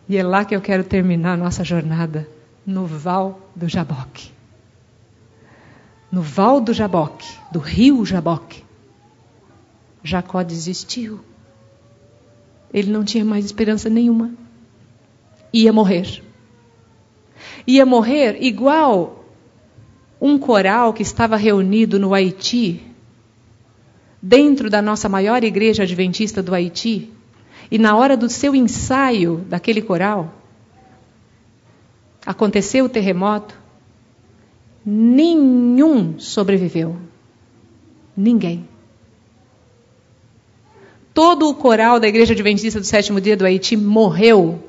E 0.07 0.19
é 0.19 0.23
lá 0.23 0.45
que 0.45 0.55
eu 0.55 0.61
quero 0.61 0.85
terminar 0.85 1.33
a 1.33 1.37
nossa 1.39 1.65
jornada, 1.65 2.29
no 2.67 2.85
Val 2.85 3.41
do 3.57 3.67
Jaboque. 3.67 4.31
No 6.13 6.21
Val 6.21 6.61
do 6.61 6.75
Jaboque, 6.75 7.35
do 7.51 7.61
rio 7.61 8.05
Jaboque, 8.05 8.63
Jacó 10.05 10.43
desistiu. 10.43 11.19
Ele 12.75 12.93
não 12.93 13.05
tinha 13.05 13.25
mais 13.25 13.47
esperança 13.47 13.89
nenhuma. 13.89 14.35
Ia 15.51 15.73
morrer. 15.73 16.23
Ia 17.67 17.87
morrer 17.87 18.37
igual 18.43 19.20
um 20.21 20.39
coral 20.39 20.93
que 20.93 21.03
estava 21.03 21.37
reunido 21.37 21.99
no 21.99 22.13
Haiti 22.13 22.91
dentro 24.21 24.69
da 24.69 24.83
nossa 24.83 25.09
maior 25.09 25.43
igreja 25.43 25.85
adventista 25.85 26.43
do 26.43 26.55
Haiti, 26.55 27.11
e 27.71 27.79
na 27.79 27.97
hora 27.97 28.17
do 28.17 28.29
seu 28.29 28.55
ensaio 28.55 29.45
daquele 29.49 29.81
coral, 29.81 30.35
aconteceu 32.27 32.85
o 32.85 32.89
terremoto, 32.89 33.55
nenhum 34.85 36.19
sobreviveu. 36.19 36.97
Ninguém. 38.17 38.69
Todo 41.15 41.49
o 41.49 41.55
coral 41.55 41.99
da 41.99 42.09
Igreja 42.09 42.35
Adventista 42.35 42.81
do 42.81 42.87
Sétimo 42.87 43.21
Dia 43.21 43.37
do 43.37 43.45
Haiti 43.45 43.77
morreu 43.77 44.63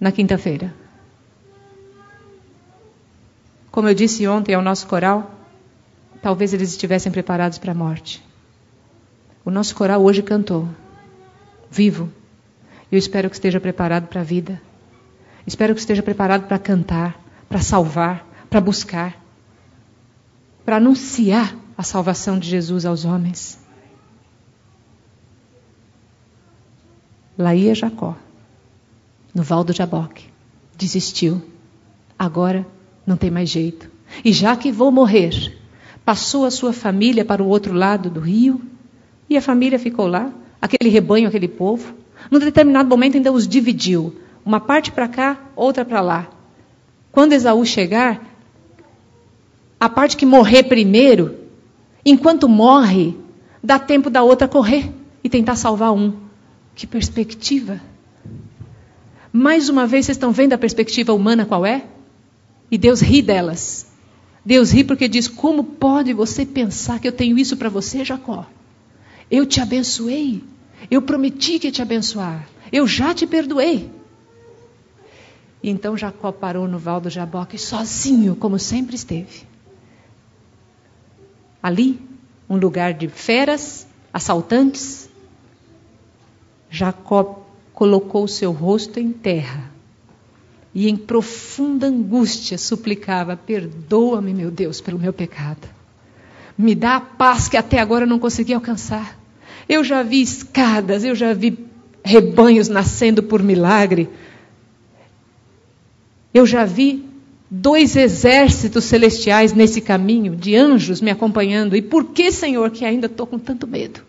na 0.00 0.10
quinta-feira. 0.10 0.74
Como 3.78 3.88
eu 3.88 3.94
disse 3.94 4.26
ontem 4.26 4.56
ao 4.56 4.60
nosso 4.60 4.88
coral, 4.88 5.30
talvez 6.20 6.52
eles 6.52 6.70
estivessem 6.70 7.12
preparados 7.12 7.58
para 7.58 7.70
a 7.70 7.74
morte. 7.76 8.20
O 9.44 9.52
nosso 9.52 9.72
coral 9.76 10.02
hoje 10.02 10.20
cantou, 10.20 10.68
vivo. 11.70 12.12
Eu 12.90 12.98
espero 12.98 13.30
que 13.30 13.36
esteja 13.36 13.60
preparado 13.60 14.08
para 14.08 14.22
a 14.22 14.24
vida. 14.24 14.60
Espero 15.46 15.74
que 15.74 15.80
esteja 15.80 16.02
preparado 16.02 16.48
para 16.48 16.58
cantar, 16.58 17.20
para 17.48 17.60
salvar, 17.60 18.26
para 18.50 18.60
buscar, 18.60 19.16
para 20.64 20.78
anunciar 20.78 21.54
a 21.76 21.84
salvação 21.84 22.36
de 22.36 22.48
Jesus 22.48 22.84
aos 22.84 23.04
homens. 23.04 23.60
Lá 27.38 27.54
ia 27.54 27.76
Jacó, 27.76 28.16
no 29.32 29.44
val 29.44 29.62
do 29.62 29.72
Jaboque. 29.72 30.28
Desistiu. 30.76 31.40
Agora 32.18 32.66
não 33.08 33.16
tem 33.16 33.30
mais 33.30 33.48
jeito. 33.48 33.90
E 34.24 34.32
já 34.32 34.54
que 34.54 34.70
vou 34.70 34.92
morrer, 34.92 35.56
passou 36.04 36.44
a 36.44 36.50
sua 36.50 36.72
família 36.72 37.24
para 37.24 37.42
o 37.42 37.48
outro 37.48 37.72
lado 37.72 38.10
do 38.10 38.20
rio, 38.20 38.60
e 39.28 39.36
a 39.36 39.42
família 39.42 39.78
ficou 39.78 40.06
lá, 40.06 40.30
aquele 40.60 40.90
rebanho, 40.90 41.26
aquele 41.26 41.48
povo. 41.48 41.94
Num 42.30 42.38
determinado 42.38 42.88
momento 42.88 43.16
ainda 43.16 43.32
os 43.32 43.48
dividiu, 43.48 44.14
uma 44.44 44.60
parte 44.60 44.92
para 44.92 45.08
cá, 45.08 45.38
outra 45.56 45.84
para 45.84 46.00
lá. 46.00 46.28
Quando 47.10 47.32
Esaú 47.32 47.64
chegar, 47.64 48.22
a 49.80 49.88
parte 49.88 50.16
que 50.16 50.26
morrer 50.26 50.64
primeiro, 50.64 51.34
enquanto 52.04 52.48
morre, 52.48 53.16
dá 53.62 53.78
tempo 53.78 54.10
da 54.10 54.22
outra 54.22 54.46
correr 54.46 54.92
e 55.22 55.28
tentar 55.28 55.56
salvar 55.56 55.92
um. 55.92 56.12
Que 56.74 56.86
perspectiva! 56.86 57.80
Mais 59.32 59.68
uma 59.68 59.86
vez, 59.86 60.06
vocês 60.06 60.16
estão 60.16 60.32
vendo 60.32 60.52
a 60.52 60.58
perspectiva 60.58 61.12
humana 61.12 61.44
qual 61.44 61.64
é? 61.64 61.84
E 62.70 62.76
Deus 62.76 63.00
ri 63.00 63.22
delas. 63.22 63.86
Deus 64.44 64.70
ri 64.70 64.84
porque 64.84 65.08
diz: 65.08 65.28
Como 65.28 65.64
pode 65.64 66.12
você 66.12 66.44
pensar 66.44 67.00
que 67.00 67.08
eu 67.08 67.12
tenho 67.12 67.38
isso 67.38 67.56
para 67.56 67.68
você, 67.68 68.04
Jacó? 68.04 68.46
Eu 69.30 69.46
te 69.46 69.60
abençoei. 69.60 70.42
Eu 70.90 71.02
prometi 71.02 71.58
que 71.58 71.70
te 71.70 71.82
abençoar. 71.82 72.48
Eu 72.70 72.86
já 72.86 73.14
te 73.14 73.26
perdoei. 73.26 73.90
E 75.62 75.70
então 75.70 75.96
Jacó 75.96 76.30
parou 76.30 76.68
no 76.68 76.78
val 76.78 77.00
do 77.00 77.10
Jaboque 77.10 77.58
sozinho, 77.58 78.36
como 78.36 78.58
sempre 78.58 78.94
esteve. 78.94 79.42
Ali, 81.60 82.00
um 82.48 82.56
lugar 82.56 82.94
de 82.94 83.08
feras, 83.08 83.86
assaltantes. 84.12 85.10
Jacó 86.70 87.44
colocou 87.72 88.28
seu 88.28 88.52
rosto 88.52 89.00
em 89.00 89.10
terra 89.10 89.67
e 90.78 90.88
em 90.88 90.96
profunda 90.96 91.88
angústia 91.88 92.56
suplicava: 92.56 93.36
Perdoa-me, 93.36 94.32
meu 94.32 94.48
Deus, 94.48 94.80
pelo 94.80 94.96
meu 94.96 95.12
pecado. 95.12 95.68
Me 96.56 96.72
dá 96.72 96.94
a 96.94 97.00
paz 97.00 97.48
que 97.48 97.56
até 97.56 97.80
agora 97.80 98.06
não 98.06 98.20
consegui 98.20 98.54
alcançar. 98.54 99.18
Eu 99.68 99.82
já 99.82 100.04
vi 100.04 100.22
escadas, 100.22 101.02
eu 101.02 101.16
já 101.16 101.32
vi 101.34 101.66
rebanhos 102.04 102.68
nascendo 102.68 103.24
por 103.24 103.42
milagre. 103.42 104.08
Eu 106.32 106.46
já 106.46 106.64
vi 106.64 107.04
dois 107.50 107.96
exércitos 107.96 108.84
celestiais 108.84 109.52
nesse 109.52 109.80
caminho, 109.80 110.36
de 110.36 110.54
anjos 110.54 111.00
me 111.00 111.10
acompanhando. 111.10 111.74
E 111.74 111.82
por 111.82 112.04
que, 112.04 112.30
Senhor, 112.30 112.70
que 112.70 112.84
ainda 112.84 113.06
estou 113.06 113.26
com 113.26 113.36
tanto 113.36 113.66
medo? 113.66 114.00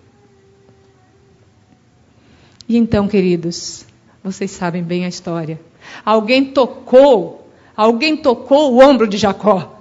E 2.67 2.78
então, 2.78 3.07
queridos, 3.07 3.88
vocês 4.24 4.51
sabem 4.51 4.84
bem 4.84 5.05
a 5.05 5.09
história. 5.09 5.59
Alguém 6.05 6.45
tocou, 6.45 7.49
alguém 7.75 8.17
tocou 8.17 8.73
o 8.73 8.84
ombro 8.84 9.07
de 9.07 9.17
Jacó. 9.17 9.80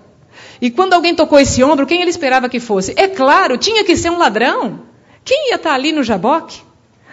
E 0.61 0.71
quando 0.71 0.95
alguém 0.95 1.15
tocou 1.15 1.39
esse 1.39 1.63
ombro, 1.63 1.87
quem 1.87 2.01
ele 2.01 2.11
esperava 2.11 2.49
que 2.49 2.61
fosse? 2.61 2.93
É 2.97 3.07
claro, 3.07 3.57
tinha 3.57 3.85
que 3.85 3.97
ser 3.97 4.11
um 4.11 4.19
ladrão. 4.19 4.81
Quem 5.25 5.51
ia 5.51 5.57
estar 5.57 5.75
ali 5.75 5.93
no 5.93 6.03
Jaboque? 6.03 6.61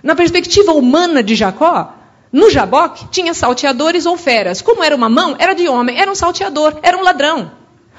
Na 0.01 0.15
perspectiva 0.15 0.71
humana 0.73 1.21
de 1.21 1.36
Jacó, 1.36 1.93
no 2.31 2.49
Jaboque 2.49 3.07
tinha 3.09 3.33
salteadores 3.33 4.05
ou 4.05 4.17
feras. 4.17 4.61
Como 4.61 4.83
era 4.83 4.95
uma 4.95 5.09
mão, 5.09 5.36
era 5.39 5.53
de 5.53 5.67
homem, 5.67 5.99
era 5.99 6.11
um 6.11 6.15
salteador, 6.15 6.79
era 6.83 6.97
um 6.97 7.01
ladrão. 7.01 7.51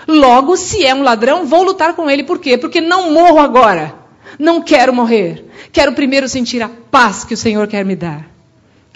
Logo, 0.07 0.57
se 0.57 0.84
é 0.84 0.95
um 0.95 1.03
ladrão, 1.03 1.47
vou 1.47 1.62
lutar 1.62 1.95
com 1.95 2.09
ele. 2.09 2.22
Por 2.22 2.39
quê? 2.39 2.59
Porque 2.59 2.80
não 2.80 3.11
morro 3.11 3.41
agora. 3.41 3.95
Não 4.39 4.61
quero 4.61 4.93
morrer. 4.93 5.51
Quero 5.72 5.93
primeiro 5.93 6.28
sentir 6.28 6.62
a 6.62 6.68
paz 6.68 7.24
que 7.24 7.34
o 7.34 7.37
Senhor 7.37 7.66
quer 7.66 7.84
me 7.84 7.97
dar. 7.97 8.36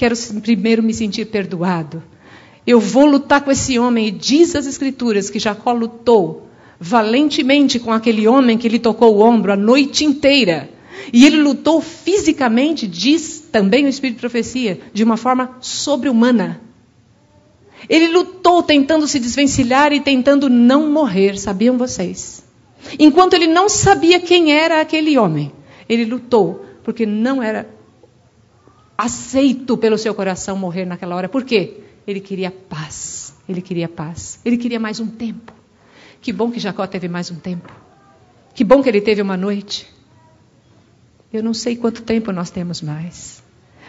Quero 0.01 0.17
primeiro 0.41 0.83
me 0.83 0.95
sentir 0.95 1.27
perdoado. 1.27 2.03
Eu 2.67 2.81
vou 2.81 3.05
lutar 3.05 3.43
com 3.43 3.51
esse 3.51 3.79
homem. 3.79 4.09
E 4.09 4.11
diz 4.11 4.57
as 4.57 4.67
Escrituras 4.67 5.29
que 5.29 5.39
Jacó 5.39 5.73
lutou 5.73 6.49
valentemente 6.81 7.79
com 7.79 7.93
aquele 7.93 8.27
homem 8.27 8.57
que 8.57 8.67
lhe 8.67 8.79
tocou 8.79 9.15
o 9.15 9.21
ombro 9.21 9.53
a 9.53 9.57
noite 9.57 10.07
inteira. 10.07 10.71
E 11.13 11.27
ele 11.27 11.43
lutou 11.43 11.83
fisicamente, 11.83 12.87
diz 12.87 13.45
também 13.53 13.85
o 13.85 13.91
Espírito 13.91 14.17
de 14.17 14.21
Profecia, 14.21 14.81
de 14.91 15.05
uma 15.05 15.19
forma 15.19 15.59
sobre-humana. 15.61 16.63
Ele 17.87 18.09
lutou 18.09 18.63
tentando 18.63 19.07
se 19.07 19.19
desvencilhar 19.19 19.93
e 19.93 20.01
tentando 20.01 20.49
não 20.49 20.91
morrer, 20.91 21.39
sabiam 21.39 21.77
vocês? 21.77 22.43
Enquanto 22.99 23.35
ele 23.35 23.49
não 23.49 23.69
sabia 23.69 24.19
quem 24.19 24.51
era 24.51 24.81
aquele 24.81 25.19
homem, 25.19 25.53
ele 25.87 26.07
lutou, 26.07 26.65
porque 26.83 27.05
não 27.05 27.43
era 27.43 27.69
aceito 29.05 29.77
pelo 29.77 29.97
seu 29.97 30.15
coração 30.15 30.57
morrer 30.57 30.85
naquela 30.85 31.17
hora. 31.17 31.29
Por 31.29 31.45
quê? 31.45 31.79
Ele 32.07 32.21
queria 32.21 32.51
paz. 32.51 33.35
Ele 33.49 33.63
queria 33.63 33.89
paz. 33.89 34.39
Ele 34.45 34.57
queria 34.57 34.79
mais 34.79 35.01
um 35.01 35.07
tempo. 35.07 35.53
Que 36.21 36.33
bom 36.33 36.51
que 36.51 36.61
Jacó 36.61 36.87
teve 36.87 37.09
mais 37.09 37.31
um 37.31 37.37
tempo. 37.37 37.73
Que 38.55 38.63
bom 38.63 38.83
que 38.83 38.89
ele 38.89 39.01
teve 39.01 39.23
uma 39.23 39.37
noite. 39.37 39.87
Eu 41.33 41.43
não 41.43 41.55
sei 41.55 41.77
quanto 41.77 42.03
tempo 42.03 42.33
nós 42.33 42.51
temos 42.51 42.83
mais. 42.83 43.43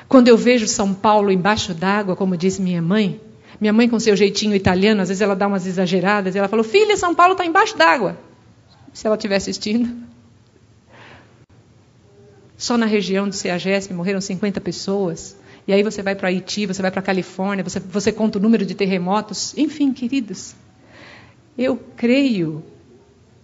Quando 0.08 0.28
eu 0.28 0.38
vejo 0.38 0.68
São 0.68 0.94
Paulo 0.94 1.32
embaixo 1.32 1.74
d'água, 1.74 2.16
como 2.16 2.38
diz 2.38 2.60
minha 2.60 2.82
mãe, 2.82 3.20
minha 3.60 3.74
mãe 3.74 3.90
com 3.90 4.00
seu 4.00 4.16
jeitinho 4.16 4.56
italiano, 4.56 5.02
às 5.02 5.10
vezes 5.10 5.22
ela 5.22 5.36
dá 5.36 5.48
umas 5.48 5.66
exageradas, 5.66 6.36
ela 6.36 6.48
falou: 6.48 6.64
Filha, 6.64 6.96
São 6.96 7.14
Paulo 7.14 7.34
está 7.34 7.46
embaixo 7.46 7.78
d'água. 7.78 8.18
Se 8.94 9.08
ela 9.08 9.16
estiver 9.16 9.36
assistindo. 9.36 10.11
Só 12.62 12.78
na 12.78 12.86
região 12.86 13.28
do 13.28 13.34
CEAGESP 13.34 13.92
morreram 13.92 14.22
50 14.22 14.62
pessoas. 14.62 15.36
E 15.68 15.74
aí 15.74 15.82
você 15.82 16.04
vai 16.04 16.14
para 16.14 16.28
Haiti, 16.28 16.68
você 16.68 16.80
vai 16.80 16.92
para 16.92 17.00
a 17.00 17.04
Califórnia, 17.04 17.64
você, 17.64 17.80
você 17.80 18.12
conta 18.12 18.38
o 18.38 18.42
número 18.42 18.64
de 18.68 18.76
terremotos. 18.76 19.58
Enfim, 19.58 19.92
queridos, 19.92 20.54
eu 21.58 21.76
creio 21.98 22.64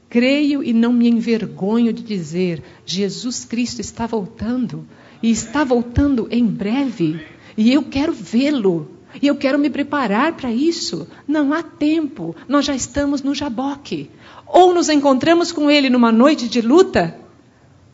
Creio 0.07 0.63
e 0.63 0.71
não 0.71 0.93
me 0.93 1.09
envergonho 1.09 1.91
de 1.91 2.03
dizer: 2.03 2.63
Jesus 2.85 3.43
Cristo 3.43 3.81
está 3.81 4.05
voltando 4.05 4.87
e 5.21 5.31
está 5.31 5.63
voltando 5.63 6.27
em 6.31 6.45
breve, 6.45 7.19
e 7.57 7.73
eu 7.73 7.83
quero 7.83 8.13
vê-lo. 8.13 8.91
E 9.19 9.25
eu 9.25 9.35
quero 9.35 9.57
me 9.57 9.69
preparar 9.69 10.33
para 10.33 10.51
isso. 10.51 11.07
Não 11.27 11.51
há 11.51 11.63
tempo. 11.63 12.35
Nós 12.47 12.65
já 12.65 12.75
estamos 12.75 13.23
no 13.23 13.33
Jaboque. 13.33 14.11
Ou 14.45 14.75
nos 14.75 14.89
encontramos 14.89 15.51
com 15.51 15.71
ele 15.71 15.89
numa 15.89 16.11
noite 16.11 16.47
de 16.47 16.61
luta, 16.61 17.17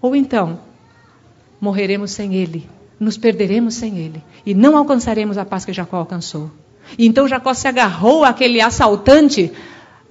ou 0.02 0.16
então 0.16 0.60
morreremos 1.64 2.12
sem 2.12 2.36
ele, 2.36 2.70
nos 3.00 3.18
perderemos 3.18 3.76
sem 3.76 3.98
ele 3.98 4.22
e 4.46 4.54
não 4.54 4.76
alcançaremos 4.76 5.38
a 5.38 5.46
paz 5.46 5.64
que 5.64 5.72
Jacó 5.72 5.96
alcançou. 5.96 6.52
E 6.98 7.08
então 7.08 7.26
Jacó 7.26 7.54
se 7.54 7.70
agarrou 7.70 8.26
àquele 8.26 8.60
assaltante 8.60 9.50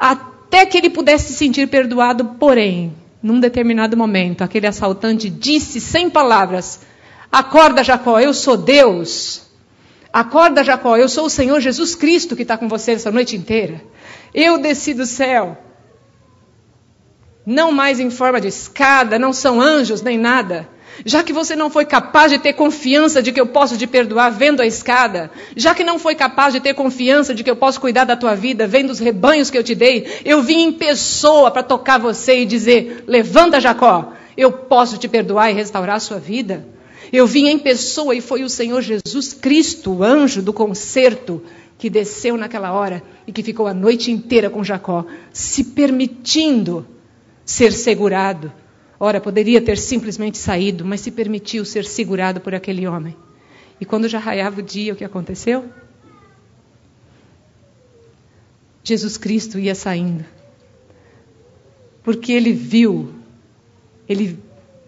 até 0.00 0.64
que 0.64 0.78
ele 0.78 0.88
pudesse 0.88 1.26
se 1.26 1.34
sentir 1.34 1.68
perdoado, 1.68 2.24
porém, 2.40 2.94
num 3.22 3.38
determinado 3.38 3.98
momento, 3.98 4.42
aquele 4.42 4.66
assaltante 4.66 5.28
disse 5.28 5.78
sem 5.78 6.08
palavras: 6.08 6.80
Acorda, 7.30 7.84
Jacó, 7.84 8.18
eu 8.18 8.32
sou 8.32 8.56
Deus. 8.56 9.42
Acorda, 10.10 10.64
Jacó, 10.64 10.96
eu 10.96 11.08
sou 11.08 11.26
o 11.26 11.30
Senhor 11.30 11.60
Jesus 11.60 11.94
Cristo 11.94 12.34
que 12.34 12.42
está 12.42 12.56
com 12.56 12.66
você 12.66 12.92
essa 12.92 13.10
noite 13.10 13.36
inteira. 13.36 13.82
Eu 14.32 14.56
desci 14.56 14.94
do 14.94 15.04
céu. 15.04 15.58
Não 17.44 17.70
mais 17.72 18.00
em 18.00 18.08
forma 18.08 18.40
de 18.40 18.48
escada, 18.48 19.18
não 19.18 19.34
são 19.34 19.60
anjos 19.60 20.00
nem 20.00 20.16
nada. 20.16 20.66
Já 21.04 21.22
que 21.22 21.32
você 21.32 21.56
não 21.56 21.70
foi 21.70 21.84
capaz 21.84 22.30
de 22.30 22.38
ter 22.38 22.52
confiança 22.52 23.22
de 23.22 23.32
que 23.32 23.40
eu 23.40 23.46
posso 23.46 23.76
te 23.76 23.86
perdoar 23.86 24.30
vendo 24.30 24.60
a 24.60 24.66
escada, 24.66 25.30
já 25.56 25.74
que 25.74 25.82
não 25.82 25.98
foi 25.98 26.14
capaz 26.14 26.52
de 26.52 26.60
ter 26.60 26.74
confiança 26.74 27.34
de 27.34 27.42
que 27.42 27.50
eu 27.50 27.56
posso 27.56 27.80
cuidar 27.80 28.04
da 28.04 28.16
tua 28.16 28.34
vida 28.34 28.66
vendo 28.66 28.90
os 28.90 28.98
rebanhos 28.98 29.50
que 29.50 29.58
eu 29.58 29.64
te 29.64 29.74
dei, 29.74 30.06
eu 30.24 30.42
vim 30.42 30.62
em 30.64 30.72
pessoa 30.72 31.50
para 31.50 31.62
tocar 31.62 31.98
você 31.98 32.40
e 32.40 32.46
dizer: 32.46 33.04
levanta, 33.06 33.60
Jacó, 33.60 34.12
eu 34.36 34.52
posso 34.52 34.98
te 34.98 35.08
perdoar 35.08 35.50
e 35.50 35.54
restaurar 35.54 35.96
a 35.96 36.00
sua 36.00 36.18
vida. 36.18 36.66
Eu 37.12 37.26
vim 37.26 37.48
em 37.48 37.58
pessoa 37.58 38.14
e 38.14 38.20
foi 38.20 38.42
o 38.42 38.48
Senhor 38.48 38.80
Jesus 38.80 39.32
Cristo, 39.32 39.92
o 39.92 40.02
anjo 40.02 40.40
do 40.40 40.52
concerto, 40.52 41.42
que 41.78 41.90
desceu 41.90 42.36
naquela 42.36 42.72
hora 42.72 43.02
e 43.26 43.32
que 43.32 43.42
ficou 43.42 43.66
a 43.66 43.74
noite 43.74 44.10
inteira 44.10 44.48
com 44.48 44.62
Jacó, 44.62 45.04
se 45.32 45.64
permitindo 45.64 46.86
ser 47.44 47.72
segurado 47.72 48.52
Ora, 49.04 49.20
poderia 49.20 49.60
ter 49.60 49.78
simplesmente 49.78 50.38
saído, 50.38 50.84
mas 50.84 51.00
se 51.00 51.10
permitiu 51.10 51.64
ser 51.64 51.84
segurado 51.84 52.40
por 52.40 52.54
aquele 52.54 52.86
homem. 52.86 53.16
E 53.80 53.84
quando 53.84 54.08
já 54.08 54.20
raiava 54.20 54.60
o 54.60 54.62
dia, 54.62 54.92
o 54.92 54.96
que 54.96 55.02
aconteceu? 55.02 55.68
Jesus 58.84 59.16
Cristo 59.16 59.58
ia 59.58 59.74
saindo. 59.74 60.24
Porque 62.04 62.30
ele 62.30 62.52
viu, 62.52 63.12
ele 64.08 64.38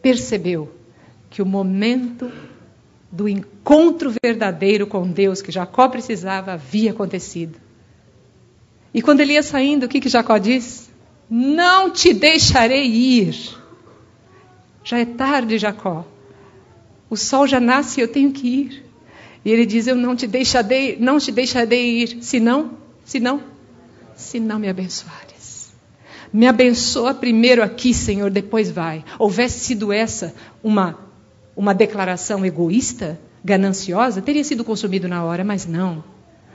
percebeu 0.00 0.72
que 1.28 1.42
o 1.42 1.46
momento 1.46 2.30
do 3.10 3.28
encontro 3.28 4.14
verdadeiro 4.24 4.86
com 4.86 5.10
Deus 5.10 5.42
que 5.42 5.50
Jacó 5.50 5.88
precisava 5.88 6.52
havia 6.52 6.92
acontecido. 6.92 7.58
E 8.94 9.02
quando 9.02 9.22
ele 9.22 9.32
ia 9.32 9.42
saindo, 9.42 9.86
o 9.86 9.88
que, 9.88 10.00
que 10.00 10.08
Jacó 10.08 10.38
diz? 10.38 10.88
Não 11.28 11.90
te 11.90 12.14
deixarei 12.14 12.86
ir. 12.86 13.63
Já 14.84 14.98
é 14.98 15.06
tarde, 15.06 15.56
Jacó. 15.56 16.04
O 17.08 17.16
sol 17.16 17.46
já 17.46 17.58
nasce 17.58 18.00
e 18.00 18.02
eu 18.02 18.08
tenho 18.08 18.30
que 18.30 18.46
ir. 18.46 18.84
E 19.44 19.50
ele 19.50 19.64
diz: 19.64 19.86
Eu 19.86 19.96
não 19.96 20.14
te 20.14 20.26
deixarei, 20.26 20.96
não 21.00 21.18
te 21.18 21.32
deixarei 21.32 22.02
ir, 22.02 22.18
senão, 22.22 22.72
senão, 23.04 23.42
se 24.14 24.38
não 24.38 24.58
me 24.58 24.68
abençoares. 24.68 25.72
Me 26.32 26.46
abençoa 26.46 27.14
primeiro 27.14 27.62
aqui, 27.62 27.94
Senhor, 27.94 28.30
depois 28.30 28.70
vai. 28.70 29.04
Houvesse 29.18 29.60
sido 29.60 29.92
essa 29.92 30.34
uma, 30.62 30.98
uma 31.56 31.72
declaração 31.72 32.44
egoísta, 32.44 33.18
gananciosa, 33.44 34.20
teria 34.20 34.42
sido 34.42 34.64
consumido 34.64 35.08
na 35.08 35.24
hora, 35.24 35.44
mas 35.44 35.66
não. 35.66 36.02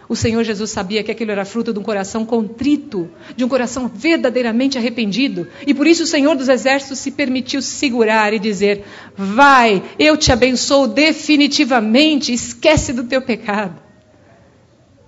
O 0.09 0.15
Senhor 0.15 0.43
Jesus 0.43 0.71
sabia 0.71 1.03
que 1.03 1.11
aquilo 1.11 1.29
era 1.29 1.45
fruto 1.45 1.71
de 1.71 1.77
um 1.77 1.83
coração 1.83 2.25
contrito, 2.25 3.07
de 3.35 3.45
um 3.45 3.47
coração 3.47 3.87
verdadeiramente 3.87 4.75
arrependido. 4.75 5.47
E 5.67 5.71
por 5.71 5.85
isso 5.85 6.01
o 6.01 6.07
Senhor 6.07 6.35
dos 6.35 6.49
Exércitos 6.49 6.97
se 6.97 7.11
permitiu 7.11 7.61
segurar 7.61 8.33
e 8.33 8.39
dizer: 8.39 8.83
Vai, 9.15 9.83
eu 9.99 10.17
te 10.17 10.31
abençoo 10.31 10.87
definitivamente, 10.87 12.33
esquece 12.33 12.91
do 12.91 13.03
teu 13.03 13.21
pecado. 13.21 13.79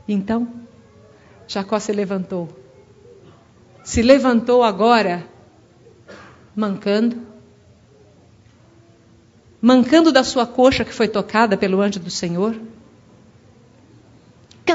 Então, 0.07 0.47
Jacó 1.47 1.79
se 1.79 1.91
levantou. 1.91 2.47
Se 3.83 4.03
levantou 4.03 4.63
agora, 4.63 5.25
mancando, 6.55 7.17
mancando 9.59 10.11
da 10.11 10.23
sua 10.23 10.45
coxa 10.45 10.85
que 10.85 10.93
foi 10.93 11.07
tocada 11.07 11.57
pelo 11.57 11.81
anjo 11.81 11.99
do 11.99 12.11
Senhor 12.11 12.55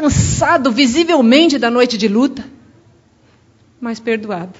cansado 0.01 0.71
visivelmente 0.71 1.59
da 1.59 1.71
noite 1.71 1.97
de 1.97 2.07
luta, 2.07 2.45
mas 3.81 3.99
perdoado, 3.99 4.59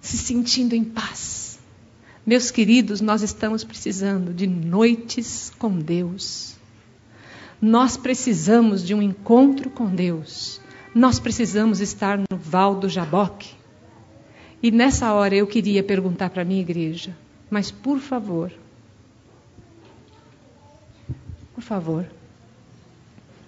se 0.00 0.18
sentindo 0.18 0.74
em 0.74 0.82
paz. 0.82 1.60
Meus 2.26 2.50
queridos, 2.50 3.00
nós 3.00 3.22
estamos 3.22 3.62
precisando 3.62 4.34
de 4.34 4.46
noites 4.46 5.52
com 5.56 5.78
Deus. 5.78 6.56
Nós 7.62 7.96
precisamos 7.96 8.84
de 8.84 8.92
um 8.92 9.00
encontro 9.00 9.70
com 9.70 9.86
Deus. 9.86 10.60
Nós 10.92 11.20
precisamos 11.20 11.80
estar 11.80 12.18
no 12.18 12.36
Val 12.36 12.74
do 12.74 12.88
Jaboque. 12.88 13.54
E 14.60 14.72
nessa 14.72 15.12
hora 15.12 15.36
eu 15.36 15.46
queria 15.46 15.84
perguntar 15.84 16.30
para 16.30 16.42
a 16.42 16.44
minha 16.44 16.60
igreja, 16.60 17.16
mas 17.48 17.70
por 17.70 18.00
favor, 18.00 18.52
por 21.54 21.62
favor, 21.62 22.06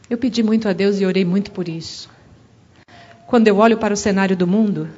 eu 0.09 0.16
pedi 0.16 0.42
muito 0.42 0.68
a 0.68 0.72
Deus 0.72 1.00
e 1.00 1.06
orei 1.06 1.24
muito 1.24 1.50
por 1.50 1.68
isso. 1.68 2.09
Quando 3.26 3.46
eu 3.46 3.59
olho 3.59 3.76
para 3.76 3.92
o 3.92 3.96
cenário 3.96 4.36
do 4.36 4.46
mundo, 4.46 4.88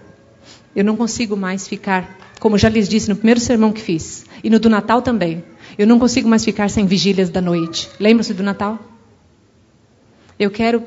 eu 0.75 0.85
não 0.85 0.97
consigo 0.97 1.37
mais 1.37 1.67
ficar, 1.67 2.17
como 2.39 2.57
já 2.57 2.69
lhes 2.69 2.89
disse 2.89 3.09
no 3.09 3.17
primeiro 3.17 3.41
sermão 3.41 3.73
que 3.73 3.81
fiz, 3.81 4.25
e 4.43 4.49
no 4.49 4.61
do 4.61 4.71
Natal 4.71 5.03
também. 5.03 5.45
Eu 5.77 5.87
não 5.87 5.99
consigo 5.99 6.29
mais 6.29 6.45
ficar 6.45 6.71
sem 6.71 6.87
vigílias 6.87 7.29
da 7.29 7.41
noite. 7.41 7.91
Lembram-se 7.99 8.33
do 8.33 8.43
Natal? 8.43 8.79
Eu 10.39 10.51
quero 10.51 10.83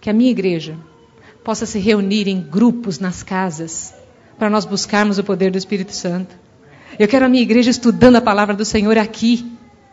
que 0.00 0.08
a 0.08 0.12
minha 0.12 0.30
igreja 0.30 0.76
possa 1.44 1.66
se 1.66 1.78
reunir 1.78 2.26
em 2.26 2.40
grupos 2.40 2.98
nas 2.98 3.22
casas 3.22 3.94
para 4.38 4.48
nós 4.48 4.64
buscarmos 4.64 5.18
o 5.18 5.24
poder 5.24 5.50
do 5.50 5.58
Espírito 5.58 5.94
Santo. 5.94 6.34
Eu 6.98 7.06
quero 7.06 7.26
a 7.26 7.28
minha 7.28 7.42
igreja 7.42 7.70
estudando 7.70 8.16
a 8.16 8.20
palavra 8.20 8.54
do 8.54 8.64
Senhor 8.64 8.96
aqui, 8.96 9.44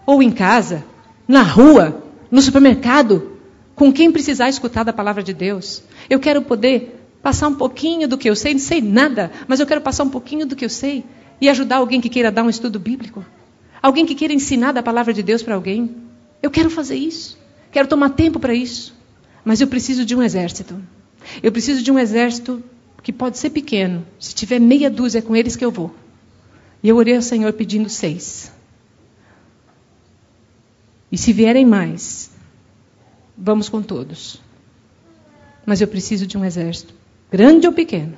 ou 0.06 0.24
em 0.24 0.32
casa, 0.32 0.84
na 1.28 1.42
rua, 1.42 2.04
no 2.32 2.42
supermercado, 2.42 3.35
com 3.76 3.92
quem 3.92 4.12
precisar 4.12 4.50
escutar 4.50 4.84
da 4.84 4.94
palavra 4.94 5.22
de 5.22 5.34
Deus. 5.34 5.84
Eu 6.10 6.20
quero 6.20 6.42
poder 6.42 7.02
passar 7.22 7.48
um 7.48 7.56
pouquinho 7.56 8.08
do 8.08 8.18
que 8.18 8.30
eu 8.30 8.36
sei, 8.36 8.54
não 8.54 8.60
sei 8.60 8.82
nada, 8.82 9.32
mas 9.48 9.60
eu 9.60 9.68
quero 9.68 9.82
passar 9.82 10.04
um 10.04 10.10
pouquinho 10.10 10.46
do 10.46 10.56
que 10.56 10.64
eu 10.64 10.70
sei 10.70 11.04
e 11.42 11.50
ajudar 11.50 11.78
alguém 11.78 12.00
que 12.00 12.10
queira 12.10 12.32
dar 12.32 12.44
um 12.44 12.50
estudo 12.50 12.80
bíblico. 12.80 13.26
Alguém 13.82 14.06
que 14.06 14.16
queira 14.16 14.34
ensinar 14.34 14.72
da 14.72 14.82
palavra 14.82 15.14
de 15.14 15.22
Deus 15.22 15.44
para 15.44 15.56
alguém. 15.56 15.96
Eu 16.42 16.50
quero 16.50 16.70
fazer 16.70 16.96
isso. 16.96 17.38
Quero 17.72 17.88
tomar 17.88 18.10
tempo 18.10 18.40
para 18.40 18.54
isso. 18.54 18.96
Mas 19.44 19.62
eu 19.62 19.68
preciso 19.68 20.06
de 20.06 20.16
um 20.16 20.24
exército. 20.24 20.82
Eu 21.44 21.52
preciso 21.52 21.84
de 21.84 21.92
um 21.92 22.00
exército 22.00 22.64
que 23.04 23.12
pode 23.12 23.38
ser 23.38 23.50
pequeno. 23.50 24.06
Se 24.20 24.34
tiver 24.34 24.60
meia 24.60 24.90
dúzia, 24.90 25.20
é 25.20 25.22
com 25.22 25.36
eles 25.36 25.56
que 25.56 25.66
eu 25.66 25.72
vou. 25.72 25.94
E 26.82 26.90
eu 26.90 26.96
orei 26.98 27.16
ao 27.16 27.22
Senhor 27.22 27.52
pedindo 27.54 27.90
seis. 27.90 28.52
E 31.12 31.18
se 31.18 31.32
vierem 31.32 31.66
mais, 31.66 32.32
vamos 33.38 33.70
com 33.70 33.82
todos. 33.82 34.42
Mas 35.66 35.82
eu 35.82 35.88
preciso 35.88 36.28
de 36.28 36.38
um 36.38 36.46
exército, 36.46 36.94
grande 37.32 37.68
ou 37.68 37.74
pequeno, 37.74 38.18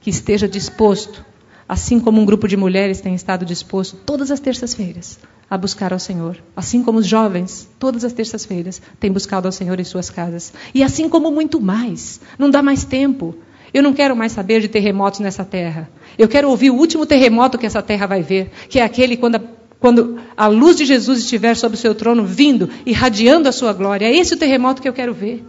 que 0.00 0.10
esteja 0.10 0.48
disposto, 0.48 1.24
assim 1.68 2.00
como 2.00 2.20
um 2.20 2.24
grupo 2.24 2.48
de 2.48 2.56
mulheres 2.56 3.00
tem 3.00 3.14
estado 3.14 3.44
disposto 3.44 3.96
todas 3.96 4.30
as 4.30 4.40
terças-feiras 4.40 5.18
a 5.50 5.56
buscar 5.56 5.92
ao 5.92 5.98
Senhor, 5.98 6.36
assim 6.54 6.82
como 6.82 6.98
os 6.98 7.06
jovens, 7.06 7.68
todas 7.78 8.04
as 8.04 8.12
terças-feiras, 8.12 8.82
têm 9.00 9.10
buscado 9.10 9.48
ao 9.48 9.52
Senhor 9.52 9.80
em 9.80 9.84
suas 9.84 10.10
casas, 10.10 10.52
e 10.74 10.82
assim 10.82 11.08
como 11.08 11.30
muito 11.30 11.60
mais. 11.60 12.20
Não 12.38 12.50
dá 12.50 12.62
mais 12.62 12.84
tempo. 12.84 13.34
Eu 13.72 13.82
não 13.82 13.94
quero 13.94 14.14
mais 14.16 14.32
saber 14.32 14.60
de 14.60 14.68
terremotos 14.68 15.20
nessa 15.20 15.44
terra. 15.44 15.90
Eu 16.18 16.28
quero 16.28 16.48
ouvir 16.50 16.70
o 16.70 16.74
último 16.74 17.06
terremoto 17.06 17.58
que 17.58 17.66
essa 17.66 17.82
terra 17.82 18.06
vai 18.06 18.22
ver, 18.22 18.50
que 18.68 18.78
é 18.78 18.82
aquele 18.82 19.16
quando 19.16 19.36
a 19.36 19.42
quando 19.80 20.18
a 20.36 20.46
luz 20.48 20.76
de 20.76 20.84
Jesus 20.84 21.20
estiver 21.20 21.56
sobre 21.56 21.76
o 21.76 21.80
seu 21.80 21.94
trono, 21.94 22.24
vindo, 22.24 22.68
irradiando 22.84 23.48
a 23.48 23.52
sua 23.52 23.72
glória. 23.72 24.06
É 24.06 24.14
esse 24.14 24.34
o 24.34 24.36
terremoto 24.36 24.82
que 24.82 24.88
eu 24.88 24.92
quero 24.92 25.14
ver. 25.14 25.44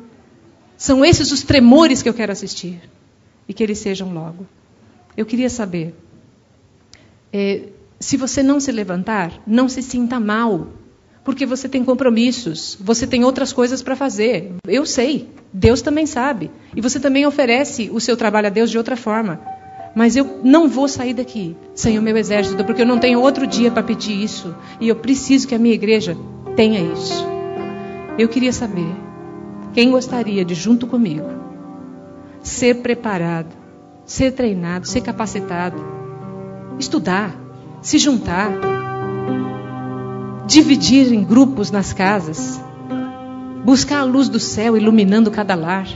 São 0.77 1.03
esses 1.03 1.31
os 1.31 1.41
tremores 1.41 2.01
que 2.01 2.09
eu 2.09 2.13
quero 2.13 2.31
assistir. 2.31 2.79
E 3.47 3.53
que 3.53 3.63
eles 3.63 3.79
sejam 3.79 4.13
logo. 4.13 4.45
Eu 5.17 5.25
queria 5.25 5.49
saber. 5.49 5.95
É, 7.33 7.63
se 7.99 8.17
você 8.17 8.43
não 8.43 8.59
se 8.59 8.71
levantar, 8.71 9.41
não 9.47 9.67
se 9.67 9.81
sinta 9.81 10.19
mal. 10.19 10.67
Porque 11.23 11.45
você 11.45 11.67
tem 11.67 11.83
compromissos, 11.83 12.77
você 12.79 13.05
tem 13.05 13.23
outras 13.23 13.51
coisas 13.51 13.81
para 13.81 13.95
fazer. 13.95 14.53
Eu 14.65 14.85
sei, 14.85 15.27
Deus 15.51 15.81
também 15.81 16.05
sabe. 16.05 16.49
E 16.75 16.81
você 16.81 16.99
também 16.99 17.25
oferece 17.25 17.89
o 17.91 17.99
seu 17.99 18.15
trabalho 18.15 18.47
a 18.47 18.49
Deus 18.49 18.71
de 18.71 18.77
outra 18.77 18.95
forma. 18.95 19.39
Mas 19.95 20.15
eu 20.15 20.39
não 20.43 20.67
vou 20.67 20.87
sair 20.87 21.13
daqui 21.13 21.55
sem 21.73 21.97
o 21.97 22.01
meu 22.01 22.15
exército, 22.15 22.63
porque 22.63 22.81
eu 22.81 22.85
não 22.85 22.99
tenho 22.99 23.19
outro 23.19 23.47
dia 23.47 23.71
para 23.71 23.83
pedir 23.83 24.23
isso. 24.23 24.55
E 24.79 24.87
eu 24.87 24.95
preciso 24.95 25.47
que 25.47 25.55
a 25.55 25.59
minha 25.59 25.73
igreja 25.73 26.15
tenha 26.55 26.79
isso. 26.79 27.25
Eu 28.17 28.27
queria 28.27 28.53
saber 28.53 28.95
quem 29.73 29.91
gostaria 29.91 30.43
de, 30.43 30.53
junto 30.53 30.87
comigo, 30.87 31.27
ser 32.41 32.75
preparado, 32.81 33.55
ser 34.05 34.31
treinado, 34.31 34.87
ser 34.87 35.01
capacitado, 35.01 35.77
estudar, 36.77 37.35
se 37.81 37.97
juntar, 37.97 38.51
dividir 40.45 41.13
em 41.13 41.23
grupos 41.23 41.71
nas 41.71 41.93
casas, 41.93 42.61
buscar 43.63 43.99
a 43.99 44.03
luz 44.03 44.27
do 44.27 44.39
céu 44.39 44.75
iluminando 44.75 45.29
cada 45.31 45.55
lar 45.55 45.87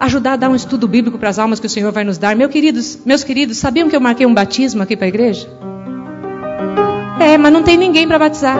ajudar 0.00 0.32
a 0.32 0.36
dar 0.36 0.50
um 0.50 0.54
estudo 0.54 0.88
bíblico 0.88 1.18
para 1.18 1.28
as 1.28 1.38
almas 1.38 1.60
que 1.60 1.66
o 1.66 1.70
Senhor 1.70 1.92
vai 1.92 2.04
nos 2.04 2.18
dar. 2.18 2.34
Meus 2.34 2.50
queridos, 2.50 2.98
meus 3.04 3.22
queridos, 3.22 3.58
sabiam 3.58 3.88
que 3.88 3.96
eu 3.96 4.00
marquei 4.00 4.26
um 4.26 4.34
batismo 4.34 4.82
aqui 4.82 4.96
para 4.96 5.06
a 5.06 5.08
igreja? 5.08 5.48
É, 7.20 7.38
mas 7.38 7.52
não 7.52 7.62
tem 7.62 7.76
ninguém 7.76 8.06
para 8.06 8.18
batizar. 8.18 8.58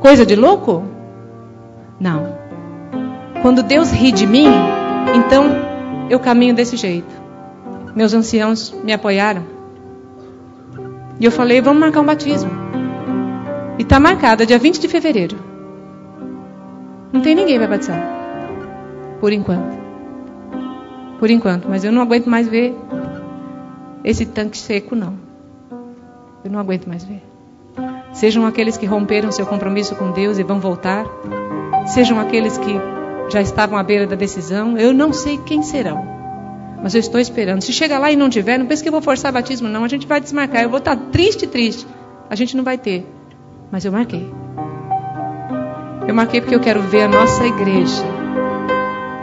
Coisa 0.00 0.24
de 0.24 0.36
louco? 0.36 0.84
Não. 1.98 2.38
Quando 3.42 3.62
Deus 3.62 3.90
ri 3.90 4.12
de 4.12 4.26
mim, 4.26 4.48
então 5.14 5.44
eu 6.08 6.20
caminho 6.20 6.54
desse 6.54 6.76
jeito. 6.76 7.20
Meus 7.94 8.14
anciãos 8.14 8.74
me 8.84 8.92
apoiaram. 8.92 9.44
E 11.18 11.24
eu 11.24 11.30
falei, 11.30 11.60
vamos 11.60 11.80
marcar 11.80 12.00
um 12.00 12.06
batismo. 12.06 12.50
E 13.78 13.82
está 13.82 13.98
marcado, 13.98 14.46
dia 14.46 14.58
20 14.58 14.80
de 14.80 14.88
fevereiro. 14.88 15.36
Não 17.12 17.20
tem 17.20 17.34
ninguém 17.34 17.58
para 17.58 17.68
batizar. 17.68 18.19
Por 19.20 19.32
enquanto. 19.32 19.78
Por 21.18 21.30
enquanto. 21.30 21.68
Mas 21.68 21.84
eu 21.84 21.92
não 21.92 22.00
aguento 22.00 22.28
mais 22.28 22.48
ver 22.48 22.74
esse 24.02 24.24
tanque 24.24 24.56
seco, 24.56 24.96
não. 24.96 25.14
Eu 26.42 26.50
não 26.50 26.58
aguento 26.58 26.86
mais 26.86 27.04
ver. 27.04 27.22
Sejam 28.12 28.46
aqueles 28.46 28.76
que 28.78 28.86
romperam 28.86 29.30
seu 29.30 29.46
compromisso 29.46 29.94
com 29.94 30.10
Deus 30.10 30.38
e 30.38 30.42
vão 30.42 30.58
voltar. 30.58 31.04
Sejam 31.86 32.18
aqueles 32.18 32.56
que 32.56 32.74
já 33.28 33.42
estavam 33.42 33.78
à 33.78 33.82
beira 33.82 34.06
da 34.06 34.16
decisão. 34.16 34.78
Eu 34.78 34.94
não 34.94 35.12
sei 35.12 35.38
quem 35.38 35.62
serão. 35.62 36.02
Mas 36.82 36.94
eu 36.94 37.00
estou 37.00 37.20
esperando. 37.20 37.60
Se 37.60 37.74
chegar 37.74 37.98
lá 37.98 38.10
e 38.10 38.16
não 38.16 38.30
tiver, 38.30 38.58
não 38.58 38.66
pense 38.66 38.82
que 38.82 38.88
eu 38.88 38.92
vou 38.92 39.02
forçar 39.02 39.30
batismo, 39.30 39.68
não. 39.68 39.84
A 39.84 39.88
gente 39.88 40.06
vai 40.06 40.18
desmarcar. 40.18 40.62
Eu 40.62 40.70
vou 40.70 40.78
estar 40.78 40.96
triste, 40.96 41.46
triste. 41.46 41.86
A 42.30 42.34
gente 42.34 42.56
não 42.56 42.64
vai 42.64 42.78
ter. 42.78 43.06
Mas 43.70 43.84
eu 43.84 43.92
marquei. 43.92 44.32
Eu 46.08 46.14
marquei 46.14 46.40
porque 46.40 46.54
eu 46.54 46.60
quero 46.60 46.80
ver 46.80 47.02
a 47.02 47.08
nossa 47.08 47.44
igreja 47.46 48.19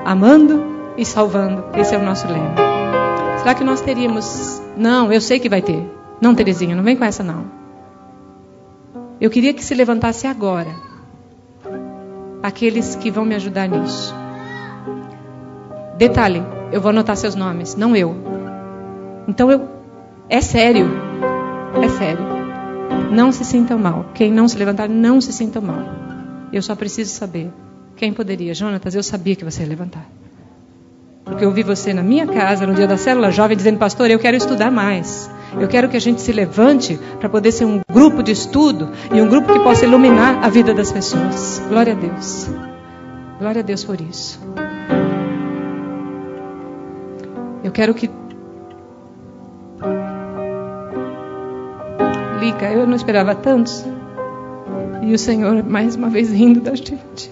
amando 0.07 0.63
e 0.97 1.03
salvando. 1.03 1.65
Esse 1.75 1.93
é 1.93 1.97
o 1.97 2.01
nosso 2.01 2.27
lema. 2.27 2.55
Será 3.39 3.53
que 3.53 3.63
nós 3.63 3.81
teríamos. 3.81 4.61
Não, 4.77 5.11
eu 5.11 5.19
sei 5.19 5.37
que 5.37 5.49
vai 5.49 5.61
ter. 5.61 5.85
Não, 6.21 6.33
Terezinha, 6.33 6.75
não 6.75 6.83
vem 6.83 6.95
com 6.95 7.03
essa 7.03 7.23
não. 7.23 7.43
Eu 9.19 9.29
queria 9.29 9.53
que 9.53 9.63
se 9.63 9.75
levantasse 9.75 10.25
agora 10.25 10.69
aqueles 12.41 12.95
que 12.95 13.11
vão 13.11 13.25
me 13.25 13.35
ajudar 13.35 13.67
nisso. 13.67 14.15
Detalhe: 15.97 16.41
eu 16.71 16.79
vou 16.79 16.91
anotar 16.91 17.17
seus 17.17 17.35
nomes, 17.35 17.75
não 17.75 17.93
eu. 17.93 18.15
Então 19.27 19.51
eu. 19.51 19.67
É 20.29 20.39
sério. 20.39 20.87
É 21.83 21.89
sério. 21.89 22.25
Não 23.11 23.33
se 23.33 23.43
sintam 23.43 23.77
mal. 23.77 24.05
Quem 24.13 24.31
não 24.31 24.47
se 24.47 24.57
levantar, 24.57 24.87
não 24.87 25.19
se 25.19 25.33
sintam 25.33 25.61
mal. 25.61 25.83
Eu 26.53 26.61
só 26.61 26.75
preciso 26.75 27.13
saber. 27.13 27.51
Quem 27.97 28.13
poderia? 28.13 28.53
Jonatas, 28.53 28.93
eu 28.93 29.01
sabia 29.01 29.35
que 29.35 29.43
você 29.43 29.63
ia 29.63 29.69
levantar. 29.69 30.07
Porque 31.25 31.43
eu 31.43 31.51
vi 31.51 31.63
você 31.63 31.93
na 31.93 32.03
minha 32.03 32.27
casa, 32.27 32.65
no 32.65 32.75
dia 32.75 32.87
da 32.87 32.95
célula 32.95 33.31
jovem, 33.31 33.57
dizendo, 33.57 33.79
pastor, 33.79 34.09
eu 34.09 34.19
quero 34.19 34.37
estudar 34.37 34.71
mais. 34.71 35.29
Eu 35.59 35.67
quero 35.67 35.89
que 35.89 35.97
a 35.97 35.99
gente 35.99 36.21
se 36.21 36.31
levante 36.31 36.97
para 37.19 37.27
poder 37.27 37.51
ser 37.51 37.65
um 37.65 37.81
grupo 37.91 38.21
de 38.21 38.31
estudo 38.31 38.91
e 39.11 39.19
um 39.19 39.27
grupo 39.27 39.51
que 39.51 39.59
possa 39.59 39.85
iluminar 39.85 40.43
a 40.43 40.47
vida 40.47 40.75
das 40.75 40.91
pessoas. 40.91 41.61
Glória 41.67 41.93
a 41.93 41.95
Deus. 41.95 42.47
Glória 43.39 43.61
a 43.61 43.63
Deus 43.63 43.83
por 43.83 43.99
isso. 43.99 44.39
Eu 47.63 47.71
quero 47.71 47.93
que. 47.95 48.09
Lica, 52.39 52.71
eu 52.71 52.85
não 52.85 52.95
esperava 52.95 53.33
tantos. 53.33 53.83
E 55.01 55.13
o 55.13 55.17
Senhor 55.17 55.63
mais 55.63 55.95
uma 55.95 56.09
vez 56.09 56.31
rindo 56.31 56.61
da 56.61 56.75
gente. 56.75 57.29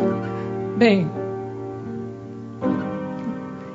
Bem, 0.78 1.10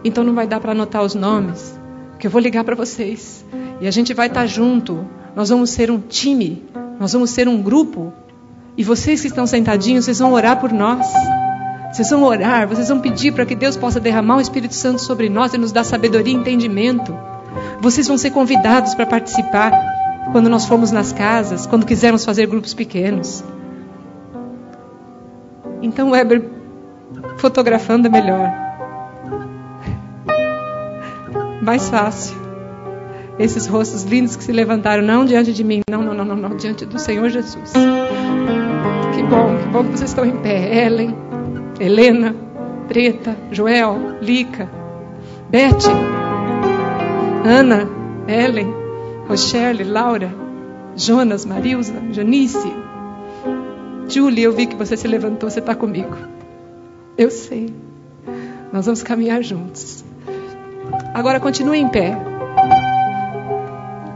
então 0.04 0.24
não 0.24 0.34
vai 0.34 0.46
dar 0.46 0.60
para 0.60 0.72
anotar 0.72 1.02
os 1.02 1.14
nomes, 1.14 1.78
porque 2.10 2.26
eu 2.26 2.30
vou 2.30 2.40
ligar 2.40 2.64
para 2.64 2.74
vocês. 2.74 3.44
E 3.80 3.86
a 3.86 3.90
gente 3.90 4.14
vai 4.14 4.26
estar 4.26 4.40
tá 4.40 4.46
junto. 4.46 5.06
Nós 5.34 5.48
vamos 5.48 5.70
ser 5.70 5.90
um 5.90 5.98
time. 5.98 6.62
Nós 6.98 7.12
vamos 7.12 7.30
ser 7.30 7.48
um 7.48 7.62
grupo. 7.62 8.12
E 8.76 8.84
vocês 8.84 9.20
que 9.20 9.28
estão 9.28 9.46
sentadinhos, 9.46 10.04
vocês 10.04 10.18
vão 10.18 10.32
orar 10.32 10.58
por 10.60 10.72
nós. 10.72 11.06
Vocês 11.92 12.08
vão 12.10 12.22
orar, 12.22 12.68
vocês 12.68 12.88
vão 12.88 13.00
pedir 13.00 13.32
para 13.32 13.44
que 13.44 13.54
Deus 13.54 13.76
possa 13.76 13.98
derramar 13.98 14.36
o 14.36 14.40
Espírito 14.40 14.74
Santo 14.74 15.00
sobre 15.00 15.28
nós 15.28 15.52
e 15.54 15.58
nos 15.58 15.72
dar 15.72 15.84
sabedoria 15.84 16.32
e 16.32 16.36
entendimento. 16.36 17.16
Vocês 17.80 18.06
vão 18.06 18.16
ser 18.16 18.30
convidados 18.30 18.94
para 18.94 19.06
participar 19.06 19.72
quando 20.30 20.48
nós 20.48 20.66
formos 20.66 20.92
nas 20.92 21.12
casas, 21.12 21.66
quando 21.66 21.84
quisermos 21.84 22.24
fazer 22.24 22.46
grupos 22.46 22.74
pequenos. 22.74 23.42
Então, 25.82 26.10
Weber, 26.10 26.59
fotografando 27.40 28.06
é 28.06 28.10
melhor. 28.10 28.52
Mais 31.62 31.88
fácil. 31.88 32.36
Esses 33.38 33.66
rostos 33.66 34.04
lindos 34.04 34.36
que 34.36 34.44
se 34.44 34.52
levantaram, 34.52 35.02
não 35.02 35.24
diante 35.24 35.52
de 35.52 35.64
mim, 35.64 35.80
não, 35.90 36.02
não, 36.02 36.14
não, 36.14 36.24
não, 36.24 36.36
não 36.36 36.56
diante 36.56 36.84
do 36.84 36.98
Senhor 36.98 37.28
Jesus. 37.30 37.72
Que 37.72 39.22
bom, 39.22 39.56
que 39.56 39.68
bom 39.68 39.84
que 39.84 39.90
vocês 39.92 40.10
estão 40.10 40.24
em 40.26 40.36
pé. 40.36 40.84
Ellen, 40.84 41.16
Helena, 41.80 42.36
Preta, 42.86 43.36
Joel, 43.50 44.18
Lica, 44.20 44.68
Beth, 45.48 45.88
Ana, 47.44 47.88
Ellen, 48.28 48.74
Rochelle, 49.26 49.84
Laura, 49.84 50.30
Jonas, 50.94 51.46
Marilza, 51.46 51.94
Janice, 52.12 52.70
Julie, 54.08 54.42
eu 54.42 54.52
vi 54.52 54.66
que 54.66 54.76
você 54.76 54.96
se 54.96 55.08
levantou, 55.08 55.48
você 55.48 55.60
está 55.60 55.74
comigo. 55.74 56.16
Eu 57.16 57.30
sei. 57.30 57.74
Nós 58.72 58.86
vamos 58.86 59.02
caminhar 59.02 59.42
juntos. 59.42 60.04
Agora 61.12 61.40
continue 61.40 61.78
em 61.78 61.88
pé. 61.88 62.16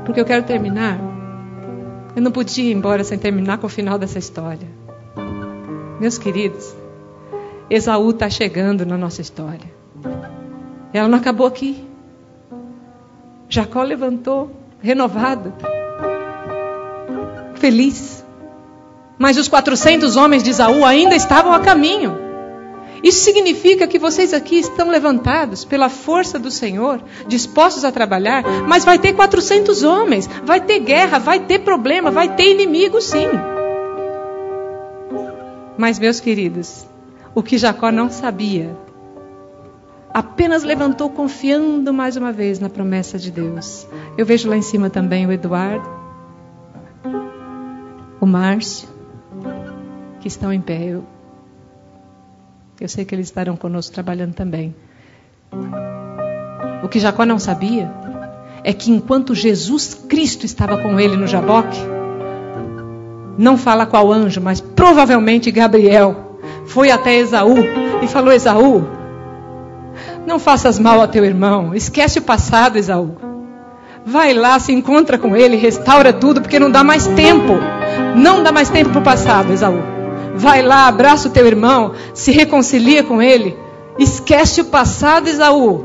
Porque 0.04 0.20
eu 0.20 0.24
quero 0.24 0.44
terminar. 0.44 0.98
Eu 2.14 2.22
não 2.22 2.30
podia 2.30 2.70
ir 2.70 2.72
embora 2.72 3.02
sem 3.02 3.18
terminar 3.18 3.58
com 3.58 3.66
o 3.66 3.70
final 3.70 3.98
dessa 3.98 4.18
história. 4.18 4.68
Meus 6.00 6.18
queridos, 6.18 6.74
Esaú 7.68 8.10
está 8.10 8.30
chegando 8.30 8.86
na 8.86 8.96
nossa 8.96 9.20
história. 9.20 9.72
Ela 10.92 11.08
não 11.08 11.18
acabou 11.18 11.46
aqui. 11.46 11.84
Jacó 13.48 13.82
levantou, 13.82 14.50
renovado, 14.80 15.52
feliz. 17.56 18.24
Mas 19.18 19.36
os 19.36 19.48
400 19.48 20.16
homens 20.16 20.42
de 20.42 20.50
Esaú 20.50 20.84
ainda 20.84 21.14
estavam 21.16 21.52
a 21.52 21.60
caminho. 21.60 22.23
Isso 23.04 23.22
significa 23.22 23.86
que 23.86 23.98
vocês 23.98 24.32
aqui 24.32 24.56
estão 24.56 24.88
levantados 24.88 25.62
pela 25.62 25.90
força 25.90 26.38
do 26.38 26.50
Senhor, 26.50 27.02
dispostos 27.28 27.84
a 27.84 27.92
trabalhar, 27.92 28.42
mas 28.66 28.82
vai 28.82 28.98
ter 28.98 29.12
400 29.12 29.82
homens, 29.82 30.26
vai 30.42 30.58
ter 30.58 30.78
guerra, 30.78 31.18
vai 31.18 31.38
ter 31.38 31.58
problema, 31.58 32.10
vai 32.10 32.34
ter 32.34 32.50
inimigo, 32.50 33.02
sim. 33.02 33.28
Mas, 35.76 35.98
meus 35.98 36.18
queridos, 36.18 36.86
o 37.34 37.42
que 37.42 37.58
Jacó 37.58 37.92
não 37.92 38.08
sabia, 38.08 38.74
apenas 40.14 40.62
levantou 40.62 41.10
confiando 41.10 41.92
mais 41.92 42.16
uma 42.16 42.32
vez 42.32 42.58
na 42.58 42.70
promessa 42.70 43.18
de 43.18 43.30
Deus. 43.30 43.86
Eu 44.16 44.24
vejo 44.24 44.48
lá 44.48 44.56
em 44.56 44.62
cima 44.62 44.88
também 44.88 45.26
o 45.26 45.32
Eduardo, 45.32 45.86
o 48.18 48.24
Márcio, 48.24 48.88
que 50.20 50.28
estão 50.28 50.50
em 50.50 50.60
pé. 50.62 50.84
Eu 50.84 51.04
eu 52.80 52.88
sei 52.88 53.04
que 53.04 53.14
eles 53.14 53.28
estarão 53.28 53.56
conosco 53.56 53.94
trabalhando 53.94 54.34
também. 54.34 54.74
O 56.82 56.88
que 56.88 56.98
Jacó 56.98 57.24
não 57.24 57.38
sabia 57.38 57.90
é 58.62 58.72
que 58.72 58.90
enquanto 58.90 59.34
Jesus 59.34 59.94
Cristo 60.08 60.44
estava 60.44 60.78
com 60.78 60.98
ele 60.98 61.16
no 61.16 61.26
Jaboque, 61.26 61.78
não 63.38 63.56
fala 63.56 63.86
qual 63.86 64.12
anjo, 64.12 64.40
mas 64.40 64.60
provavelmente 64.60 65.50
Gabriel 65.50 66.38
foi 66.66 66.90
até 66.90 67.16
Esaú 67.16 67.56
e 68.02 68.08
falou: 68.08 68.32
Esaú, 68.32 68.86
não 70.26 70.38
faças 70.38 70.78
mal 70.78 71.00
ao 71.00 71.08
teu 71.08 71.24
irmão, 71.24 71.74
esquece 71.74 72.18
o 72.18 72.22
passado, 72.22 72.76
Esaú. 72.76 73.16
Vai 74.06 74.34
lá, 74.34 74.58
se 74.58 74.72
encontra 74.72 75.16
com 75.16 75.34
ele, 75.34 75.56
restaura 75.56 76.12
tudo, 76.12 76.42
porque 76.42 76.58
não 76.58 76.70
dá 76.70 76.84
mais 76.84 77.06
tempo. 77.06 77.54
Não 78.14 78.42
dá 78.42 78.52
mais 78.52 78.68
tempo 78.68 78.90
para 78.90 79.00
o 79.00 79.04
passado, 79.04 79.52
Esaú. 79.52 79.93
Vai 80.34 80.62
lá, 80.62 80.88
abraça 80.88 81.28
o 81.28 81.30
teu 81.30 81.46
irmão, 81.46 81.94
se 82.12 82.32
reconcilia 82.32 83.04
com 83.04 83.22
ele. 83.22 83.56
Esquece 83.98 84.60
o 84.60 84.64
passado, 84.64 85.28
Esaú. 85.28 85.84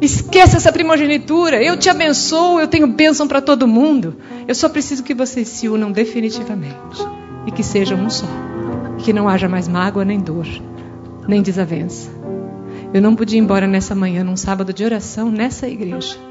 Esquece 0.00 0.56
essa 0.56 0.72
primogenitura. 0.72 1.62
Eu 1.62 1.76
te 1.76 1.90
abençoo, 1.90 2.60
eu 2.60 2.68
tenho 2.68 2.86
bênção 2.86 3.26
para 3.26 3.40
todo 3.40 3.66
mundo. 3.66 4.16
Eu 4.46 4.54
só 4.54 4.68
preciso 4.68 5.02
que 5.02 5.14
vocês 5.14 5.48
se 5.48 5.68
unam 5.68 5.90
definitivamente 5.90 7.04
e 7.46 7.50
que 7.50 7.64
sejam 7.64 7.98
um 7.98 8.08
só. 8.08 8.26
Que 8.98 9.12
não 9.12 9.28
haja 9.28 9.48
mais 9.48 9.66
mágoa, 9.66 10.04
nem 10.04 10.20
dor, 10.20 10.46
nem 11.26 11.42
desavença. 11.42 12.10
Eu 12.94 13.02
não 13.02 13.16
podia 13.16 13.38
ir 13.38 13.42
embora 13.42 13.66
nessa 13.66 13.94
manhã, 13.94 14.22
num 14.22 14.36
sábado 14.36 14.72
de 14.72 14.84
oração, 14.84 15.30
nessa 15.30 15.68
igreja 15.68 16.27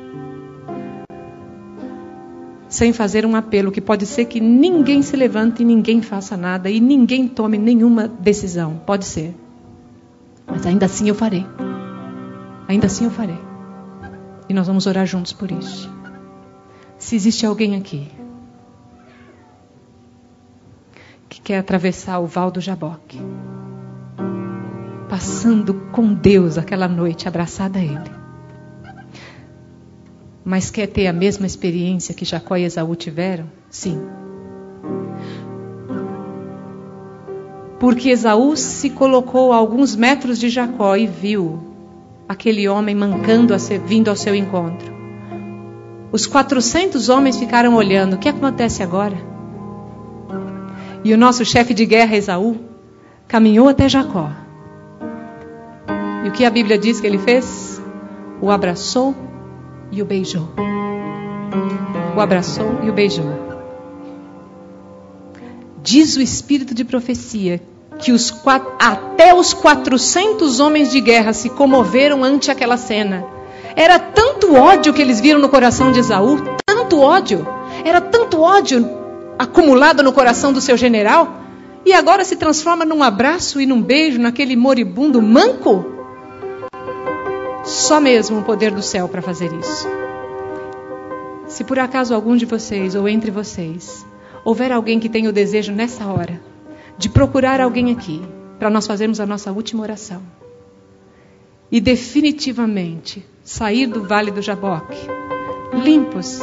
sem 2.70 2.92
fazer 2.92 3.26
um 3.26 3.36
apelo, 3.36 3.72
que 3.72 3.80
pode 3.80 4.06
ser 4.06 4.26
que 4.26 4.40
ninguém 4.40 5.02
se 5.02 5.16
levante 5.16 5.62
e 5.62 5.66
ninguém 5.66 6.02
faça 6.02 6.36
nada 6.36 6.70
e 6.70 6.80
ninguém 6.80 7.28
tome 7.28 7.58
nenhuma 7.58 8.08
decisão. 8.08 8.82
Pode 8.86 9.06
ser. 9.06 9.36
Mas 10.46 10.66
ainda 10.66 10.86
assim 10.86 11.08
eu 11.08 11.16
farei. 11.16 11.46
Ainda 12.68 12.88
assim 12.88 13.06
eu 13.06 13.12
farei. 13.12 13.40
E 14.50 14.54
nós 14.54 14.68
vamos 14.68 14.86
orar 14.86 15.06
juntos 15.06 15.34
por 15.34 15.52
isso. 15.52 15.92
Se 16.98 17.16
existe 17.16 17.46
alguém 17.46 17.76
aqui 17.76 18.10
que 21.30 21.42
quer 21.42 21.60
atravessar 21.60 22.20
o 22.20 22.26
Val 22.26 22.50
do 22.50 22.60
Jaboque, 22.60 23.20
passando 25.10 25.74
com 25.92 26.14
Deus 26.14 26.58
aquela 26.58 26.88
noite 26.88 27.28
abraçada 27.28 27.80
a 27.80 27.84
Ele, 27.84 28.27
mas 30.48 30.72
quer 30.72 30.88
ter 30.88 31.08
a 31.08 31.12
mesma 31.12 31.46
experiência 31.46 32.16
que 32.16 32.24
Jacó 32.24 32.56
e 32.56 32.64
Esaú 32.64 32.96
tiveram? 32.96 33.52
Sim. 33.70 34.02
Porque 37.78 38.10
Esaú 38.10 38.56
se 38.56 38.92
colocou 38.92 39.52
a 39.52 39.58
alguns 39.58 39.94
metros 39.94 40.40
de 40.40 40.48
Jacó 40.48 40.96
e 40.96 41.06
viu 41.06 41.60
aquele 42.30 42.66
homem 42.66 42.96
mancando 42.96 43.60
ser, 43.60 43.82
vindo 43.82 44.10
ao 44.10 44.16
seu 44.16 44.34
encontro. 44.34 44.96
Os 46.14 46.26
400 46.26 47.10
homens 47.10 47.36
ficaram 47.36 47.76
olhando. 47.76 48.14
O 48.14 48.18
que 48.18 48.30
acontece 48.30 48.82
agora? 48.82 49.18
E 51.04 51.14
o 51.14 51.18
nosso 51.18 51.44
chefe 51.44 51.74
de 51.74 51.86
guerra, 51.86 52.16
Esaú, 52.16 52.56
caminhou 53.28 53.68
até 53.68 53.90
Jacó. 53.90 54.32
E 56.24 56.30
o 56.30 56.32
que 56.32 56.46
a 56.46 56.50
Bíblia 56.50 56.78
diz 56.78 57.02
que 57.02 57.06
ele 57.06 57.20
fez? 57.20 57.82
O 58.42 58.50
abraçou 58.50 59.27
e 59.92 60.02
o 60.02 60.06
beijou. 60.06 60.50
O 62.16 62.20
abraçou 62.20 62.80
e 62.84 62.90
o 62.90 62.94
beijou. 62.94 63.48
Diz 65.82 66.18
o 66.18 66.22
espírito 66.22 66.74
de 66.74 66.84
profecia 66.84 67.62
que 68.00 68.12
os 68.12 68.34
até 68.80 69.34
os 69.34 69.54
400 69.54 70.60
homens 70.60 70.92
de 70.92 71.02
guerra 71.02 71.34
se 71.34 71.50
comoveram 71.50 72.24
ante 72.24 72.52
aquela 72.52 72.78
cena. 72.78 73.26
Era 73.76 74.00
tanto 74.00 74.56
ódio 74.56 74.94
que 74.94 75.02
eles 75.02 75.20
viram 75.20 75.40
no 75.40 75.50
coração 75.50 75.92
de 75.92 76.00
Esaú, 76.00 76.40
tanto 76.66 77.00
ódio, 77.00 77.48
era 77.86 78.02
tanto 78.02 78.42
ódio 78.42 78.90
acumulado 79.38 80.02
no 80.02 80.12
coração 80.12 80.52
do 80.52 80.62
seu 80.62 80.76
general, 80.76 81.42
e 81.86 81.94
agora 81.94 82.26
se 82.26 82.36
transforma 82.36 82.84
num 82.84 83.04
abraço 83.04 83.62
e 83.62 83.66
num 83.66 83.82
beijo 83.82 84.20
naquele 84.20 84.56
moribundo 84.56 85.22
manco. 85.22 85.97
Só 87.68 88.00
mesmo 88.00 88.40
o 88.40 88.44
poder 88.44 88.72
do 88.72 88.82
céu 88.82 89.10
para 89.10 89.22
fazer 89.22 89.52
isso. 89.52 89.86
Se 91.48 91.66
por 91.66 91.78
acaso 91.78 92.16
algum 92.16 92.38
de 92.38 92.46
vocês 92.46 92.96
ou 92.96 93.10
entre 93.10 93.30
vocês 93.30 94.06
houver 94.46 94.72
alguém 94.72 95.02
que 95.02 95.10
tenha 95.10 95.30
o 95.30 95.34
desejo 95.34 95.74
nessa 95.74 96.06
hora 96.06 96.40
de 96.98 97.10
procurar 97.10 97.60
alguém 97.60 97.92
aqui 97.92 98.22
para 98.58 98.70
nós 98.70 98.88
fazermos 98.88 99.20
a 99.20 99.26
nossa 99.26 99.52
última 99.52 99.84
oração 99.84 100.22
e 101.70 101.82
definitivamente 101.82 103.26
sair 103.44 103.86
do 103.86 104.02
vale 104.02 104.32
do 104.32 104.42
Jaboque 104.42 104.98
limpos, 105.74 106.40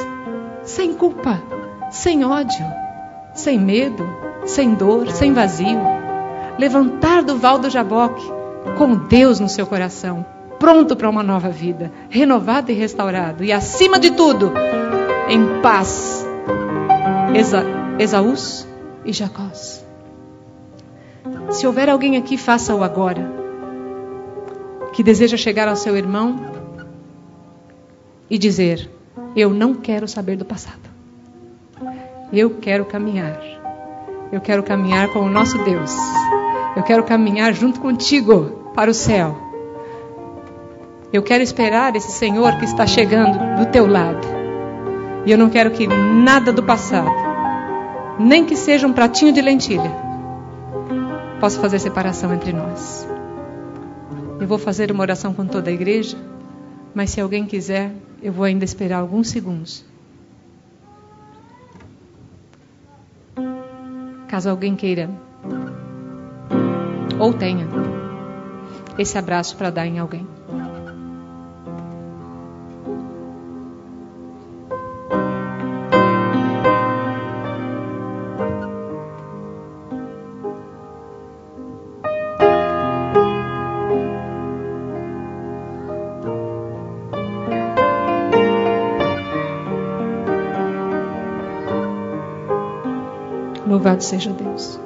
sem 0.63 0.93
culpa, 0.93 1.43
sem 1.91 2.23
ódio, 2.23 2.67
sem 3.33 3.59
medo, 3.59 4.07
sem 4.45 4.75
dor, 4.75 5.11
sem 5.11 5.33
vazio, 5.33 5.81
levantar 6.59 7.23
do 7.23 7.39
val 7.39 7.59
do 7.59 7.71
Jaboque 7.71 8.31
com 8.77 8.95
Deus 8.95 9.41
no 9.41 9.49
seu 9.49 9.67
coração, 9.67 10.34
pronto 10.65 10.97
para 10.97 11.11
uma 11.11 11.23
nova 11.23 11.51
vida, 11.51 11.93
renovado 12.09 12.73
e 12.73 12.75
restaurado, 12.75 13.45
e 13.45 13.53
acima 13.53 13.99
de 13.99 14.13
tudo, 14.13 14.51
em 15.29 15.61
paz. 15.61 16.27
Esa, 17.35 17.63
Esaús 17.99 18.67
e 19.05 19.13
Jacós. 19.13 19.85
Se 21.51 21.67
houver 21.67 21.91
alguém 21.91 22.17
aqui, 22.17 22.39
faça-o 22.39 22.83
agora, 22.83 23.31
que 24.95 25.03
deseja 25.03 25.37
chegar 25.37 25.69
ao 25.69 25.77
seu 25.77 25.99
irmão 25.99 26.41
e 28.31 28.39
dizer: 28.39 28.89
Eu 29.37 29.51
não 29.51 29.75
quero 29.75 30.09
saber 30.09 30.39
do 30.39 30.47
passado. 30.47 30.89
Eu 32.33 32.57
quero 32.59 32.87
caminhar. 32.87 33.39
Eu 34.33 34.41
quero 34.41 34.63
caminhar 34.63 35.13
com 35.13 35.19
o 35.19 35.29
nosso 35.29 35.63
Deus. 35.63 35.95
Eu 36.75 36.83
quero 36.83 37.05
caminhar 37.05 37.53
junto 37.53 37.81
contigo 37.81 38.73
para 38.75 38.91
o 38.91 38.95
céu. 38.95 39.44
Eu 41.15 41.23
quero 41.23 41.45
esperar 41.45 41.95
esse 41.95 42.11
Senhor 42.11 42.59
que 42.59 42.65
está 42.65 42.89
chegando 42.89 43.39
do 43.57 43.71
teu 43.71 43.87
lado. 43.87 44.27
E 45.25 45.31
eu 45.31 45.39
não 45.39 45.49
quero 45.49 45.71
que 45.71 45.87
nada 45.87 46.53
do 46.53 46.61
passado, 46.61 47.09
nem 48.19 48.45
que 48.45 48.57
seja 48.57 48.85
um 48.85 48.93
pratinho 48.93 49.33
de 49.33 49.41
lentilha, 49.41 49.93
possa 51.39 51.61
fazer 51.61 51.79
separação 51.79 52.35
entre 52.35 52.53
nós. 52.53 53.09
Eu 54.41 54.49
vou 54.49 54.59
fazer 54.59 54.91
uma 54.91 55.03
oração 55.03 55.33
com 55.33 55.47
toda 55.47 55.71
a 55.71 55.73
igreja, 55.73 56.17
mas 56.93 57.11
se 57.11 57.21
alguém 57.21 57.47
quiser, 57.47 57.93
eu 58.21 58.33
vou 58.33 58.45
ainda 58.45 58.65
esperar 58.65 58.99
alguns 58.99 59.29
segundos. 59.29 59.85
Caso 64.27 64.51
alguém 64.51 64.75
queira 64.75 65.09
ou 67.21 67.33
tenha 67.33 67.69
esse 68.99 69.17
abraço 69.17 69.57
para 69.57 69.71
dar 69.71 69.87
em 69.87 70.01
alguém. 70.01 70.34
Louvado 93.85 94.03
seja 94.03 94.31
Deus. 94.31 94.81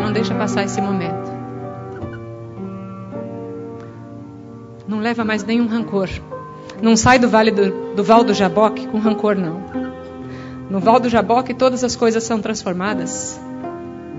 Não 0.00 0.12
deixa 0.12 0.32
passar 0.36 0.62
esse 0.62 0.80
momento. 0.80 1.10
Não 4.86 5.00
leva 5.00 5.24
mais 5.24 5.42
nenhum 5.42 5.66
rancor. 5.66 6.08
Não 6.80 6.96
sai 6.96 7.18
do 7.18 7.28
vale 7.28 7.50
do, 7.50 7.96
do 7.96 8.04
Val 8.04 8.22
do 8.22 8.32
Jaboque 8.32 8.86
com 8.86 9.00
rancor, 9.00 9.34
não. 9.34 9.60
No 10.70 10.78
Val 10.78 11.00
do 11.00 11.08
Jaboque 11.08 11.54
todas 11.54 11.82
as 11.82 11.96
coisas 11.96 12.22
são 12.22 12.40
transformadas. 12.40 13.36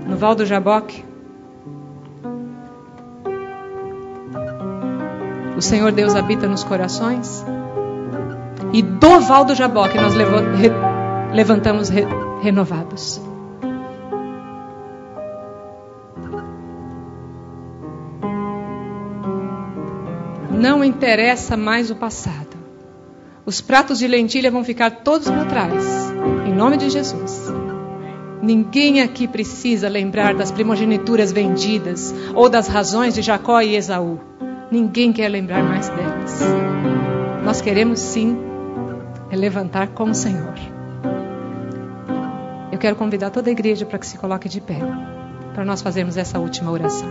No 0.06 0.18
Val 0.18 0.34
do 0.34 0.44
Jaboque 0.44 1.02
O 5.56 5.62
Senhor 5.62 5.92
Deus 5.92 6.14
habita 6.14 6.46
nos 6.46 6.64
corações. 6.64 7.44
E 8.72 8.82
do 8.82 9.20
val 9.20 9.44
do 9.44 9.54
Jaboque 9.54 9.98
nós 9.98 10.14
levantamos 11.32 11.88
re 11.88 12.06
renovados. 12.42 13.20
Não 20.50 20.82
interessa 20.82 21.56
mais 21.56 21.90
o 21.90 21.96
passado. 21.96 22.56
Os 23.44 23.60
pratos 23.60 23.98
de 23.98 24.06
lentilha 24.06 24.50
vão 24.50 24.64
ficar 24.64 24.90
todos 24.90 25.28
para 25.28 25.44
trás. 25.44 26.12
Em 26.46 26.52
nome 26.52 26.76
de 26.76 26.88
Jesus. 26.88 27.52
Ninguém 28.40 29.00
aqui 29.00 29.28
precisa 29.28 29.88
lembrar 29.88 30.34
das 30.34 30.50
primogenituras 30.50 31.30
vendidas 31.30 32.14
ou 32.34 32.48
das 32.48 32.68
razões 32.68 33.14
de 33.14 33.22
Jacó 33.22 33.60
e 33.60 33.76
Esaú. 33.76 34.31
Ninguém 34.72 35.12
quer 35.12 35.28
lembrar 35.28 35.62
mais 35.62 35.90
delas. 35.90 36.40
Nós 37.44 37.60
queremos 37.60 38.00
sim 38.00 38.38
levantar 39.30 39.88
com 39.88 40.04
o 40.04 40.14
Senhor. 40.14 40.54
Eu 42.72 42.78
quero 42.78 42.96
convidar 42.96 43.28
toda 43.28 43.50
a 43.50 43.52
igreja 43.52 43.84
para 43.84 43.98
que 43.98 44.06
se 44.06 44.16
coloque 44.16 44.48
de 44.48 44.62
pé, 44.62 44.78
para 45.52 45.62
nós 45.62 45.82
fazermos 45.82 46.16
essa 46.16 46.38
última 46.38 46.70
oração. 46.70 47.10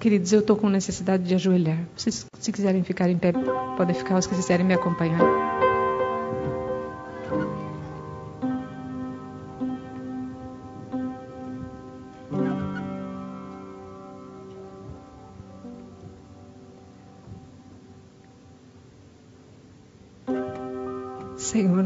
Queridos, 0.00 0.32
eu 0.32 0.40
estou 0.40 0.56
com 0.56 0.68
necessidade 0.68 1.22
de 1.22 1.36
ajoelhar. 1.36 1.78
Vocês, 1.96 2.26
se 2.40 2.50
quiserem 2.50 2.82
ficar 2.82 3.08
em 3.08 3.16
pé, 3.16 3.32
podem 3.76 3.94
ficar. 3.94 4.18
Os 4.18 4.26
que 4.26 4.34
quiserem 4.34 4.66
me 4.66 4.74
acompanhar. 4.74 5.51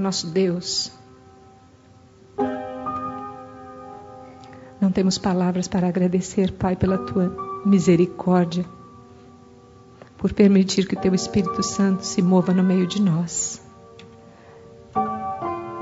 Nosso 0.06 0.28
Deus. 0.28 0.92
Não 4.80 4.92
temos 4.92 5.18
palavras 5.18 5.66
para 5.66 5.88
agradecer, 5.88 6.52
Pai, 6.52 6.76
pela 6.76 6.96
tua 6.96 7.36
misericórdia, 7.66 8.64
por 10.16 10.32
permitir 10.32 10.86
que 10.86 10.94
o 10.94 11.00
teu 11.00 11.12
Espírito 11.12 11.60
Santo 11.60 12.06
se 12.06 12.22
mova 12.22 12.52
no 12.52 12.62
meio 12.62 12.86
de 12.86 13.02
nós. 13.02 13.60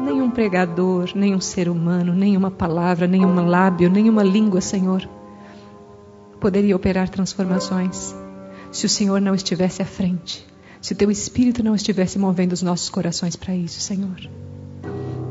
Nenhum 0.01 0.31
pregador, 0.31 1.11
nenhum 1.15 1.41
ser 1.41 1.69
humano, 1.69 2.15
nenhuma 2.15 2.51
palavra, 2.51 3.07
nenhum 3.07 3.47
lábio, 3.47 3.91
nenhuma 3.91 4.23
língua, 4.23 4.63
Senhor, 4.63 5.07
poderia 6.41 6.75
operar 6.75 7.11
transformações 7.11 8.15
se 8.73 8.87
o 8.87 8.89
Senhor 8.89 9.21
não 9.21 9.35
estivesse 9.35 9.83
à 9.83 9.85
frente 9.85 10.54
se 10.85 10.95
teu 10.95 11.11
espírito 11.11 11.65
não 11.65 11.75
estivesse 11.75 12.19
movendo 12.19 12.53
os 12.53 12.61
nossos 12.61 12.91
corações 12.91 13.35
para 13.37 13.55
isso, 13.55 13.81
Senhor. 13.81 14.21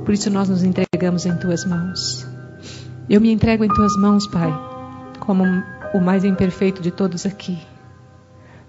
Por 0.03 0.11
isso 0.11 0.31
nós 0.31 0.49
nos 0.49 0.63
entregamos 0.63 1.27
em 1.27 1.37
tuas 1.37 1.63
mãos. 1.63 2.25
Eu 3.07 3.21
me 3.21 3.31
entrego 3.31 3.63
em 3.63 3.67
tuas 3.67 3.95
mãos, 3.95 4.25
Pai, 4.25 4.51
como 5.19 5.43
o 5.93 6.01
mais 6.01 6.25
imperfeito 6.25 6.81
de 6.81 6.89
todos 6.89 7.27
aqui. 7.27 7.55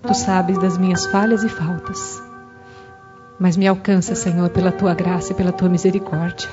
Tu 0.02 0.12
sabes 0.12 0.58
das 0.58 0.76
minhas 0.76 1.06
falhas 1.06 1.42
e 1.42 1.48
faltas. 1.48 2.22
Mas 3.40 3.56
me 3.56 3.66
alcança, 3.66 4.14
Senhor, 4.14 4.50
pela 4.50 4.70
tua 4.70 4.92
graça 4.92 5.32
e 5.32 5.34
pela 5.34 5.52
tua 5.52 5.70
misericórdia. 5.70 6.50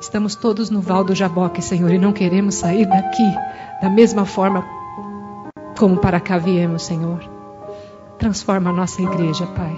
Estamos 0.00 0.36
todos 0.36 0.70
no 0.70 0.80
val 0.80 1.02
do 1.02 1.16
Jaboque, 1.16 1.60
Senhor, 1.60 1.92
e 1.92 1.98
não 1.98 2.12
queremos 2.12 2.54
sair 2.54 2.86
daqui 2.86 3.28
da 3.82 3.90
mesma 3.90 4.24
forma 4.24 4.64
como 5.76 5.96
para 5.96 6.20
cá 6.20 6.38
viemos, 6.38 6.84
Senhor. 6.84 7.39
Transforma 8.20 8.68
a 8.68 8.72
nossa 8.72 9.00
igreja, 9.00 9.46
Pai. 9.46 9.74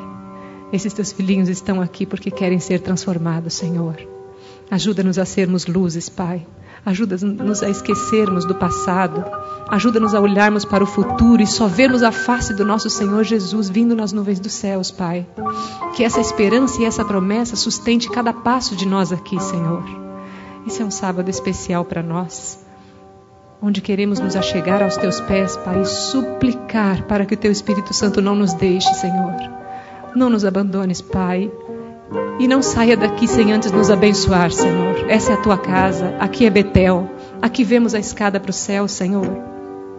Esses 0.73 0.93
teus 0.93 1.13
filhinhos 1.13 1.49
estão 1.49 1.81
aqui 1.81 2.05
porque 2.05 2.29
querem 2.29 2.59
ser 2.59 2.81
transformados, 2.81 3.55
Senhor. 3.55 3.97
Ajuda-nos 4.69 5.17
a 5.17 5.25
sermos 5.25 5.69
luzes, 5.69 6.09
Pai. 6.09 6.45
Ajuda-nos 6.85 7.63
a 7.63 7.71
esquecermos 7.71 8.45
do 8.45 8.57
passado. 8.57 9.25
Ajuda-nos 9.69 10.13
a 10.13 10.21
olharmos 10.21 10.65
para 10.65 10.83
o 10.83 10.87
futuro 10.89 11.41
e 11.41 11.47
só 11.47 11.69
vermos 11.69 12.03
a 12.03 12.11
face 12.11 12.53
do 12.53 12.65
nosso 12.65 12.91
Senhor 12.91 13.23
Jesus 13.23 13.71
vindo 13.71 13.95
nas 13.95 14.13
nuvens 14.13 14.41
dos 14.41 14.53
céus, 14.53 14.91
Pai. 14.91 15.25
Que 15.95 16.03
essa 16.03 16.21
esperança 16.21 16.83
e 16.83 16.85
essa 16.85 17.05
promessa 17.05 17.55
sustente 17.55 18.11
cada 18.11 18.33
passo 18.33 18.75
de 18.75 18.89
nós 18.89 19.13
aqui, 19.13 19.41
Senhor. 19.41 19.85
Esse 20.67 20.83
é 20.83 20.85
um 20.85 20.91
sábado 20.91 21.31
especial 21.31 21.85
para 21.85 22.03
nós. 22.03 22.62
Onde 23.63 23.81
queremos 23.81 24.19
nos 24.19 24.35
achegar 24.35 24.83
aos 24.83 24.97
teus 24.97 25.21
pés, 25.21 25.57
Pai, 25.57 25.83
e 25.83 25.87
suplicar 25.87 27.05
para 27.05 27.25
que 27.25 27.35
o 27.35 27.37
teu 27.37 27.53
Espírito 27.53 27.95
Santo 27.95 28.21
não 28.21 28.35
nos 28.35 28.53
deixe, 28.55 28.93
Senhor. 28.95 29.33
Não 30.17 30.29
nos 30.29 30.45
abandones, 30.45 31.01
Pai. 31.01 31.51
E 32.41 32.49
não 32.49 32.61
saia 32.61 32.97
daqui 32.97 33.29
sem 33.29 33.53
antes 33.53 33.71
nos 33.71 33.89
abençoar, 33.89 34.51
Senhor. 34.51 35.09
Essa 35.09 35.33
é 35.33 35.35
a 35.35 35.41
tua 35.41 35.57
casa, 35.57 36.15
aqui 36.19 36.45
é 36.45 36.51
Betel, 36.51 37.09
aqui 37.41 37.63
vemos 37.63 37.95
a 37.95 38.01
escada 38.01 38.41
para 38.41 38.51
o 38.51 38.55
céu, 38.55 38.89
Senhor. 38.89 39.39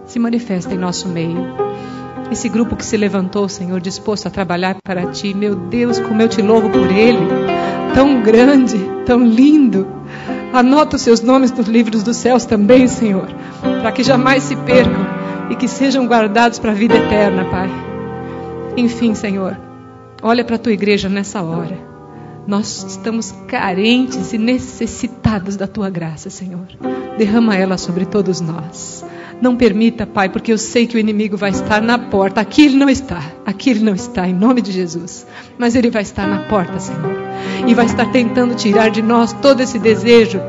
Se 0.06 0.19
manifesta 0.19 0.73
em 0.73 0.77
nosso 0.77 1.07
meio. 1.07 1.48
Esse 2.30 2.49
grupo 2.49 2.76
que 2.76 2.85
se 2.85 2.98
levantou, 2.98 3.48
Senhor, 3.48 3.80
disposto 3.80 4.27
a 4.27 4.31
trabalhar 4.31 4.76
para 4.84 5.07
ti, 5.07 5.34
meu 5.34 5.56
Deus, 5.56 5.99
como 5.99 6.22
eu 6.22 6.27
te 6.27 6.41
louvo 6.41 6.69
por 6.69 6.91
ele. 6.91 7.26
Tão 7.94 8.22
grande, 8.22 8.77
tão 9.06 9.26
lindo. 9.26 10.02
Anota 10.53 10.97
os 10.97 11.01
seus 11.01 11.19
nomes 11.19 11.51
nos 11.51 11.67
livros 11.67 12.03
dos 12.03 12.15
céus 12.15 12.45
também, 12.45 12.88
Senhor, 12.88 13.27
para 13.81 13.91
que 13.91 14.03
jamais 14.03 14.43
se 14.43 14.55
percam 14.55 15.03
e 15.49 15.55
que 15.55 15.67
sejam 15.67 16.05
guardados 16.05 16.59
para 16.59 16.69
a 16.69 16.75
vida 16.75 16.95
eterna, 16.95 17.43
Pai. 17.45 17.69
Enfim, 18.77 19.15
Senhor, 19.15 19.57
olha 20.21 20.45
para 20.45 20.57
a 20.57 20.59
tua 20.59 20.71
igreja 20.71 21.09
nessa 21.09 21.41
hora. 21.41 21.75
Nós 22.45 22.84
estamos 22.88 23.31
carentes 23.47 24.31
e 24.31 24.38
necessitados 24.38 25.55
da 25.55 25.65
tua 25.65 25.89
graça, 25.89 26.30
Senhor. 26.30 26.67
Derrama 27.17 27.55
ela 27.55 27.75
sobre 27.75 28.05
todos 28.05 28.39
nós. 28.39 29.03
Não 29.44 29.57
permita, 29.57 30.07
Pai, 30.07 30.30
porque 30.30 30.53
eu 30.53 30.57
sei 30.57 30.88
que 30.88 30.95
o 30.95 30.99
inimigo 30.99 31.36
vai 31.36 31.49
estar 31.49 31.82
na 31.82 31.99
porta. 31.99 32.40
Aqui 32.40 32.64
ele 32.64 32.78
não 32.78 32.88
está. 32.88 33.22
Aqui 33.45 33.72
ele 33.72 33.82
não 33.82 33.94
está, 33.94 34.26
em 34.26 34.34
nome 34.34 34.61
de 34.61 34.72
Jesus. 34.72 35.28
Mas 35.57 35.76
ele 35.76 35.90
vai 35.90 36.02
estar 36.02 36.26
na 36.26 36.48
porta, 36.48 36.80
Senhor. 36.80 37.14
E 37.68 37.74
vai 37.74 37.86
estar 37.86 38.10
tentando 38.10 38.56
tirar 38.56 38.90
de 38.90 39.02
nós 39.02 39.34
todo 39.34 39.60
esse 39.60 39.78
desejo 39.78 40.40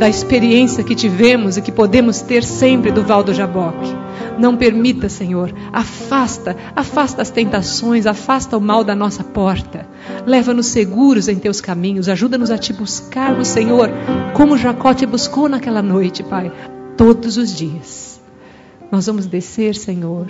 da 0.00 0.08
experiência 0.08 0.82
que 0.82 0.96
tivemos 0.96 1.56
e 1.56 1.62
que 1.62 1.70
podemos 1.70 2.20
ter 2.20 2.42
sempre 2.42 2.90
do 2.90 3.04
Val 3.04 3.22
do 3.22 3.32
Jaboque. 3.32 3.94
Não 4.36 4.56
permita, 4.56 5.08
Senhor. 5.08 5.54
Afasta, 5.72 6.56
afasta 6.74 7.22
as 7.22 7.30
tentações, 7.30 8.04
afasta 8.04 8.58
o 8.58 8.60
mal 8.60 8.82
da 8.82 8.96
nossa 8.96 9.22
porta. 9.22 9.86
Leva-nos 10.26 10.66
seguros 10.66 11.28
em 11.28 11.36
teus 11.36 11.60
caminhos. 11.60 12.08
Ajuda-nos 12.08 12.50
a 12.50 12.58
te 12.58 12.72
buscarmos, 12.72 13.46
Senhor, 13.46 13.88
como 14.34 14.58
Jacó 14.58 14.92
te 14.92 15.06
buscou 15.06 15.48
naquela 15.48 15.82
noite, 15.82 16.24
Pai 16.24 16.50
todos 16.98 17.36
os 17.36 17.54
dias. 17.54 18.07
Nós 18.90 19.06
vamos 19.06 19.26
descer, 19.26 19.74
Senhor. 19.74 20.26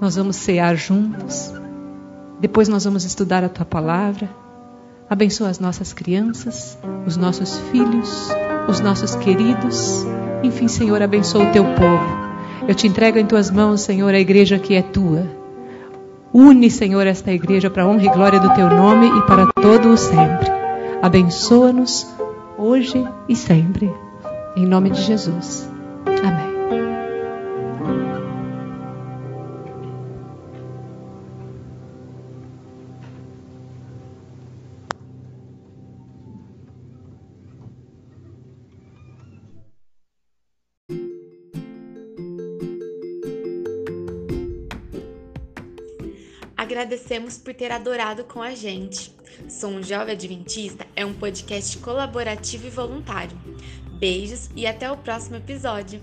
Nós 0.00 0.16
vamos 0.16 0.36
cear 0.36 0.76
juntos. 0.76 1.52
Depois 2.40 2.68
nós 2.68 2.84
vamos 2.84 3.04
estudar 3.04 3.44
a 3.44 3.48
tua 3.48 3.64
palavra. 3.64 4.28
Abençoa 5.10 5.48
as 5.48 5.58
nossas 5.58 5.92
crianças, 5.92 6.78
os 7.06 7.16
nossos 7.16 7.58
filhos, 7.70 8.28
os 8.68 8.80
nossos 8.80 9.14
queridos. 9.16 10.04
Enfim, 10.42 10.68
Senhor, 10.68 11.02
abençoa 11.02 11.48
o 11.48 11.52
teu 11.52 11.64
povo. 11.64 12.28
Eu 12.68 12.74
te 12.74 12.86
entrego 12.86 13.18
em 13.18 13.26
tuas 13.26 13.50
mãos, 13.50 13.80
Senhor, 13.80 14.12
a 14.12 14.20
igreja 14.20 14.58
que 14.58 14.74
é 14.74 14.82
tua. 14.82 15.26
Une, 16.32 16.70
Senhor, 16.70 17.06
esta 17.06 17.32
igreja 17.32 17.70
para 17.70 17.84
a 17.84 17.86
honra 17.88 18.04
e 18.04 18.10
glória 18.10 18.38
do 18.38 18.52
teu 18.54 18.68
nome 18.68 19.06
e 19.06 19.22
para 19.22 19.46
todo 19.54 19.88
o 19.88 19.96
sempre. 19.96 20.48
Abençoa-nos 21.00 22.06
hoje 22.58 23.02
e 23.28 23.34
sempre. 23.34 23.90
Em 24.54 24.66
nome 24.66 24.90
de 24.90 25.00
Jesus. 25.00 25.68
Amém. 26.22 26.47
Agradecemos 46.88 47.36
por 47.36 47.52
ter 47.52 47.70
adorado 47.70 48.24
com 48.24 48.40
a 48.40 48.54
gente. 48.54 49.14
Sou 49.46 49.68
um 49.68 49.82
Jovem 49.82 50.14
Adventista 50.14 50.86
é 50.96 51.04
um 51.04 51.12
podcast 51.12 51.76
colaborativo 51.76 52.66
e 52.66 52.70
voluntário. 52.70 53.36
Beijos 53.98 54.48
e 54.56 54.66
até 54.66 54.90
o 54.90 54.96
próximo 54.96 55.36
episódio. 55.36 56.00